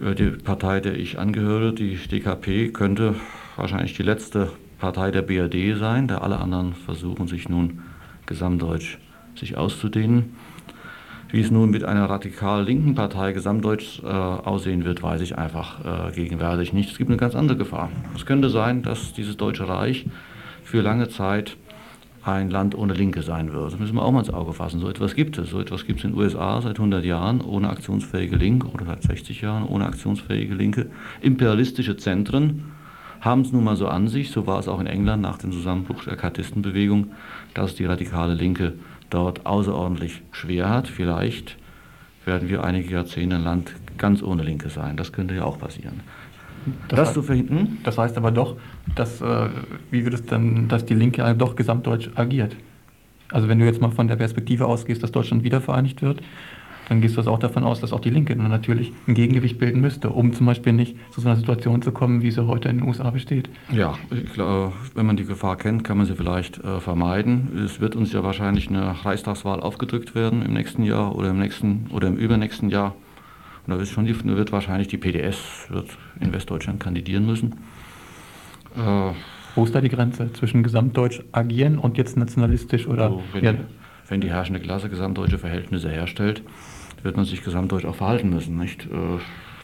Äh, 0.01 0.15
die 0.15 0.31
Partei, 0.31 0.81
der 0.81 0.97
ich 0.97 1.19
angehöre, 1.19 1.73
die 1.73 1.97
DKP, 1.97 2.73
könnte 2.73 3.15
wahrscheinlich 3.57 3.95
die 3.95 4.03
letzte 4.03 4.51
Partei 4.79 5.11
der 5.11 5.23
BRD 5.23 5.79
sein, 5.79 6.09
da 6.09 6.19
alle 6.19 6.39
anderen 6.39 6.75
versuchen 6.75 7.29
sich 7.29 7.49
nun 7.49 7.83
gesamtdeutsch 8.27 8.99
sich 9.37 9.57
auszudehnen. 9.57 10.37
Wie 11.33 11.41
es 11.41 11.51
nun 11.51 11.71
mit 11.71 11.83
einer 11.83 12.11
radikal 12.11 12.63
linken 12.63 12.95
Partei 12.95 13.33
gesamtdeutsch 13.33 14.03
äh, 14.05 14.07
aussehen 14.07 14.85
wird, 14.85 15.03
weiß 15.03 15.23
ich 15.23 15.39
einfach 15.39 16.11
äh, 16.11 16.13
gegenwärtig 16.13 16.75
nicht. 16.75 16.91
Es 16.91 16.99
gibt 16.99 17.09
eine 17.09 17.17
ganz 17.17 17.35
andere 17.35 17.57
Gefahr. 17.57 17.91
Es 18.15 18.27
könnte 18.27 18.51
sein, 18.51 18.83
dass 18.83 19.15
dieses 19.15 19.39
Deutsche 19.39 19.67
Reich 19.67 20.05
für 20.63 20.83
lange 20.83 21.09
Zeit 21.09 21.57
ein 22.23 22.51
Land 22.51 22.75
ohne 22.75 22.93
Linke 22.93 23.23
sein 23.23 23.55
wird. 23.55 23.73
Das 23.73 23.81
müssen 23.81 23.95
wir 23.95 24.03
auch 24.03 24.13
mal 24.13 24.19
ins 24.19 24.29
Auge 24.29 24.53
fassen. 24.53 24.79
So 24.79 24.91
etwas 24.91 25.15
gibt 25.15 25.39
es. 25.39 25.49
So 25.49 25.59
etwas 25.59 25.87
gibt 25.87 26.01
es 26.01 26.05
in 26.05 26.11
den 26.11 26.21
USA 26.21 26.61
seit 26.61 26.77
100 26.77 27.03
Jahren 27.03 27.41
ohne 27.41 27.71
aktionsfähige 27.71 28.37
Linke 28.37 28.67
oder 28.67 28.85
seit 28.85 29.03
60 29.03 29.41
Jahren 29.41 29.67
ohne 29.67 29.87
aktionsfähige 29.87 30.53
Linke. 30.53 30.91
Imperialistische 31.23 31.97
Zentren 31.97 32.73
haben 33.23 33.41
es 33.41 33.53
nun 33.53 33.65
mal 33.65 33.77
so 33.77 33.89
an 33.89 34.07
sich, 34.07 34.33
so 34.33 34.47
war 34.47 34.59
es 34.59 34.69
auch 34.69 34.81
in 34.81 34.87
England 34.87 35.23
nach 35.23 35.39
dem 35.39 35.53
Zusammenbruch 35.53 36.05
der 36.05 36.17
Kartistenbewegung, 36.17 37.13
dass 37.55 37.75
die 37.75 37.87
radikale 37.87 38.35
Linke 38.35 38.75
dort 39.13 39.47
außerordentlich 39.47 40.23
schwer 40.33 40.69
hat. 40.69 40.89
Vielleicht 40.89 41.57
werden 42.25 42.49
wir 42.49 42.65
einige 42.65 42.93
Jahrzehnte 42.95 43.37
ein 43.37 43.45
Land 43.45 43.75
ganz 43.99 44.23
ohne 44.23 44.43
Linke 44.43 44.69
sein. 44.69 44.97
Das 44.97 45.13
könnte 45.13 45.35
ja 45.35 45.45
auch 45.45 45.59
passieren. 45.59 46.01
Das, 46.89 46.99
das, 46.99 47.09
heißt, 47.17 47.27
verhindern? 47.27 47.79
das 47.83 47.99
heißt 47.99 48.17
aber 48.17 48.31
doch, 48.31 48.57
dass, 48.95 49.21
äh, 49.21 49.49
wie 49.91 50.05
wird 50.05 50.15
es 50.15 50.27
dann, 50.27 50.69
dass 50.69 50.85
die 50.85 50.95
Linke 50.95 51.35
doch 51.37 51.57
gesamtdeutsch 51.57 52.11
agiert. 52.15 52.57
Also 53.31 53.49
wenn 53.49 53.59
du 53.59 53.65
jetzt 53.65 53.81
mal 53.81 53.91
von 53.91 54.09
der 54.09 54.17
Perspektive 54.17 54.67
ausgehst, 54.67 55.03
dass 55.03 55.11
Deutschland 55.11 55.43
wiedervereinigt 55.43 56.03
wird, 56.03 56.21
dann 56.89 57.01
gehst 57.01 57.17
du 57.17 57.23
auch 57.23 57.39
davon 57.39 57.65
aus, 57.65 57.81
dass 57.81 57.93
auch 57.93 58.01
die 58.01 58.11
Linke 58.11 58.35
dann 58.37 58.49
natürlich 58.49 58.93
ein 59.07 59.15
Gegengewicht 59.15 59.59
bilden 59.59 59.81
müsste, 59.81 60.11
um 60.11 60.33
zum 60.33 60.47
Beispiel 60.47 60.73
nicht 60.73 60.97
zu 61.13 61.21
so 61.21 61.29
einer 61.29 61.37
Situation 61.37 61.83
zu 61.83 61.93
kommen, 61.93 62.23
wie 62.23 62.31
sie 62.31 62.47
heute 62.47 62.69
in 62.69 62.79
den 62.79 62.89
USA 62.89 63.11
besteht. 63.11 63.49
Ja, 63.71 63.95
glaube, 64.33 64.73
wenn 64.95 65.07
man 65.07 65.17
die 65.17 65.25
Gefahr 65.25 65.57
kennt, 65.57 65.85
kann 65.85 65.99
man 65.99 66.07
sie 66.07 66.15
vielleicht 66.15 66.59
äh, 66.59 66.81
vermeiden. 66.81 67.63
Es 67.65 67.81
wird 67.81 67.97
uns 67.97 68.13
ja 68.13 68.23
wahrscheinlich 68.23 68.69
eine 68.69 69.05
Reichstagswahl 69.05 69.61
aufgedrückt 69.61 70.15
werden 70.15 70.43
im 70.43 70.53
nächsten 70.53 70.83
Jahr 70.83 71.15
oder 71.15 71.31
im 71.31 71.39
nächsten 71.39 71.87
oder 71.91 72.09
im 72.09 72.17
übernächsten 72.17 72.69
Jahr. 72.69 72.95
Und 73.67 73.73
da 73.73 73.79
wird, 73.79 73.89
schon 73.89 74.05
die, 74.05 74.25
wird 74.25 74.51
wahrscheinlich 74.51 74.89
die 74.89 74.99
PDS 74.99 75.69
wird 75.71 75.97
in 76.21 76.33
Westdeutschland 76.33 76.81
kandidieren 76.81 77.27
müssen. 77.27 77.55
Äh, 78.77 79.13
Wo 79.55 79.65
ist 79.65 79.75
da 79.75 79.81
die 79.81 79.89
Grenze 79.89 80.33
zwischen 80.33 80.63
gesamtdeutsch 80.63 81.21
agieren 81.31 81.79
und 81.79 81.97
jetzt 81.97 82.17
nationalistisch 82.17 82.89
oder? 82.89 83.11
So, 83.11 83.23
wenn, 83.33 83.45
ja. 83.45 83.55
wenn 84.09 84.21
die 84.21 84.31
herrschende 84.31 84.61
Klasse 84.61 84.89
gesamtdeutsche 84.89 85.39
Verhältnisse 85.39 85.91
herstellt, 85.91 86.43
wird 87.03 87.17
man 87.17 87.25
sich 87.25 87.43
gesamtdeutsch 87.43 87.85
auch 87.85 87.95
verhalten 87.95 88.31
müssen. 88.31 88.57
Nicht? 88.59 88.87
Äh, 88.87 89.19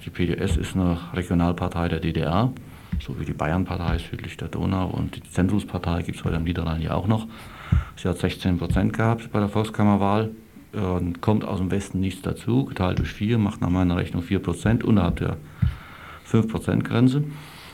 die 0.05 0.11
PDS 0.11 0.57
ist 0.57 0.75
eine 0.75 0.99
Regionalpartei 1.13 1.89
der 1.89 2.01
DDR, 2.01 2.53
so 3.01 3.19
wie 3.21 3.25
die 3.25 3.33
Bayernpartei 3.33 3.99
südlich 3.99 4.37
der 4.37 4.49
Donau 4.49 4.89
und 4.89 5.17
die 5.17 5.23
Zentrumspartei 5.23 6.03
gibt 6.03 6.19
es 6.19 6.25
heute 6.25 6.37
am 6.37 6.45
Niederrhein 6.45 6.81
ja 6.81 6.95
auch 6.95 7.07
noch. 7.07 7.27
Sie 7.97 8.09
hat 8.09 8.19
16 8.19 8.59
Prozent 8.59 8.93
gehabt 8.93 9.31
bei 9.33 9.41
der 9.41 9.49
Volkskammerwahl 9.49 10.31
und 10.73 11.21
kommt 11.21 11.45
aus 11.45 11.59
dem 11.59 11.71
Westen 11.71 12.01
nichts 12.01 12.23
dazu. 12.23 12.65
Geteilt 12.65 12.99
durch 13.01 13.13
4 13.13 13.39
macht 13.39 13.61
nach 13.61 13.71
meiner 13.71 13.97
Rechnung 13.97 14.23
4 14.23 14.39
Prozent 14.39 14.85
unterhalb 14.85 15.17
der 15.17 15.37
5 16.25 16.49
Prozent 16.49 16.85
Grenze. 16.85 17.25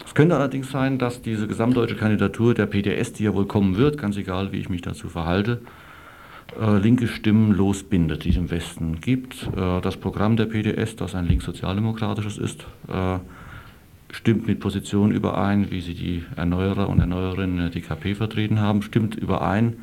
Es 0.07 0.15
könnte 0.15 0.37
allerdings 0.37 0.71
sein, 0.71 0.99
dass 0.99 1.23
diese 1.23 1.47
gesamtdeutsche 1.47 1.97
Kandidatur 1.97 2.55
der 2.55 2.67
PDS, 2.67 3.13
die 3.13 3.25
ja 3.25 3.35
wohl 3.35 3.47
kommen 3.47 3.77
wird, 3.77 3.99
ganz 3.99 4.17
egal 4.17 4.53
wie 4.53 4.59
ich 4.59 4.69
mich 4.69 4.83
dazu 4.83 5.09
verhalte, 5.09 5.63
äh, 5.63 5.84
linke 6.59 7.09
Stimmen 7.09 7.53
losbindet, 7.53 8.25
die 8.25 8.31
es 8.31 8.37
im 8.37 8.51
Westen 8.51 9.01
gibt. 9.01 9.49
Äh, 9.57 9.81
das 9.81 9.97
Programm 9.97 10.37
der 10.37 10.47
PDS, 10.47 10.97
das 10.97 11.15
ein 11.15 11.27
linkssozialdemokratisches 11.27 12.39
ist, 12.39 12.67
äh, 12.89 13.19
stimmt 14.13 14.47
mit 14.47 14.61
Positionen 14.61 15.13
überein, 15.13 15.71
wie 15.71 15.81
sie 15.81 15.95
die 15.95 16.25
Erneuerer 16.37 16.89
und 16.89 17.01
Erneuerinnen 17.01 17.59
der 17.59 17.71
DKP 17.71 18.15
vertreten 18.15 18.61
haben, 18.61 18.83
stimmt 18.83 19.17
überein 19.17 19.77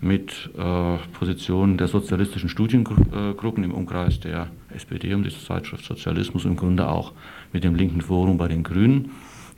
mit 0.00 0.50
äh, 0.56 0.96
Positionen 1.18 1.78
der 1.78 1.88
sozialistischen 1.88 2.48
Studiengruppen 2.48 3.64
im 3.64 3.72
Umkreis 3.72 4.20
der 4.20 4.48
SPD 4.74 5.14
um 5.14 5.22
diese 5.22 5.40
Zeitschrift 5.44 5.84
Sozialismus 5.84 6.44
im 6.44 6.56
Grunde 6.56 6.88
auch 6.88 7.12
mit 7.52 7.64
dem 7.64 7.74
linken 7.74 8.00
Forum 8.00 8.38
bei 8.38 8.48
den 8.48 8.62
Grünen. 8.62 9.10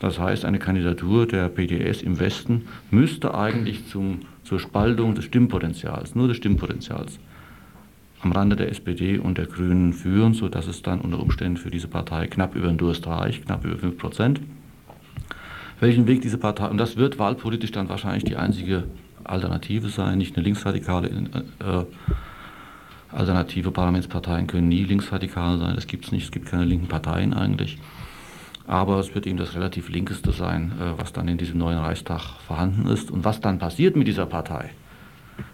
Das 0.05 0.19
heißt, 0.19 0.45
eine 0.45 0.59
Kandidatur 0.59 1.27
der 1.27 1.49
PDS 1.49 2.03
im 2.03 2.21
Westen 2.21 2.67
müsste 2.91 3.35
eigentlich 3.35 3.89
zum, 3.89 4.21
zur 4.43 4.61
Spaltung 4.61 5.15
des 5.15 5.25
Stimmpotenzials, 5.25 6.15
nur 6.15 6.29
des 6.29 6.37
Stimmpotenzials, 6.37 7.19
am 8.21 8.33
Rande 8.33 8.55
der 8.55 8.69
SPD 8.69 9.17
und 9.17 9.39
der 9.39 9.47
Grünen 9.47 9.95
führen, 9.95 10.35
sodass 10.35 10.67
es 10.67 10.83
dann 10.83 11.01
unter 11.01 11.21
Umständen 11.21 11.57
für 11.57 11.71
diese 11.71 11.89
Partei 11.89 12.27
knapp 12.27 12.55
über 12.55 12.67
den 12.67 12.77
Durst 12.77 13.07
reicht, 13.07 13.47
knapp 13.47 13.65
über 13.65 13.79
5 13.79 13.97
Prozent. 13.97 14.41
Welchen 15.81 16.07
Weg 16.07 16.21
diese 16.21 16.37
Partei, 16.37 16.69
und 16.69 16.77
das 16.77 16.99
wird 16.99 17.19
wahlpolitisch 17.19 17.73
dann 17.73 17.89
wahrscheinlich 17.89 18.25
die 18.25 18.37
einzige 18.37 18.85
Alternative 19.25 19.89
sein, 19.89 20.19
nicht 20.19 20.37
eine 20.37 20.45
linksradikale 20.45 21.09
äh, 21.09 21.85
Alternative. 23.11 23.71
Parlamentsparteien 23.71 24.49
können 24.49 24.69
nie 24.69 24.85
linksradikal 24.85 25.57
sein, 25.59 25.75
das 25.77 25.87
gibt 25.87 26.05
es 26.05 26.13
nicht, 26.13 26.25
es 26.25 26.31
gibt 26.31 26.45
keine 26.45 26.67
linken 26.67 26.89
Parteien 26.89 27.33
eigentlich. 27.33 27.79
Aber 28.67 28.99
es 28.99 29.15
wird 29.15 29.27
eben 29.27 29.37
das 29.37 29.55
relativ 29.55 29.89
linkeste 29.89 30.33
sein, 30.33 30.73
äh, 30.81 30.99
was 30.99 31.13
dann 31.13 31.29
in 31.29 31.39
diesem 31.39 31.59
neuen 31.59 31.79
Reichstag 31.79 32.23
vorhanden 32.47 32.89
ist. 32.89 33.11
Und 33.11 33.25
was 33.25 33.41
dann 33.41 33.59
passiert 33.59 33.97
mit 33.97 34.07
dieser 34.07 34.27
Partei, 34.27 34.71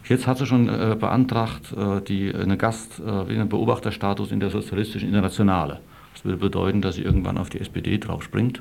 Jetzt 0.07 0.27
hat 0.27 0.37
sie 0.37 0.45
schon 0.45 0.69
äh, 0.69 0.95
beantragt, 0.99 1.73
äh, 1.73 2.03
die, 2.03 2.35
eine 2.35 2.59
Gast, 2.59 3.01
einen 3.03 3.49
Beobachterstatus 3.49 4.31
in 4.31 4.39
der 4.39 4.51
Sozialistischen 4.51 5.09
Internationale. 5.09 5.81
Das 6.13 6.25
würde 6.25 6.37
bedeuten, 6.37 6.83
dass 6.83 6.97
sie 6.97 7.03
irgendwann 7.03 7.39
auf 7.39 7.49
die 7.49 7.61
SPD 7.61 7.97
draufspringt. 7.97 8.61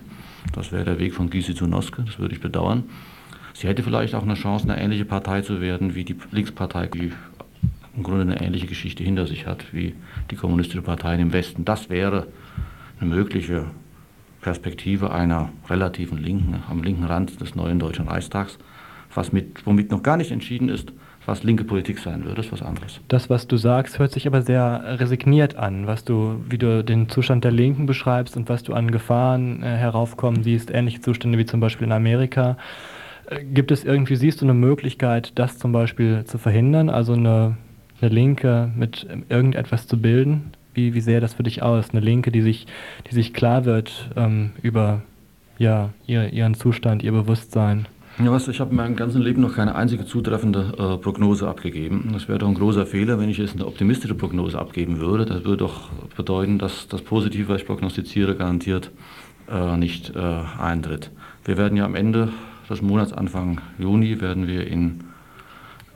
Das 0.54 0.72
wäre 0.72 0.86
der 0.86 1.00
Weg 1.00 1.14
von 1.14 1.30
Gysi 1.30 1.56
zu 1.56 1.68
Noske, 1.68 2.04
das 2.04 2.20
würde 2.20 2.36
ich 2.36 2.42
bedauern. 2.42 2.86
Sie 3.54 3.68
hätte 3.68 3.84
vielleicht 3.84 4.16
auch 4.16 4.24
eine 4.24 4.36
Chance, 4.36 4.70
eine 4.70 4.82
ähnliche 4.82 5.04
Partei 5.04 5.42
zu 5.42 5.60
werden 5.60 5.94
wie 5.94 6.06
die 6.06 6.16
Linkspartei, 6.32 6.88
die 6.88 7.12
im 7.98 8.04
Grunde 8.04 8.22
eine 8.22 8.42
ähnliche 8.42 8.68
Geschichte 8.68 9.04
hinter 9.04 9.28
sich 9.28 9.46
hat 9.46 9.74
wie 9.74 9.96
die 10.32 10.36
kommunistische 10.36 10.82
Partei 10.82 11.16
im 11.16 11.34
Westen. 11.34 11.66
Das 11.66 11.90
wäre 11.90 12.28
eine 13.00 13.10
mögliche 13.10 13.66
Perspektive 14.42 15.12
einer 15.12 15.50
relativen 15.70 16.18
Linken 16.18 16.64
am 16.70 16.84
linken 16.84 17.04
Rand 17.04 17.42
des 17.42 17.56
neuen 17.56 17.80
Deutschen 17.80 18.08
Reichstags, 18.08 18.58
was 19.14 19.32
mit, 19.32 19.66
womit 19.66 19.92
noch 19.92 20.04
gar 20.04 20.18
nicht 20.18 20.32
entschieden 20.32 20.70
ist, 20.70 20.94
was 21.26 21.44
linke 21.44 21.64
Politik 21.64 22.00
sein 22.00 22.26
würde, 22.26 22.42
ist 22.42 22.52
was 22.52 22.62
anderes. 22.62 23.00
Das, 23.08 23.30
was 23.30 23.48
du 23.48 23.58
sagst, 23.58 24.00
hört 24.00 24.12
sich 24.12 24.26
aber 24.28 24.42
sehr 24.42 25.00
resigniert 25.00 25.56
an, 25.56 25.86
was 25.86 26.04
du, 26.04 26.42
wie 26.50 26.58
du 26.58 26.84
den 26.84 27.10
Zustand 27.10 27.44
der 27.44 27.52
Linken 27.52 27.86
beschreibst 27.86 28.36
und 28.36 28.50
was 28.50 28.64
du 28.64 28.74
an 28.74 28.92
Gefahren 28.92 29.62
äh, 29.62 29.68
heraufkommen 29.68 30.44
siehst, 30.44 30.72
ähnliche 30.72 31.02
Zustände 31.02 31.38
wie 31.38 31.46
zum 31.46 31.60
Beispiel 31.60 31.86
in 31.86 31.94
Amerika. 31.94 32.58
Äh, 33.28 33.44
gibt 33.44 33.72
es 33.72 33.84
irgendwie, 33.84 34.16
siehst 34.16 34.42
du 34.42 34.46
eine 34.46 34.54
Möglichkeit, 34.54 35.38
das 35.38 35.58
zum 35.58 35.72
Beispiel 35.72 36.24
zu 36.26 36.38
verhindern, 36.38 36.90
also 36.90 37.14
eine, 37.14 37.58
eine 38.02 38.10
Linke 38.10 38.72
mit 38.76 39.06
irgendetwas 39.30 39.88
zu 39.88 40.02
bilden? 40.02 40.52
Wie, 40.74 40.94
wie 40.94 41.02
sähe 41.02 41.20
das 41.20 41.34
für 41.34 41.44
dich 41.44 41.62
aus? 41.62 41.90
Eine 41.92 42.00
Linke, 42.00 42.32
die 42.32 42.42
sich, 42.42 42.68
die 43.10 43.16
sich 43.16 43.34
klar 43.34 43.66
wird 43.66 44.10
ähm, 44.16 44.52
über 44.62 45.02
ja, 45.58 45.90
ihr, 46.08 46.32
ihren 46.32 46.54
Zustand, 46.54 47.04
ihr 47.04 47.12
Bewusstsein? 47.12 47.88
Ja, 48.18 48.32
was, 48.32 48.48
ich 48.50 48.60
habe 48.60 48.72
in 48.72 48.76
meinem 48.76 48.96
ganzen 48.98 49.22
Leben 49.22 49.42
noch 49.42 49.56
keine 49.56 49.76
einzige 49.76 50.06
zutreffende 50.06 50.74
äh, 50.78 50.98
Prognose 50.98 51.48
abgegeben. 51.48 52.10
Das 52.12 52.28
wäre 52.28 52.40
doch 52.40 52.50
ein 52.50 52.56
großer 52.56 52.86
Fehler, 52.86 53.18
wenn 53.18 53.30
ich 53.30 53.38
jetzt 53.38 53.56
eine 53.56 53.66
optimistische 53.66 54.16
Prognose 54.16 54.60
abgeben 54.60 55.00
würde. 55.00 55.26
Das 55.26 55.46
würde 55.46 55.58
doch 55.58 55.90
bedeuten, 56.18 56.60
dass 56.60 56.88
das 56.90 57.02
Positive, 57.02 57.48
was 57.48 57.62
ich 57.62 57.68
prognostiziere, 57.68 58.36
garantiert 58.36 58.92
äh, 59.50 59.78
nicht 59.78 60.14
äh, 60.16 60.20
eintritt. 60.20 61.12
Wir 61.46 61.58
werden 61.58 61.78
ja 61.78 61.86
am 61.86 61.96
Ende 61.96 62.30
des 62.70 62.82
Monats, 62.82 63.14
Anfang 63.14 63.62
Juni, 63.78 64.20
werden 64.20 64.48
wir 64.48 64.68
in 64.68 65.06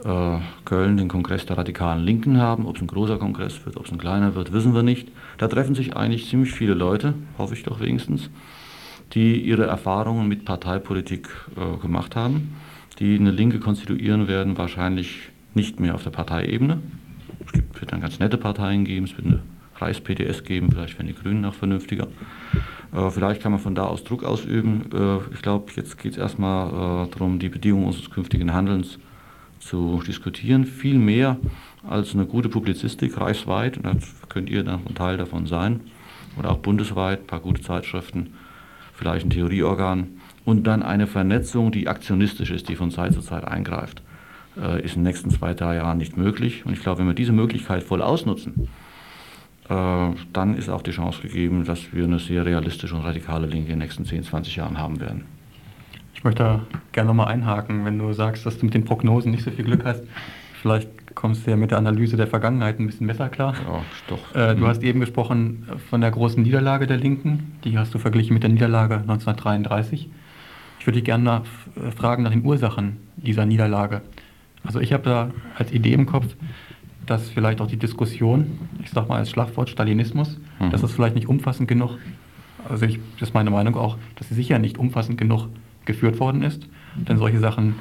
Köln 0.04 0.98
den 0.98 1.08
Kongress 1.08 1.46
der 1.46 1.58
radikalen 1.58 2.04
Linken 2.04 2.38
haben. 2.38 2.66
Ob 2.66 2.76
es 2.76 2.82
ein 2.82 2.88
großer 2.88 3.18
Kongress 3.18 3.66
wird, 3.66 3.78
ob 3.78 3.86
es 3.86 3.92
ein 3.92 3.98
kleiner 3.98 4.36
wird, 4.36 4.52
wissen 4.52 4.74
wir 4.74 4.84
nicht. 4.84 5.10
Da 5.38 5.48
treffen 5.48 5.76
sich 5.76 5.96
eigentlich 5.96 6.30
ziemlich 6.30 6.52
viele 6.52 6.74
Leute, 6.74 7.14
hoffe 7.38 7.54
ich 7.54 7.64
doch 7.64 7.80
wenigstens 7.80 8.30
die 9.14 9.42
ihre 9.42 9.66
Erfahrungen 9.66 10.28
mit 10.28 10.46
Parteipolitik 10.46 11.30
äh, 11.56 11.78
gemacht 11.82 12.16
haben. 12.16 12.56
Die 13.00 13.16
eine 13.16 13.32
Linke 13.32 13.60
konstituieren 13.60 14.28
werden, 14.28 14.58
wahrscheinlich 14.58 15.30
nicht 15.54 15.80
mehr 15.80 15.96
auf 15.96 16.04
der 16.04 16.12
Parteiebene. 16.12 16.80
Es 17.54 17.82
wird 17.82 17.92
dann 17.92 18.02
ganz 18.02 18.20
nette 18.20 18.38
Parteien 18.38 18.86
geben, 18.86 19.06
es 19.06 19.16
wird 19.18 19.28
eine 19.28 19.44
Reichs-PDS 19.76 20.44
geben, 20.44 20.72
vielleicht 20.72 20.98
werden 20.98 21.08
die 21.08 21.16
Grünen 21.16 21.46
auch 21.46 21.54
vernünftiger. 21.54 22.08
Äh, 22.94 23.10
vielleicht 23.10 23.42
kann 23.42 23.52
man 23.52 23.62
von 23.62 23.76
da 23.76 23.86
aus 23.86 24.04
Druck 24.04 24.24
ausüben. 24.24 24.90
Äh, 24.94 25.34
ich 25.34 25.42
glaube, 25.42 25.72
jetzt 25.76 25.98
geht 25.98 26.14
es 26.14 26.18
erstmal 26.18 27.06
äh, 27.06 27.12
darum, 27.12 27.40
die 27.40 27.50
Bedingungen 27.50 27.86
unseres 27.88 28.10
künftigen 28.10 28.54
Handelns 28.54 28.98
zu 29.66 30.02
diskutieren. 30.06 30.66
Viel 30.66 30.98
mehr 30.98 31.38
als 31.88 32.14
eine 32.14 32.26
gute 32.26 32.50
Publizistik 32.50 33.20
reichsweit, 33.20 33.78
und 33.78 33.86
da 33.86 33.96
könnt 34.30 34.50
ihr 34.50 34.64
dann 34.64 34.82
ein 34.88 34.96
Teil 34.96 35.18
davon 35.18 35.48
sein, 35.48 35.82
oder 36.38 36.52
auch 36.52 36.58
bundesweit, 36.58 37.22
ein 37.22 37.28
paar 37.28 37.42
gute 37.42 37.62
Zeitschriften 37.62 38.34
vielleicht 38.94 39.26
ein 39.26 39.30
Theorieorgan 39.30 40.08
und 40.46 40.66
dann 40.68 40.84
eine 40.84 41.08
Vernetzung, 41.08 41.72
die 41.72 41.88
aktionistisch 41.88 42.52
ist, 42.52 42.70
die 42.70 42.76
von 42.76 42.92
Zeit 42.92 43.14
zu 43.14 43.22
Zeit 43.22 43.46
eingreift, 43.46 44.02
äh, 44.58 44.82
ist 44.84 44.96
in 44.96 45.02
den 45.02 45.10
nächsten 45.10 45.30
zwei, 45.30 45.54
drei 45.54 45.76
Jahren 45.76 45.98
nicht 45.98 46.18
möglich. 46.18 46.66
Und 46.66 46.74
ich 46.74 46.82
glaube, 46.82 47.00
wenn 47.00 47.08
wir 47.08 47.14
diese 47.14 47.34
Möglichkeit 47.34 47.84
voll 47.84 48.02
ausnutzen, 48.02 48.70
äh, 49.70 50.10
dann 50.34 50.56
ist 50.56 50.70
auch 50.70 50.82
die 50.82 50.92
Chance 50.92 51.22
gegeben, 51.22 51.66
dass 51.66 51.94
wir 51.94 52.04
eine 52.04 52.20
sehr 52.20 52.46
realistische 52.46 52.96
und 52.96 53.02
radikale 53.02 53.48
Linke 53.48 53.72
in 53.72 53.80
den 53.80 53.80
nächsten 53.80 54.06
10, 54.06 54.24
20 54.24 54.56
Jahren 54.56 54.78
haben 54.78 55.00
werden. 55.00 55.26
Ich 56.24 56.26
möchte 56.26 56.62
gerne 56.94 57.10
nochmal 57.10 57.28
einhaken, 57.28 57.84
wenn 57.84 58.00
du 58.00 58.14
sagst, 58.14 58.46
dass 58.46 58.58
du 58.58 58.64
mit 58.64 58.74
den 58.74 58.86
Prognosen 58.86 59.30
nicht 59.30 59.44
so 59.44 59.52
viel 59.52 59.66
Glück 59.66 59.84
hast. 59.84 60.04
Vielleicht 60.62 61.16
kommst 61.16 61.46
du 61.46 61.52
ja 61.52 61.58
mit 61.58 61.72
der 61.72 61.80
Analyse 61.80 62.16
der 62.16 62.28
Vergangenheit 62.28 62.80
ein 62.80 62.86
bisschen 62.86 63.08
besser 63.08 63.28
klar. 63.28 63.56
Ja, 63.56 63.82
doch. 64.08 64.34
Äh, 64.34 64.56
du 64.56 64.66
hast 64.66 64.84
eben 64.84 65.02
gesprochen 65.02 65.68
von 65.90 66.00
der 66.00 66.12
großen 66.12 66.42
Niederlage 66.42 66.88
der 66.88 66.96
Linken. 66.96 67.58
Die 67.66 67.78
hast 67.78 67.94
du 67.94 68.00
verglichen 68.00 68.34
mit 68.34 68.44
der 68.44 68.52
Niederlage 68.52 69.00
1933. 69.02 70.10
Ich 70.80 70.88
würde 70.88 70.96
dich 70.96 71.04
gerne 71.04 71.26
nach, 71.26 71.42
äh, 71.76 71.92
fragen 71.92 72.24
nach 72.24 72.32
den 72.32 72.46
Ursachen 72.46 73.00
dieser 73.18 73.46
Niederlage. 73.46 74.00
Also 74.64 74.80
ich 74.80 74.94
habe 74.94 75.04
da 75.04 75.32
als 75.58 75.74
Idee 75.74 75.92
im 75.92 76.06
Kopf, 76.06 76.38
dass 77.06 77.28
vielleicht 77.28 77.60
auch 77.60 77.68
die 77.68 77.76
Diskussion, 77.76 78.60
ich 78.82 78.92
sage 78.92 79.10
mal 79.10 79.18
als 79.18 79.30
Schlagwort 79.30 79.70
Stalinismus, 79.70 80.40
mhm. 80.62 80.70
dass 80.70 80.80
das 80.80 80.94
vielleicht 80.94 81.16
nicht 81.16 81.28
umfassend 81.28 81.68
genug, 81.68 81.98
also 82.70 82.86
ich, 82.86 82.98
das 83.20 83.28
ist 83.28 83.34
meine 83.34 83.50
Meinung 83.50 83.76
auch, 83.76 83.98
dass 84.16 84.30
sie 84.30 84.36
sicher 84.36 84.58
nicht 84.58 84.78
umfassend 84.78 85.18
genug 85.18 85.50
geführt 85.86 86.20
worden 86.20 86.44
ist. 86.44 86.68
Denn 86.96 87.18
solche 87.18 87.40
Sachen 87.40 87.76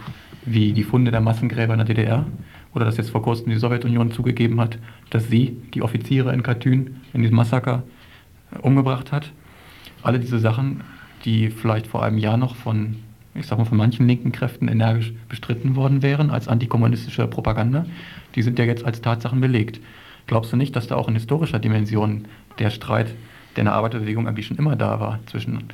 wie 0.44 0.72
die 0.72 0.84
Funde 0.84 1.11
der 1.11 1.20
Massengräber 1.20 1.74
in 1.74 1.78
der 1.78 1.86
DDR 1.86 2.26
oder 2.74 2.84
dass 2.84 2.96
jetzt 2.96 3.11
vor 3.11 3.22
kurzem 3.22 3.50
die 3.50 3.59
Sowjetunion 3.59 4.12
zugegeben 4.12 4.61
hat, 4.61 4.78
dass 5.11 5.28
sie 5.28 5.57
die 5.74 5.82
Offiziere 5.82 6.32
in 6.32 6.42
Katyn 6.42 7.00
in 7.12 7.22
diesem 7.22 7.36
Massaker 7.36 7.82
äh, 8.50 8.59
umgebracht 8.59 9.12
hat. 9.12 9.30
Alle 10.03 10.18
diese 10.18 10.38
Sachen, 10.38 10.82
die 11.24 11.50
vielleicht 11.50 11.86
vor 11.86 12.03
einem 12.03 12.18
Jahr 12.18 12.36
noch 12.36 12.57
von, 12.57 12.96
ich 13.34 13.46
sag 13.46 13.59
mal, 13.59 13.64
von 13.64 13.78
manchen 13.78 14.09
linken 14.09 14.32
Kräften 14.32 14.68
energisch 14.68 15.12
bestritten 15.28 15.76
worden 15.76 16.03
wären 16.03 16.30
als 16.30 16.48
antikommunistische 16.48 17.26
Propaganda, 17.28 17.86
die 18.34 18.42
sind 18.42 18.59
ja 18.59 18.64
jetzt 18.64 18.84
als 18.84 19.00
Tatsachen 19.00 19.40
belegt. 19.40 19.80
Glaubst 20.26 20.53
du 20.53 20.57
nicht, 20.57 20.74
dass 20.74 20.86
da 20.86 20.96
auch 20.96 21.09
in 21.09 21.14
historischer 21.14 21.59
Dimension 21.59 22.24
der 22.59 22.70
Streit, 22.70 23.14
der 23.57 23.70
Arbeiterbewegung 23.70 24.26
eigentlich 24.26 24.46
schon 24.46 24.57
immer 24.57 24.76
da 24.76 24.98
war, 24.98 25.20
zwischen 25.26 25.64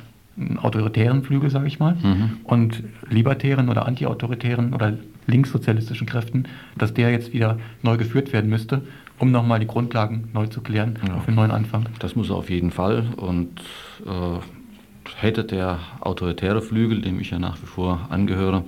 autoritären 0.61 1.23
Flügel, 1.23 1.49
sage 1.49 1.67
ich 1.67 1.79
mal, 1.79 1.95
mhm. 1.95 2.37
und 2.43 2.83
libertären 3.09 3.69
oder 3.69 3.85
antiautoritären 3.85 4.73
oder 4.73 4.97
linkssozialistischen 5.27 6.07
Kräften, 6.07 6.47
dass 6.77 6.93
der 6.93 7.11
jetzt 7.11 7.33
wieder 7.33 7.59
neu 7.81 7.97
geführt 7.97 8.33
werden 8.33 8.49
müsste, 8.49 8.81
um 9.19 9.31
nochmal 9.31 9.59
die 9.59 9.67
Grundlagen 9.67 10.29
neu 10.33 10.47
zu 10.47 10.61
klären 10.61 10.97
ja. 11.07 11.19
für 11.19 11.27
einen 11.27 11.35
neuen 11.35 11.51
Anfang. 11.51 11.85
Das 11.99 12.15
muss 12.15 12.29
er 12.29 12.35
auf 12.35 12.49
jeden 12.49 12.71
Fall. 12.71 13.07
Und 13.17 13.59
äh, 14.05 14.39
hätte 15.15 15.43
der 15.43 15.79
autoritäre 16.01 16.61
Flügel, 16.61 17.01
dem 17.01 17.19
ich 17.19 17.31
ja 17.31 17.39
nach 17.39 17.61
wie 17.61 17.67
vor 17.67 18.07
angehöre, 18.09 18.63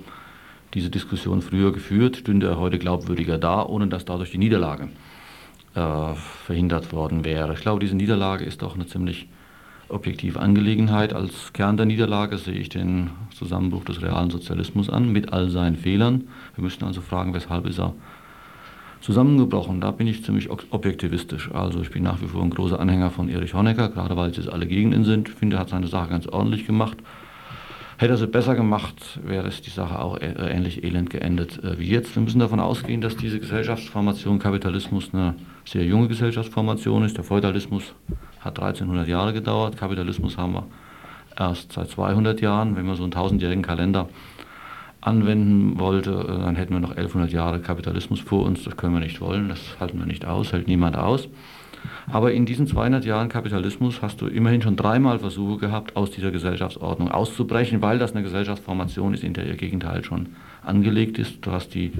diese 0.74 0.90
Diskussion 0.90 1.42
früher 1.42 1.74
geführt, 1.74 2.18
stünde 2.18 2.48
er 2.48 2.58
heute 2.58 2.80
glaubwürdiger 2.80 3.38
da, 3.38 3.66
ohne 3.66 3.88
dass 3.88 4.06
dadurch 4.06 4.32
die 4.32 4.38
Niederlage 4.38 4.88
äh, 5.76 6.14
verhindert 6.46 6.94
worden 6.94 7.26
wäre. 7.26 7.54
Ich 7.54 7.62
glaube, 7.62 7.80
diese 7.80 7.96
Niederlage 7.96 8.46
ist 8.46 8.64
auch 8.64 8.76
eine 8.76 8.88
ziemlich 8.88 9.28
objektive 9.92 10.40
Angelegenheit. 10.40 11.14
Als 11.14 11.54
Kern 11.54 11.78
der 11.78 11.86
Niederlage 11.86 12.38
sehe 12.38 12.56
ich 12.56 12.70
den 12.70 13.10
Zusammenbruch 13.34 13.86
des 13.86 14.02
realen 14.02 14.30
Sozialismus 14.30 14.90
an, 14.90 15.12
mit 15.12 15.34
all 15.34 15.50
seinen 15.50 15.76
Fehlern. 15.76 16.26
Wir 16.56 16.64
müssen 16.64 16.84
also 16.84 17.02
fragen, 17.02 17.34
weshalb 17.34 17.66
ist 17.66 17.80
er 17.80 17.94
zusammengebrochen. 19.02 19.82
Da 19.82 19.92
bin 19.92 20.08
ich 20.08 20.24
ziemlich 20.24 20.50
objektivistisch. 20.50 21.52
Also 21.54 21.82
ich 21.82 21.92
bin 21.92 22.04
nach 22.04 22.22
wie 22.22 22.28
vor 22.28 22.44
ein 22.44 22.50
großer 22.50 22.80
Anhänger 22.80 23.10
von 23.10 23.30
Erich 23.30 23.54
Honecker, 23.54 23.90
gerade 23.90 24.16
weil 24.16 24.34
sie 24.34 24.52
alle 24.52 24.68
gegen 24.68 24.94
ihn 24.94 25.04
sind. 25.04 25.30
Ich 25.30 25.36
finde, 25.36 25.58
er 25.58 25.60
hat 25.60 25.70
seine 25.70 25.88
Sache 25.88 26.10
ganz 26.10 26.28
ordentlich 26.28 26.66
gemacht. 26.66 26.98
Hätte 27.98 28.14
er 28.14 28.18
sie 28.18 28.26
besser 28.26 28.56
gemacht, 28.56 29.20
wäre 29.24 29.48
es 29.48 29.62
die 29.62 29.70
Sache 29.70 30.00
auch 30.00 30.20
ähnlich 30.20 30.84
elend 30.84 31.12
geendet 31.12 31.64
äh, 31.64 31.78
wie 31.78 31.88
jetzt. 31.88 32.16
Wir 32.16 32.24
müssen 32.24 32.40
davon 32.40 32.60
ausgehen, 32.60 33.00
dass 33.00 33.16
diese 33.16 33.40
Gesellschaftsformation 33.40 34.40
Kapitalismus 34.40 35.14
eine 35.14 35.36
sehr 35.66 35.86
junge 35.86 36.08
Gesellschaftsformation 36.08 37.04
ist. 37.04 37.18
Der 37.18 37.24
Feudalismus 37.24 37.94
hat 38.42 38.60
1300 38.60 39.08
Jahre 39.08 39.34
gedauert. 39.34 39.78
Kapitalismus 39.78 40.38
haben 40.38 40.54
wir 40.54 40.68
erst 41.38 41.72
seit 41.72 41.90
200 41.90 42.42
Jahren. 42.42 42.76
Wenn 42.76 42.86
wir 42.86 42.96
so 42.96 43.04
einen 43.04 43.12
tausendjährigen 43.12 43.64
Kalender 43.64 44.10
anwenden 45.02 45.80
wollte, 45.80 46.12
äh, 46.12 46.40
dann 46.44 46.56
hätten 46.56 46.74
wir 46.74 46.80
noch 46.80 46.92
1100 46.92 47.32
Jahre 47.32 47.60
Kapitalismus 47.60 48.20
vor 48.20 48.46
uns. 48.46 48.64
Das 48.64 48.78
können 48.78 48.94
wir 48.94 49.00
nicht 49.00 49.22
wollen, 49.22 49.50
das 49.50 49.60
halten 49.80 50.00
wir 50.00 50.06
nicht 50.06 50.26
aus, 50.26 50.54
hält 50.54 50.68
niemand 50.68 50.96
aus. 50.96 51.28
Aber 52.12 52.32
in 52.32 52.46
diesen 52.46 52.68
200 52.68 53.06
Jahren 53.06 53.30
Kapitalismus 53.30 54.04
hast 54.04 54.22
du 54.22 54.28
immerhin 54.28 54.62
schon 54.62 54.76
dreimal 54.76 55.18
Versuche 55.18 55.58
gehabt, 55.58 55.96
aus 55.96 56.12
dieser 56.12 56.30
Gesellschaftsordnung 56.30 57.10
auszubrechen, 57.10 57.82
weil 57.82 57.98
das 57.98 58.14
eine 58.14 58.22
Gesellschaftsformation 58.22 59.16
ist, 59.16 59.24
in 59.24 59.34
der 59.34 59.48
ihr 59.48 59.56
Gegenteil 59.56 60.04
schon 60.04 60.28
angelegt 60.64 61.18
ist. 61.18 61.44
Du 61.46 61.52
hast 61.52 61.74
die 61.74 61.92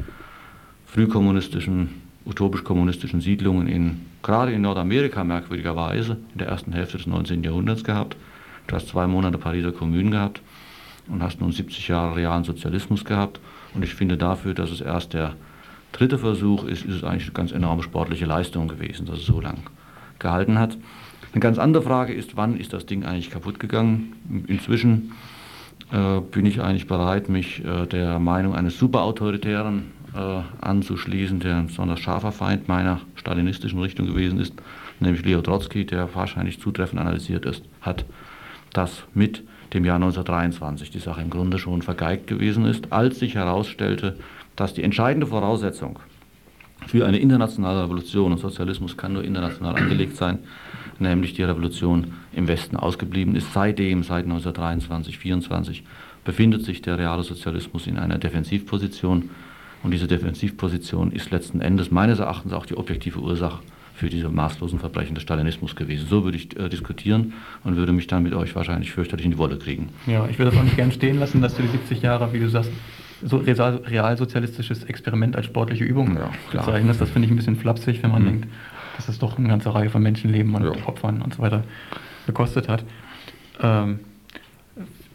frühkommunistischen, 0.86 1.90
utopisch-kommunistischen 2.26 3.22
Siedlungen 3.22 3.68
in, 3.68 4.02
gerade 4.24 4.52
in 4.54 4.62
Nordamerika 4.62 5.24
merkwürdigerweise 5.24 6.18
in 6.34 6.40
der 6.40 6.48
ersten 6.48 6.74
Hälfte 6.74 6.98
des 6.98 7.08
19. 7.08 7.44
Jahrhunderts 7.44 7.84
gehabt. 7.84 8.16
Du 8.68 8.76
hast 8.76 8.88
zwei 8.88 9.08
Monate 9.08 9.38
Pariser 9.38 9.72
Kommunen 9.72 10.12
gehabt 10.12 10.42
und 11.08 11.22
hast 11.24 11.42
nun 11.42 11.52
70 11.52 11.88
Jahre 11.88 12.16
realen 12.16 12.44
Sozialismus 12.44 13.06
gehabt. 13.06 13.40
Und 13.74 13.84
ich 13.84 13.96
finde 13.96 14.18
dafür, 14.18 14.54
dass 14.54 14.72
es 14.72 14.82
erst 14.82 15.14
der 15.14 15.34
dritte 15.92 16.18
Versuch 16.18 16.64
ist, 16.66 16.86
ist 16.86 16.96
es 16.96 17.04
eigentlich 17.04 17.24
eine 17.24 17.34
ganz 17.34 17.52
enorme 17.52 17.84
sportliche 17.84 18.26
Leistung 18.26 18.68
gewesen, 18.68 19.06
dass 19.06 19.20
es 19.20 19.26
so 19.26 19.42
lang 19.42 19.58
gehalten 20.20 20.60
hat. 20.60 20.78
Eine 21.34 21.42
ganz 21.42 21.58
andere 21.58 21.84
Frage 21.84 22.14
ist, 22.14 22.36
wann 22.36 22.58
ist 22.58 22.74
das 22.74 22.86
Ding 22.86 23.06
eigentlich 23.06 23.32
kaputt 23.32 23.60
gegangen? 23.60 24.14
Inzwischen 24.48 25.14
äh, 25.92 26.20
bin 26.20 26.46
ich 26.46 26.62
eigentlich 26.62 26.88
bereit, 26.88 27.30
mich 27.30 27.64
äh, 27.64 27.86
der 27.88 28.20
Meinung 28.20 28.54
eines 28.54 28.78
Superautoritären 28.78 29.92
anzuschließen, 30.14 31.40
der 31.40 31.58
ein 31.58 31.68
besonders 31.68 32.00
scharfer 32.00 32.32
Feind 32.32 32.68
meiner 32.68 33.00
stalinistischen 33.16 33.80
Richtung 33.80 34.08
gewesen 34.08 34.40
ist, 34.40 34.54
nämlich 35.00 35.24
Leo 35.24 35.42
Trotsky, 35.42 35.86
der 35.86 36.14
wahrscheinlich 36.14 36.60
zutreffend 36.60 37.00
analysiert 37.00 37.46
ist, 37.46 37.64
hat, 37.82 38.06
dass 38.74 39.04
mit 39.14 39.44
dem 39.74 39.86
Jahr 39.86 39.96
1923 39.96 40.92
die 40.92 41.00
Sache 41.00 41.22
im 41.22 41.30
Grunde 41.30 41.58
schon 41.58 41.82
vergeigt 41.82 42.28
gewesen 42.28 42.66
ist, 42.66 42.92
als 42.92 43.20
sich 43.20 43.36
herausstellte, 43.36 44.18
dass 44.56 44.74
die 44.74 44.84
entscheidende 44.84 45.28
Voraussetzung 45.28 46.00
für 46.88 47.06
eine 47.06 47.20
internationale 47.20 47.84
Revolution, 47.84 48.32
und 48.32 48.40
Sozialismus 48.40 48.98
kann 48.98 49.14
nur 49.14 49.24
international 49.24 49.76
angelegt 49.76 50.18
sein, 50.18 50.40
nämlich 51.00 51.34
die 51.34 51.44
Revolution 51.44 52.14
im 52.34 52.48
Westen 52.48 52.76
ausgeblieben 52.76 53.36
ist. 53.36 53.54
Seitdem, 53.54 54.04
seit 54.04 54.26
1923, 54.26 55.16
1924, 55.16 55.84
befindet 56.24 56.64
sich 56.64 56.82
der 56.82 56.98
reale 56.98 57.24
Sozialismus 57.24 57.88
in 57.88 57.98
einer 57.98 58.18
Defensivposition. 58.18 59.30
Und 59.84 59.92
diese 59.92 60.08
Defensivposition 60.08 61.12
ist 61.12 61.32
letzten 61.32 61.62
Endes 61.62 61.92
meines 61.92 62.20
Erachtens 62.20 62.54
auch 62.54 62.66
die 62.66 62.78
objektive 62.78 63.20
Ursache 63.20 63.60
für 63.96 64.10
diese 64.10 64.30
maßlosen 64.30 64.80
Verbrechen 64.80 65.16
des 65.16 65.24
Stalinismus 65.24 65.76
gewesen. 65.76 66.08
So 66.08 66.24
würde 66.24 66.38
ich 66.38 66.58
äh, 66.58 66.70
diskutieren 66.70 67.34
und 67.64 67.76
würde 67.76 67.92
mich 67.92 68.08
dann 68.08 68.24
mit 68.24 68.34
euch 68.34 68.56
wahrscheinlich 68.56 68.92
fürchterlich 68.92 69.26
in 69.26 69.32
die 69.32 69.38
Wolle 69.38 69.58
kriegen. 69.58 69.90
Ja, 70.08 70.28
ich 70.28 70.40
würde 70.40 70.52
das 70.52 70.60
auch 70.60 70.64
nicht 70.64 70.76
gern 70.76 70.92
stehen 70.92 71.20
lassen, 71.20 71.42
dass 71.42 71.56
du 71.56 71.62
die 71.62 71.68
70 71.68 72.02
Jahre, 72.02 72.34
wie 72.34 72.40
du 72.40 72.50
sagst, 72.50 72.72
so 73.24 73.38
realsozialistisches 73.38 74.84
Experiment 74.86 75.36
als 75.36 75.46
sportliche 75.46 75.84
Übung 75.84 76.18
ja, 76.18 76.32
bezeichnest. 76.52 77.00
Das 77.00 77.12
finde 77.12 77.28
ich 77.28 77.32
ein 77.32 77.36
bisschen 77.36 77.56
flapsig, 77.56 78.02
wenn 78.02 78.12
man 78.12 78.24
mhm. 78.24 78.28
denkt, 78.28 78.48
dass 78.96 79.08
es 79.08 79.20
doch 79.20 79.38
eine 79.38 79.48
ganze 79.48 79.74
Reihe 79.74 79.90
von 79.90 80.02
Menschenleben 80.02 80.56
und 80.56 80.64
ja. 80.64 80.72
Opfern 80.88 81.22
und 81.22 81.36
so 81.36 81.42
weiter 81.44 81.64
gekostet 82.26 82.68
hat. 82.68 82.84
Ähm, 83.62 84.00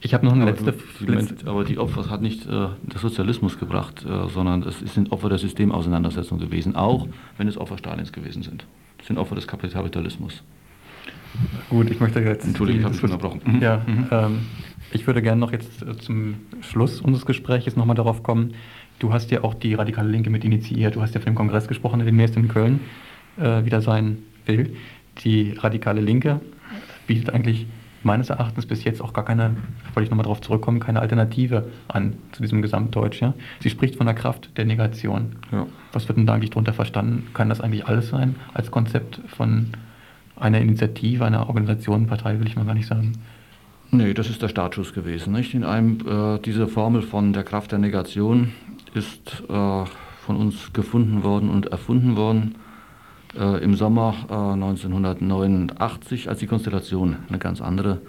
ich 0.06 0.14
habe 0.14 0.24
noch 0.24 0.34
eine 0.34 0.42
aber 0.42 0.52
letzte, 0.52 0.72
letzte. 1.04 1.46
Aber 1.48 1.64
die 1.64 1.78
Opfer 1.78 2.08
hat 2.08 2.22
nicht 2.22 2.46
äh, 2.46 2.48
der 2.48 3.00
Sozialismus 3.00 3.58
gebracht, 3.58 4.06
äh, 4.06 4.28
sondern 4.28 4.62
es 4.62 4.78
sind 4.78 5.10
Opfer 5.10 5.28
der 5.28 5.38
Systemauseinandersetzung 5.38 6.38
gewesen, 6.38 6.76
auch 6.76 7.08
wenn 7.38 7.48
es 7.48 7.58
Opfer 7.58 7.76
Stalins 7.76 8.12
gewesen 8.12 8.44
sind. 8.44 8.64
Es 9.00 9.08
sind 9.08 9.18
Opfer 9.18 9.34
des 9.34 9.48
Kapitalismus. 9.48 10.44
Gut, 11.68 11.90
ich 11.90 11.98
möchte 11.98 12.20
jetzt. 12.20 12.46
Entschuldigung, 12.46 12.80
ich 12.80 12.86
habe 12.86 12.94
schon 12.94 13.10
unterbrochen. 13.10 13.60
Ja, 13.60 13.82
mhm. 13.84 14.06
ähm, 14.12 14.38
ich 14.92 15.04
würde 15.08 15.22
gerne 15.22 15.40
noch 15.40 15.50
jetzt 15.50 15.82
äh, 15.82 15.96
zum 15.98 16.36
Schluss 16.60 17.00
unseres 17.00 17.26
Gesprächs 17.26 17.74
nochmal 17.74 17.96
darauf 17.96 18.22
kommen. 18.22 18.54
Du 19.00 19.12
hast 19.12 19.32
ja 19.32 19.42
auch 19.42 19.54
die 19.54 19.74
radikale 19.74 20.08
Linke 20.08 20.30
mit 20.30 20.44
initiiert. 20.44 20.94
Du 20.94 21.02
hast 21.02 21.14
ja 21.14 21.20
von 21.20 21.32
dem 21.32 21.36
Kongress 21.36 21.66
gesprochen, 21.66 21.98
der 21.98 22.06
demnächst 22.06 22.36
in 22.36 22.46
Köln 22.46 22.78
äh, 23.38 23.64
wieder 23.64 23.82
sein 23.82 24.18
will. 24.46 24.76
Die 25.24 25.50
radikale 25.58 26.00
Linke 26.00 26.40
bietet 27.08 27.30
eigentlich 27.30 27.66
meines 28.06 28.30
Erachtens 28.30 28.64
bis 28.64 28.84
jetzt 28.84 29.02
auch 29.02 29.12
gar 29.12 29.24
keine, 29.24 29.56
wollte 29.92 30.04
ich 30.04 30.10
nochmal 30.10 30.24
darauf 30.24 30.40
zurückkommen, 30.40 30.80
keine 30.80 31.00
Alternative 31.00 31.66
an 31.88 32.14
zu 32.32 32.40
diesem 32.40 32.62
Gesamtdeutsch. 32.62 33.20
Ja? 33.20 33.34
Sie 33.60 33.68
spricht 33.68 33.96
von 33.96 34.06
der 34.06 34.14
Kraft 34.14 34.56
der 34.56 34.64
Negation. 34.64 35.36
Ja. 35.52 35.66
Was 35.92 36.08
wird 36.08 36.16
denn 36.16 36.26
da 36.26 36.34
eigentlich 36.34 36.50
darunter 36.50 36.72
verstanden? 36.72 37.28
Kann 37.34 37.50
das 37.50 37.60
eigentlich 37.60 37.86
alles 37.86 38.08
sein 38.08 38.36
als 38.54 38.70
Konzept 38.70 39.20
von 39.26 39.66
einer 40.36 40.60
Initiative, 40.60 41.24
einer 41.24 41.48
Organisation, 41.48 42.06
Partei, 42.06 42.38
will 42.38 42.46
ich 42.46 42.56
mal 42.56 42.64
gar 42.64 42.74
nicht 42.74 42.86
sagen? 42.86 43.12
Nee, 43.90 44.14
das 44.14 44.30
ist 44.30 44.42
der 44.42 44.48
Startschuss 44.48 44.92
gewesen. 44.94 45.32
Nicht? 45.32 45.54
In 45.54 45.64
einem, 45.64 45.98
äh, 46.06 46.38
diese 46.38 46.66
Formel 46.66 47.02
von 47.02 47.32
der 47.32 47.44
Kraft 47.44 47.72
der 47.72 47.78
Negation 47.78 48.52
ist 48.94 49.42
äh, 49.48 49.84
von 50.24 50.36
uns 50.36 50.72
gefunden 50.72 51.22
worden 51.22 51.50
und 51.50 51.66
erfunden 51.66 52.16
worden 52.16 52.56
äh, 53.38 53.62
im 53.62 53.74
Sommer 53.74 54.14
1989, 54.28 56.26
äh, 56.26 56.28
als 56.28 56.38
die 56.38 56.46
Konstellation 56.46 57.16
eine 57.28 57.38
ganz 57.38 57.60
andere 57.60 58.00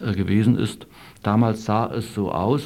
äh, 0.00 0.12
gewesen 0.12 0.58
ist. 0.58 0.86
Damals 1.22 1.64
sah 1.64 1.86
es 1.86 2.14
so 2.14 2.32
aus, 2.32 2.62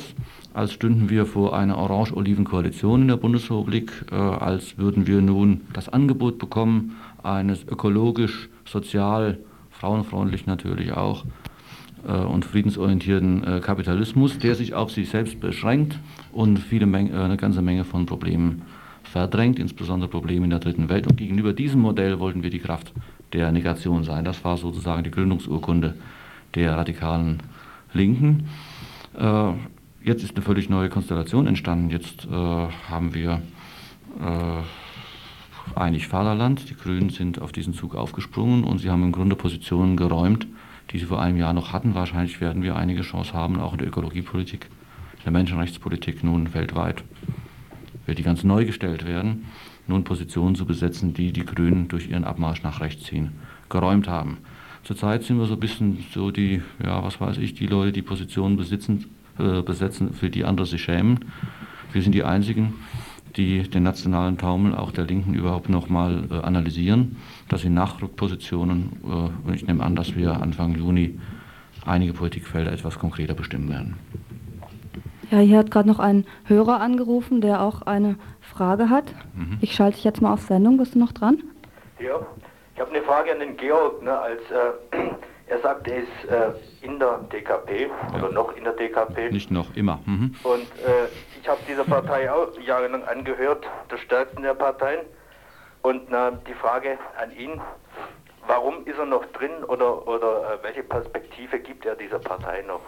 als 0.54 0.72
stünden 0.72 1.10
wir 1.10 1.26
vor 1.26 1.56
einer 1.56 1.76
orange-oliven-Koalition 1.76 3.02
in 3.02 3.08
der 3.08 3.16
Bundesrepublik, 3.16 3.92
äh, 4.10 4.14
als 4.14 4.78
würden 4.78 5.06
wir 5.06 5.20
nun 5.20 5.62
das 5.72 5.88
Angebot 5.88 6.38
bekommen 6.38 6.96
eines 7.22 7.66
ökologisch, 7.66 8.48
sozial, 8.64 9.38
frauenfreundlich 9.70 10.46
natürlich 10.46 10.92
auch, 10.92 11.24
und 12.04 12.44
friedensorientierten 12.44 13.62
Kapitalismus, 13.62 14.38
der 14.38 14.54
sich 14.54 14.74
auf 14.74 14.92
sich 14.92 15.08
selbst 15.08 15.40
beschränkt 15.40 15.98
und 16.30 16.60
viele 16.60 16.86
Menge, 16.86 17.20
eine 17.20 17.36
ganze 17.36 17.62
Menge 17.62 17.82
von 17.82 18.06
Problemen 18.06 18.62
verdrängt, 19.06 19.58
insbesondere 19.58 20.10
Probleme 20.10 20.44
in 20.44 20.50
der 20.50 20.58
dritten 20.58 20.88
Welt. 20.88 21.06
Und 21.06 21.16
gegenüber 21.16 21.52
diesem 21.52 21.80
Modell 21.80 22.18
wollten 22.18 22.42
wir 22.42 22.50
die 22.50 22.58
Kraft 22.58 22.92
der 23.32 23.52
Negation 23.52 24.04
sein. 24.04 24.24
Das 24.24 24.44
war 24.44 24.56
sozusagen 24.56 25.04
die 25.04 25.10
Gründungsurkunde 25.10 25.94
der 26.54 26.76
radikalen 26.76 27.42
Linken. 27.92 28.48
Äh, 29.18 29.52
jetzt 30.02 30.22
ist 30.22 30.36
eine 30.36 30.44
völlig 30.44 30.68
neue 30.68 30.88
Konstellation 30.88 31.46
entstanden. 31.46 31.90
Jetzt 31.90 32.26
äh, 32.26 32.30
haben 32.30 33.14
wir 33.14 33.42
äh, 34.20 35.78
einig 35.78 36.08
Vaterland. 36.08 36.68
Die 36.70 36.76
Grünen 36.76 37.10
sind 37.10 37.40
auf 37.40 37.52
diesen 37.52 37.74
Zug 37.74 37.94
aufgesprungen 37.94 38.64
und 38.64 38.78
sie 38.78 38.90
haben 38.90 39.02
im 39.02 39.12
Grunde 39.12 39.36
Positionen 39.36 39.96
geräumt, 39.96 40.46
die 40.90 40.98
sie 40.98 41.06
vor 41.06 41.20
einem 41.20 41.36
Jahr 41.36 41.52
noch 41.52 41.72
hatten. 41.72 41.94
Wahrscheinlich 41.94 42.40
werden 42.40 42.62
wir 42.62 42.76
einige 42.76 43.02
Chance 43.02 43.32
haben, 43.32 43.58
auch 43.58 43.72
in 43.72 43.78
der 43.78 43.88
Ökologiepolitik, 43.88 44.66
in 45.18 45.22
der 45.24 45.32
Menschenrechtspolitik 45.32 46.22
nun 46.22 46.54
weltweit 46.54 47.02
die 48.14 48.22
ganz 48.22 48.44
neu 48.44 48.64
gestellt 48.64 49.06
werden, 49.06 49.46
nun 49.86 50.04
Positionen 50.04 50.54
zu 50.54 50.66
besetzen, 50.66 51.14
die 51.14 51.32
die 51.32 51.44
Grünen 51.44 51.88
durch 51.88 52.08
ihren 52.08 52.24
Abmarsch 52.24 52.62
nach 52.62 52.80
rechts 52.80 53.08
hin 53.08 53.32
geräumt 53.68 54.08
haben. 54.08 54.38
Zurzeit 54.84 55.24
sind 55.24 55.38
wir 55.38 55.46
so 55.46 55.54
ein 55.54 55.60
bisschen 55.60 56.04
so 56.14 56.30
die, 56.30 56.62
ja, 56.82 57.02
was 57.02 57.20
weiß 57.20 57.38
ich, 57.38 57.54
die 57.54 57.66
Leute, 57.66 57.92
die 57.92 58.02
Positionen 58.02 58.56
besitzen, 58.56 59.06
äh, 59.38 59.62
besetzen, 59.62 60.12
für 60.12 60.30
die 60.30 60.44
andere 60.44 60.66
sich 60.66 60.82
schämen. 60.82 61.24
Wir 61.92 62.02
sind 62.02 62.12
die 62.12 62.22
Einzigen, 62.22 62.74
die 63.36 63.62
den 63.64 63.82
nationalen 63.82 64.38
Taumel 64.38 64.74
auch 64.74 64.92
der 64.92 65.04
Linken 65.04 65.34
überhaupt 65.34 65.68
nochmal 65.68 66.24
äh, 66.30 66.34
analysieren. 66.34 67.16
Das 67.48 67.62
sind 67.62 67.74
Nachrückpositionen 67.74 68.92
äh, 69.04 69.48
und 69.48 69.54
ich 69.54 69.66
nehme 69.66 69.82
an, 69.82 69.96
dass 69.96 70.14
wir 70.14 70.40
Anfang 70.40 70.76
Juni 70.76 71.18
einige 71.84 72.12
Politikfelder 72.12 72.72
etwas 72.72 72.98
konkreter 72.98 73.34
bestimmen 73.34 73.68
werden. 73.68 73.94
Ja, 75.30 75.38
hier 75.38 75.58
hat 75.58 75.70
gerade 75.70 75.88
noch 75.88 75.98
ein 75.98 76.26
Hörer 76.44 76.80
angerufen, 76.80 77.40
der 77.40 77.62
auch 77.62 77.82
eine 77.82 78.16
Frage 78.40 78.90
hat. 78.90 79.04
Mhm. 79.34 79.58
Ich 79.60 79.74
schalte 79.74 79.96
dich 79.96 80.04
jetzt 80.04 80.22
mal 80.22 80.32
auf 80.32 80.42
Sendung. 80.42 80.76
Bist 80.78 80.94
du 80.94 80.98
noch 80.98 81.12
dran? 81.12 81.42
Ja, 81.98 82.20
ich 82.74 82.80
habe 82.80 82.90
eine 82.90 83.02
Frage 83.02 83.32
an 83.32 83.40
den 83.40 83.56
Georg. 83.56 84.02
Ne, 84.02 84.16
als 84.16 84.40
äh, 84.50 84.96
er 85.48 85.60
sagt, 85.60 85.88
er 85.88 85.98
ist 85.98 86.30
äh, 86.30 86.84
in 86.84 86.98
der 86.98 87.18
DKP 87.32 87.88
ja. 87.88 88.18
oder 88.18 88.30
noch 88.32 88.56
in 88.56 88.64
der 88.64 88.74
DKP. 88.74 89.30
Nicht 89.32 89.50
noch, 89.50 89.74
immer. 89.74 90.00
Mhm. 90.06 90.34
Und 90.44 90.62
äh, 90.62 91.08
ich 91.40 91.48
habe 91.48 91.60
dieser 91.68 91.84
Partei 91.84 92.30
auch 92.30 92.48
jahrelang 92.60 93.04
angehört, 93.04 93.64
der 93.90 93.98
stärksten 93.98 94.42
der 94.42 94.54
Parteien. 94.54 95.00
Und 95.82 96.08
die 96.48 96.54
Frage 96.54 96.98
an 97.22 97.30
ihn, 97.30 97.60
warum 98.48 98.84
ist 98.86 98.98
er 98.98 99.06
noch 99.06 99.24
drin 99.26 99.52
oder, 99.68 100.08
oder 100.08 100.54
äh, 100.54 100.64
welche 100.64 100.82
Perspektive 100.82 101.60
gibt 101.60 101.86
er 101.86 101.94
dieser 101.94 102.18
Partei 102.18 102.62
noch? 102.66 102.80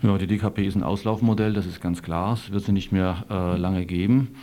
Ja, 0.00 0.16
die 0.16 0.28
DKP 0.28 0.64
ist 0.64 0.76
ein 0.76 0.84
Auslaufmodell, 0.84 1.54
das 1.54 1.66
ist 1.66 1.80
ganz 1.80 2.02
klar. 2.02 2.34
Es 2.34 2.52
wird 2.52 2.62
sie 2.62 2.70
nicht 2.70 2.92
mehr 2.92 3.24
äh, 3.28 3.56
lange 3.56 3.84
geben. 3.84 4.36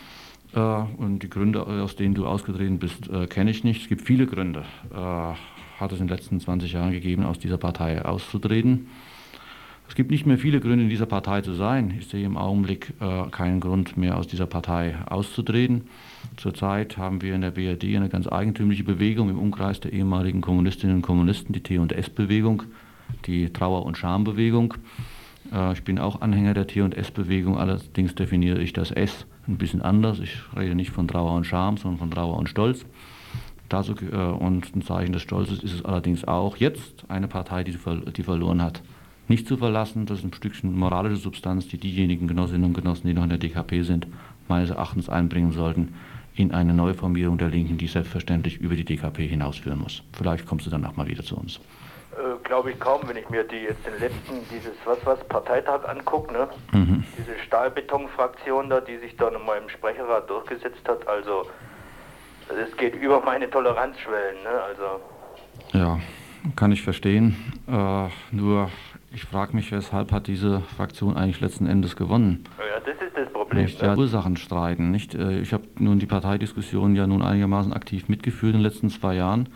Äh, 0.53 0.59
und 0.59 1.19
die 1.19 1.29
Gründe, 1.29 1.65
aus 1.65 1.95
denen 1.95 2.13
du 2.13 2.27
ausgetreten 2.27 2.77
bist, 2.77 3.09
äh, 3.09 3.25
kenne 3.27 3.51
ich 3.51 3.63
nicht. 3.63 3.83
Es 3.83 3.87
gibt 3.87 4.01
viele 4.01 4.27
Gründe, 4.27 4.65
äh, 4.93 4.97
hat 4.97 5.93
es 5.93 6.01
in 6.01 6.07
den 6.07 6.09
letzten 6.09 6.41
20 6.41 6.73
Jahren 6.73 6.91
gegeben, 6.91 7.23
aus 7.23 7.39
dieser 7.39 7.57
Partei 7.57 8.03
auszutreten. 8.03 8.87
Es 9.87 9.95
gibt 9.95 10.11
nicht 10.11 10.25
mehr 10.25 10.37
viele 10.37 10.59
Gründe, 10.59 10.83
in 10.83 10.89
dieser 10.89 11.05
Partei 11.05 11.39
zu 11.39 11.53
sein. 11.53 11.93
Ich 11.97 12.07
sehe 12.07 12.25
im 12.25 12.35
Augenblick 12.35 12.91
äh, 12.99 13.29
keinen 13.29 13.61
Grund 13.61 13.95
mehr, 13.95 14.17
aus 14.17 14.27
dieser 14.27 14.47
Partei 14.47 14.95
auszutreten. 15.05 15.83
Zurzeit 16.35 16.97
haben 16.97 17.21
wir 17.21 17.33
in 17.33 17.39
der 17.39 17.51
BRD 17.51 17.95
eine 17.95 18.09
ganz 18.09 18.27
eigentümliche 18.27 18.83
Bewegung 18.83 19.29
im 19.29 19.39
Umkreis 19.39 19.79
der 19.79 19.93
ehemaligen 19.93 20.41
Kommunistinnen 20.41 20.97
und 20.97 21.01
Kommunisten, 21.01 21.53
die 21.53 21.63
T&S-Bewegung, 21.63 22.63
die 23.25 23.53
Trauer- 23.53 23.85
und 23.85 23.97
Schambewegung 23.97 24.73
Äh, 24.73 25.14
ich 25.73 25.83
bin 25.83 25.99
auch 25.99 26.21
Anhänger 26.21 26.53
der 26.53 26.67
T- 26.67 26.81
und 26.81 26.95
S-Bewegung, 26.95 27.57
allerdings 27.57 28.15
definiere 28.15 28.59
ich 28.61 28.73
das 28.73 28.91
S 28.91 29.25
ein 29.47 29.57
bisschen 29.57 29.81
anders. 29.81 30.19
Ich 30.19 30.37
rede 30.55 30.75
nicht 30.75 30.91
von 30.91 31.07
Trauer 31.07 31.33
und 31.33 31.45
Scham, 31.45 31.77
sondern 31.77 31.99
von 31.99 32.11
Trauer 32.11 32.37
und 32.37 32.49
Stolz. 32.49 32.85
Dazu, 33.69 33.93
äh, 34.11 34.15
und 34.15 34.75
ein 34.75 34.81
Zeichen 34.81 35.13
des 35.13 35.21
Stolzes 35.21 35.63
ist 35.63 35.73
es 35.73 35.85
allerdings 35.85 36.23
auch, 36.25 36.57
jetzt 36.57 37.05
eine 37.09 37.27
Partei, 37.27 37.63
die, 37.63 37.77
die 38.15 38.23
verloren 38.23 38.61
hat, 38.61 38.81
nicht 39.27 39.47
zu 39.47 39.57
verlassen. 39.57 40.05
Das 40.05 40.19
ist 40.19 40.25
ein 40.25 40.33
Stückchen 40.33 40.77
moralische 40.77 41.17
Substanz, 41.17 41.67
die 41.67 41.77
diejenigen 41.77 42.27
Genossinnen 42.27 42.65
und 42.65 42.73
Genossen, 42.73 43.07
die 43.07 43.13
noch 43.13 43.23
in 43.23 43.29
der 43.29 43.39
DKP 43.39 43.81
sind, 43.81 44.07
meines 44.47 44.69
Erachtens 44.69 45.09
einbringen 45.09 45.51
sollten 45.51 45.93
in 46.35 46.51
eine 46.51 46.73
Neuformierung 46.73 47.37
der 47.37 47.49
Linken, 47.49 47.77
die 47.77 47.87
selbstverständlich 47.87 48.57
über 48.57 48.75
die 48.75 48.83
DKP 48.83 49.25
hinausführen 49.25 49.79
muss. 49.79 50.03
Vielleicht 50.11 50.45
kommst 50.45 50.65
du 50.65 50.69
danach 50.69 50.95
mal 50.95 51.07
wieder 51.07 51.23
zu 51.23 51.37
uns. 51.37 51.59
Äh, 52.17 52.43
Glaube 52.43 52.71
ich 52.71 52.79
kaum, 52.79 53.01
wenn 53.07 53.17
ich 53.17 53.29
mir 53.29 53.43
die 53.43 53.57
jetzt 53.57 53.85
den 53.85 53.99
letzten, 53.99 54.35
dieses 54.51 54.73
was 54.85 54.97
was 55.05 55.23
Parteitag 55.27 55.87
angucke, 55.87 56.31
ne? 56.33 56.47
Mhm. 56.71 57.03
Diese 57.17 57.37
Stahlbetonfraktion 57.45 58.69
da, 58.69 58.79
die 58.81 58.97
sich 58.97 59.15
da 59.17 59.29
nochmal 59.31 59.57
im 59.61 59.69
Sprecherrat 59.69 60.29
durchgesetzt 60.29 60.87
hat, 60.87 61.07
also 61.07 61.45
es 62.49 62.75
geht 62.77 62.95
über 62.95 63.21
meine 63.21 63.49
Toleranzschwellen, 63.49 64.43
ne? 64.43 64.61
Also 64.63 65.77
Ja, 65.77 65.99
kann 66.55 66.71
ich 66.71 66.83
verstehen. 66.83 67.35
Äh, 67.67 68.07
nur 68.31 68.69
ich 69.11 69.23
frage 69.23 69.55
mich, 69.55 69.71
weshalb 69.71 70.11
hat 70.11 70.27
diese 70.27 70.61
Fraktion 70.77 71.17
eigentlich 71.17 71.41
letzten 71.41 71.67
Endes 71.67 71.95
gewonnen? 71.95 72.43
ja, 72.59 72.79
das 72.79 73.01
ist 73.05 73.17
das 73.17 73.31
Problem. 73.33 73.63
Nicht, 73.63 73.81
ja, 73.81 73.93
ne? 73.93 73.97
Ursachen 73.97 74.37
streiten. 74.37 74.91
Nicht? 74.91 75.15
Äh, 75.15 75.39
Ich 75.39 75.53
habe 75.53 75.63
nun 75.79 75.99
die 75.99 76.05
Parteidiskussion 76.05 76.95
ja 76.95 77.07
nun 77.07 77.21
einigermaßen 77.21 77.73
aktiv 77.73 78.07
mitgeführt 78.09 78.53
in 78.53 78.59
den 78.59 78.63
letzten 78.63 78.89
zwei 78.89 79.15
Jahren. 79.15 79.49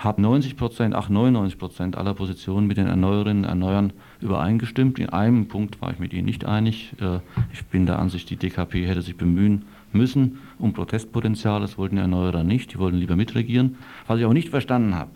Habe 0.00 0.22
90 0.22 0.56
Prozent, 0.56 0.94
ach 0.94 1.10
99 1.10 1.58
Prozent 1.58 1.98
aller 1.98 2.14
Positionen 2.14 2.66
mit 2.66 2.78
den 2.78 2.86
Erneuerinnen 2.86 3.44
und 3.44 3.50
Erneuern 3.50 3.92
übereingestimmt. 4.22 4.98
In 4.98 5.10
einem 5.10 5.46
Punkt 5.46 5.82
war 5.82 5.92
ich 5.92 5.98
mit 5.98 6.14
ihnen 6.14 6.24
nicht 6.24 6.46
einig. 6.46 6.94
Äh, 7.02 7.18
Ich 7.52 7.66
bin 7.66 7.84
der 7.84 7.98
Ansicht, 7.98 8.30
die 8.30 8.36
DKP 8.36 8.86
hätte 8.86 9.02
sich 9.02 9.18
bemühen 9.18 9.66
müssen 9.92 10.38
um 10.58 10.72
Protestpotenzial. 10.72 11.60
Das 11.60 11.76
wollten 11.76 11.96
die 11.96 12.00
Erneuerer 12.00 12.44
nicht. 12.44 12.72
Die 12.72 12.78
wollten 12.78 12.96
lieber 12.96 13.14
mitregieren. 13.14 13.76
Was 14.06 14.18
ich 14.18 14.24
auch 14.24 14.32
nicht 14.32 14.48
verstanden 14.48 14.94
habe, 14.94 15.10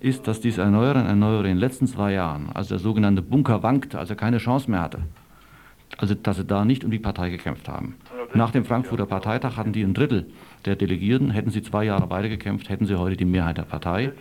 ist, 0.00 0.26
dass 0.26 0.40
diese 0.40 0.62
Erneuerer 0.62 1.02
und 1.02 1.06
Erneuerer 1.06 1.44
in 1.44 1.52
den 1.52 1.58
letzten 1.58 1.86
zwei 1.86 2.14
Jahren, 2.14 2.48
als 2.54 2.66
der 2.66 2.80
sogenannte 2.80 3.22
Bunker 3.22 3.62
wankte, 3.62 4.00
als 4.00 4.10
er 4.10 4.16
keine 4.16 4.38
Chance 4.38 4.68
mehr 4.68 4.80
hatte, 4.80 4.98
also 5.96 6.14
dass 6.14 6.38
sie 6.38 6.44
da 6.44 6.64
nicht 6.64 6.84
um 6.84 6.90
die 6.90 6.98
Partei 6.98 7.30
gekämpft 7.30 7.68
haben. 7.68 7.94
Nach 8.34 8.50
dem 8.50 8.64
Frankfurter 8.64 9.06
Parteitag 9.06 9.56
hatten 9.56 9.72
die 9.72 9.84
ein 9.84 9.94
Drittel 9.94 10.26
der 10.64 10.76
Delegierten, 10.76 11.30
hätten 11.30 11.50
sie 11.50 11.62
zwei 11.62 11.84
Jahre 11.84 12.10
weiter 12.10 12.28
gekämpft, 12.28 12.68
hätten 12.68 12.86
sie 12.86 12.98
heute 12.98 13.16
die 13.16 13.24
Mehrheit 13.24 13.58
der 13.58 13.62
Partei. 13.64 14.12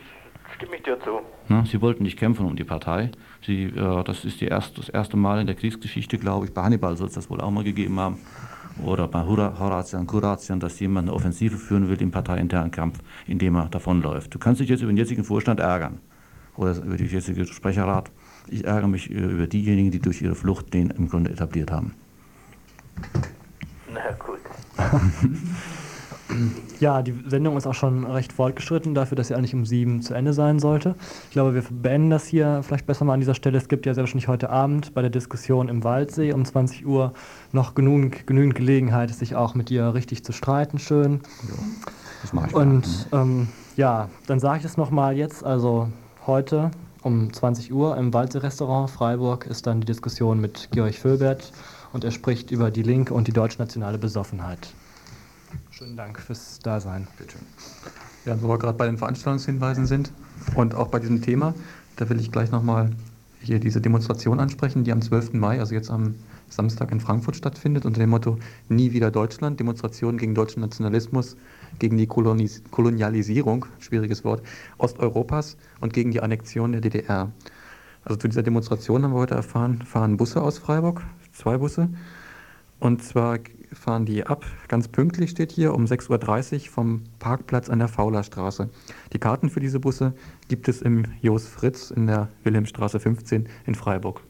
Stimme 0.56 0.76
ich 0.76 0.84
dir 0.84 1.00
zu. 1.00 1.20
Na, 1.50 1.66
sie 1.66 1.82
wollten 1.82 2.04
nicht 2.04 2.18
kämpfen 2.18 2.46
um 2.46 2.56
die 2.56 2.64
Partei. 2.64 3.12
Sie, 3.42 3.64
äh, 3.64 4.04
das 4.04 4.24
ist 4.24 4.42
erst, 4.42 4.78
das 4.78 4.90
erste 4.90 5.18
Mal 5.18 5.40
in 5.42 5.48
der 5.48 5.56
Kriegsgeschichte, 5.56 6.18
glaube 6.18 6.46
ich, 6.46 6.54
bei 6.54 6.64
Hannibal 6.64 6.96
soll 6.96 7.08
es 7.08 7.14
das 7.14 7.30
wohl 7.30 7.42
auch 7.42 7.52
mal 7.52 7.64
gegeben 7.64 8.00
haben, 8.00 8.18
oder 8.84 9.08
bei 9.08 9.22
Hora- 9.22 9.58
Horatian, 9.60 10.08
Kuratian, 10.08 10.60
dass 10.60 10.80
jemand 10.80 11.08
eine 11.08 11.16
Offensive 11.16 11.58
führen 11.58 11.90
will 11.90 12.02
im 12.02 12.12
parteiinternen 12.12 12.72
Kampf, 12.72 13.00
indem 13.28 13.56
er 13.56 13.70
davonläuft. 13.70 14.34
Du 14.34 14.40
kannst 14.40 14.62
dich 14.62 14.70
jetzt 14.70 14.82
über 14.82 14.92
den 14.92 14.98
jetzigen 14.98 15.24
Vorstand 15.24 15.60
ärgern 15.60 16.00
oder 16.56 16.76
über 16.78 16.98
den 16.98 17.08
jetzigen 17.08 17.46
Sprecherrat. 17.46 18.12
Ich 18.48 18.66
ärgere 18.66 18.88
mich 18.88 19.10
äh, 19.10 19.14
über 19.14 19.48
diejenigen, 19.48 19.92
die 19.92 20.00
durch 20.00 20.22
ihre 20.22 20.36
Flucht 20.36 20.74
den 20.74 20.90
im 20.92 21.08
Grunde 21.08 21.32
etabliert 21.32 21.72
haben. 21.72 21.94
Na 23.92 24.12
gut. 24.20 24.40
Ja, 26.80 27.02
die 27.02 27.14
Sendung 27.28 27.58
ist 27.58 27.68
auch 27.68 27.74
schon 27.74 28.06
recht 28.06 28.34
fortgeschritten, 28.34 28.96
dafür, 28.96 29.16
dass 29.16 29.28
sie 29.28 29.36
eigentlich 29.36 29.54
um 29.54 29.66
sieben 29.66 30.02
zu 30.02 30.14
Ende 30.14 30.34
sein 30.34 30.60
sollte. 30.60 30.96
Ich 31.26 31.32
glaube, 31.32 31.54
wir 31.54 31.64
beenden 31.70 32.10
das 32.10 32.26
hier 32.26 32.62
vielleicht 32.64 32.86
besser 32.86 33.06
mal 33.06 33.14
an 33.14 33.20
dieser 33.20 33.36
Stelle. 33.36 33.58
Es 33.58 33.68
gibt 33.68 33.86
ja 33.86 33.94
sehr 33.94 34.04
wahrscheinlich 34.04 34.28
heute 34.28 34.50
Abend 34.50 34.94
bei 34.94 35.02
der 35.02 35.10
Diskussion 35.10 35.70
im 35.70 35.84
Waldsee 35.84 36.34
um 36.34 36.46
20 36.46 36.86
Uhr 36.86 37.14
noch 37.52 37.76
genügend, 37.76 38.26
genügend 38.26 38.56
Gelegenheit, 38.56 39.14
sich 39.14 39.36
auch 39.36 39.54
mit 39.54 39.70
dir 39.70 39.94
richtig 39.94 40.24
zu 40.24 40.32
streiten. 40.32 40.80
Schön. 40.80 41.22
Das 42.22 42.34
mache 42.34 42.48
ich 42.48 42.56
Und 42.56 42.88
ähm, 43.12 43.48
ja, 43.76 44.10
dann 44.28 44.40
sage 44.40 44.58
ich 44.58 44.64
das 44.64 44.78
nochmal 44.78 45.18
jetzt. 45.18 45.44
Also 45.44 45.90
heute 46.26 46.72
um 47.04 47.32
20 47.32 47.74
Uhr 47.74 47.98
im 47.98 48.14
Waldsee-Restaurant 48.14 48.90
Freiburg 48.90 49.46
ist 49.46 49.68
dann 49.68 49.82
die 49.82 49.88
Diskussion 49.88 50.40
mit 50.40 50.70
Georg 50.72 50.96
Völbert 50.96 51.52
und 51.92 52.04
er 52.04 52.12
spricht 52.12 52.52
über 52.52 52.72
die 52.72 52.84
Linke 52.84 53.14
und 53.14 53.28
die 53.28 53.34
deutschnationale 53.34 53.98
Besoffenheit. 53.98 54.74
Schönen 55.76 55.98
Dank 55.98 56.20
fürs 56.20 56.60
Dasein. 56.60 57.08
Bitte. 57.18 57.34
Ja, 58.26 58.40
wo 58.40 58.48
wir 58.48 58.60
gerade 58.60 58.78
bei 58.78 58.86
den 58.86 59.00
Veranstaltungshinweisen 59.00 59.88
sind 59.88 60.12
und 60.54 60.76
auch 60.76 60.90
bei 60.90 61.00
diesem 61.00 61.24
Thema, 61.24 61.56
da 61.96 62.08
will 62.10 62.20
ich 62.20 62.32
gleich 62.32 62.52
nochmal 62.52 62.92
hier 63.42 63.60
diese 63.60 63.82
Demonstration 63.82 64.40
ansprechen, 64.40 64.84
die 64.84 64.92
am 64.92 65.02
12. 65.02 65.34
Mai, 65.34 65.60
also 65.60 65.74
jetzt 65.74 65.90
am 65.90 66.14
Samstag 66.48 66.92
in 66.92 67.00
Frankfurt 67.00 67.38
stattfindet, 67.38 67.88
unter 67.88 68.00
dem 68.00 68.12
Motto 68.12 68.38
Nie 68.70 68.92
wieder 68.92 69.10
Deutschland, 69.10 69.60
Demonstration 69.60 70.20
gegen 70.20 70.36
deutschen 70.36 70.62
Nationalismus, 70.62 71.38
gegen 71.80 71.98
die 71.98 72.06
Kolonis 72.06 72.62
Kolonialisierung, 72.70 73.66
schwieriges 73.80 74.24
Wort, 74.24 74.44
Osteuropas 74.78 75.58
und 75.82 75.92
gegen 75.92 76.12
die 76.12 76.22
Annexion 76.22 76.72
der 76.74 76.82
DDR. 76.82 77.32
Also 78.06 78.20
zu 78.20 78.28
dieser 78.28 78.44
Demonstration 78.44 79.04
haben 79.04 79.14
wir 79.14 79.22
heute 79.22 79.34
erfahren, 79.34 79.82
fahren 79.82 80.18
Busse 80.18 80.40
aus 80.40 80.60
Freiburg, 80.60 81.02
zwei 81.34 81.58
Busse. 81.58 81.90
Und 82.80 83.02
zwar 83.02 83.40
fahren 83.74 84.06
die 84.06 84.26
ab, 84.26 84.46
ganz 84.68 84.88
pünktlich 84.88 85.30
steht 85.30 85.52
hier, 85.52 85.74
um 85.74 85.86
6.30 85.86 86.54
Uhr 86.54 86.72
vom 86.72 87.04
Parkplatz 87.20 87.70
an 87.70 87.80
der 87.80 87.88
Faulerstraße. 87.88 88.70
Die 89.14 89.20
Karten 89.20 89.50
für 89.50 89.60
diese 89.60 89.80
Busse 89.80 90.14
gibt 90.48 90.68
es 90.68 90.82
im 90.82 91.06
Jos 91.22 91.48
Fritz 91.48 91.92
in 91.92 92.08
der 92.08 92.30
Wilhelmstraße 92.44 93.00
15 93.00 93.48
in 93.66 93.76
Freiburg. 93.76 94.22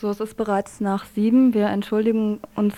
So, 0.00 0.10
es 0.10 0.20
ist 0.20 0.36
bereits 0.36 0.80
nach 0.80 1.06
sieben. 1.06 1.54
Wir 1.54 1.66
entschuldigen 1.66 2.38
uns 2.54 2.76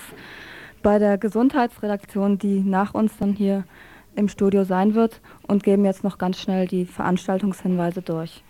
bei 0.82 0.98
der 0.98 1.18
Gesundheitsredaktion, 1.18 2.38
die 2.38 2.60
nach 2.60 2.94
uns 2.94 3.18
dann 3.18 3.34
hier 3.34 3.64
im 4.16 4.30
Studio 4.30 4.64
sein 4.64 4.94
wird 4.94 5.20
und 5.46 5.62
geben 5.62 5.84
jetzt 5.84 6.02
noch 6.02 6.16
ganz 6.16 6.40
schnell 6.40 6.66
die 6.66 6.86
Veranstaltungshinweise 6.86 8.00
durch. 8.00 8.42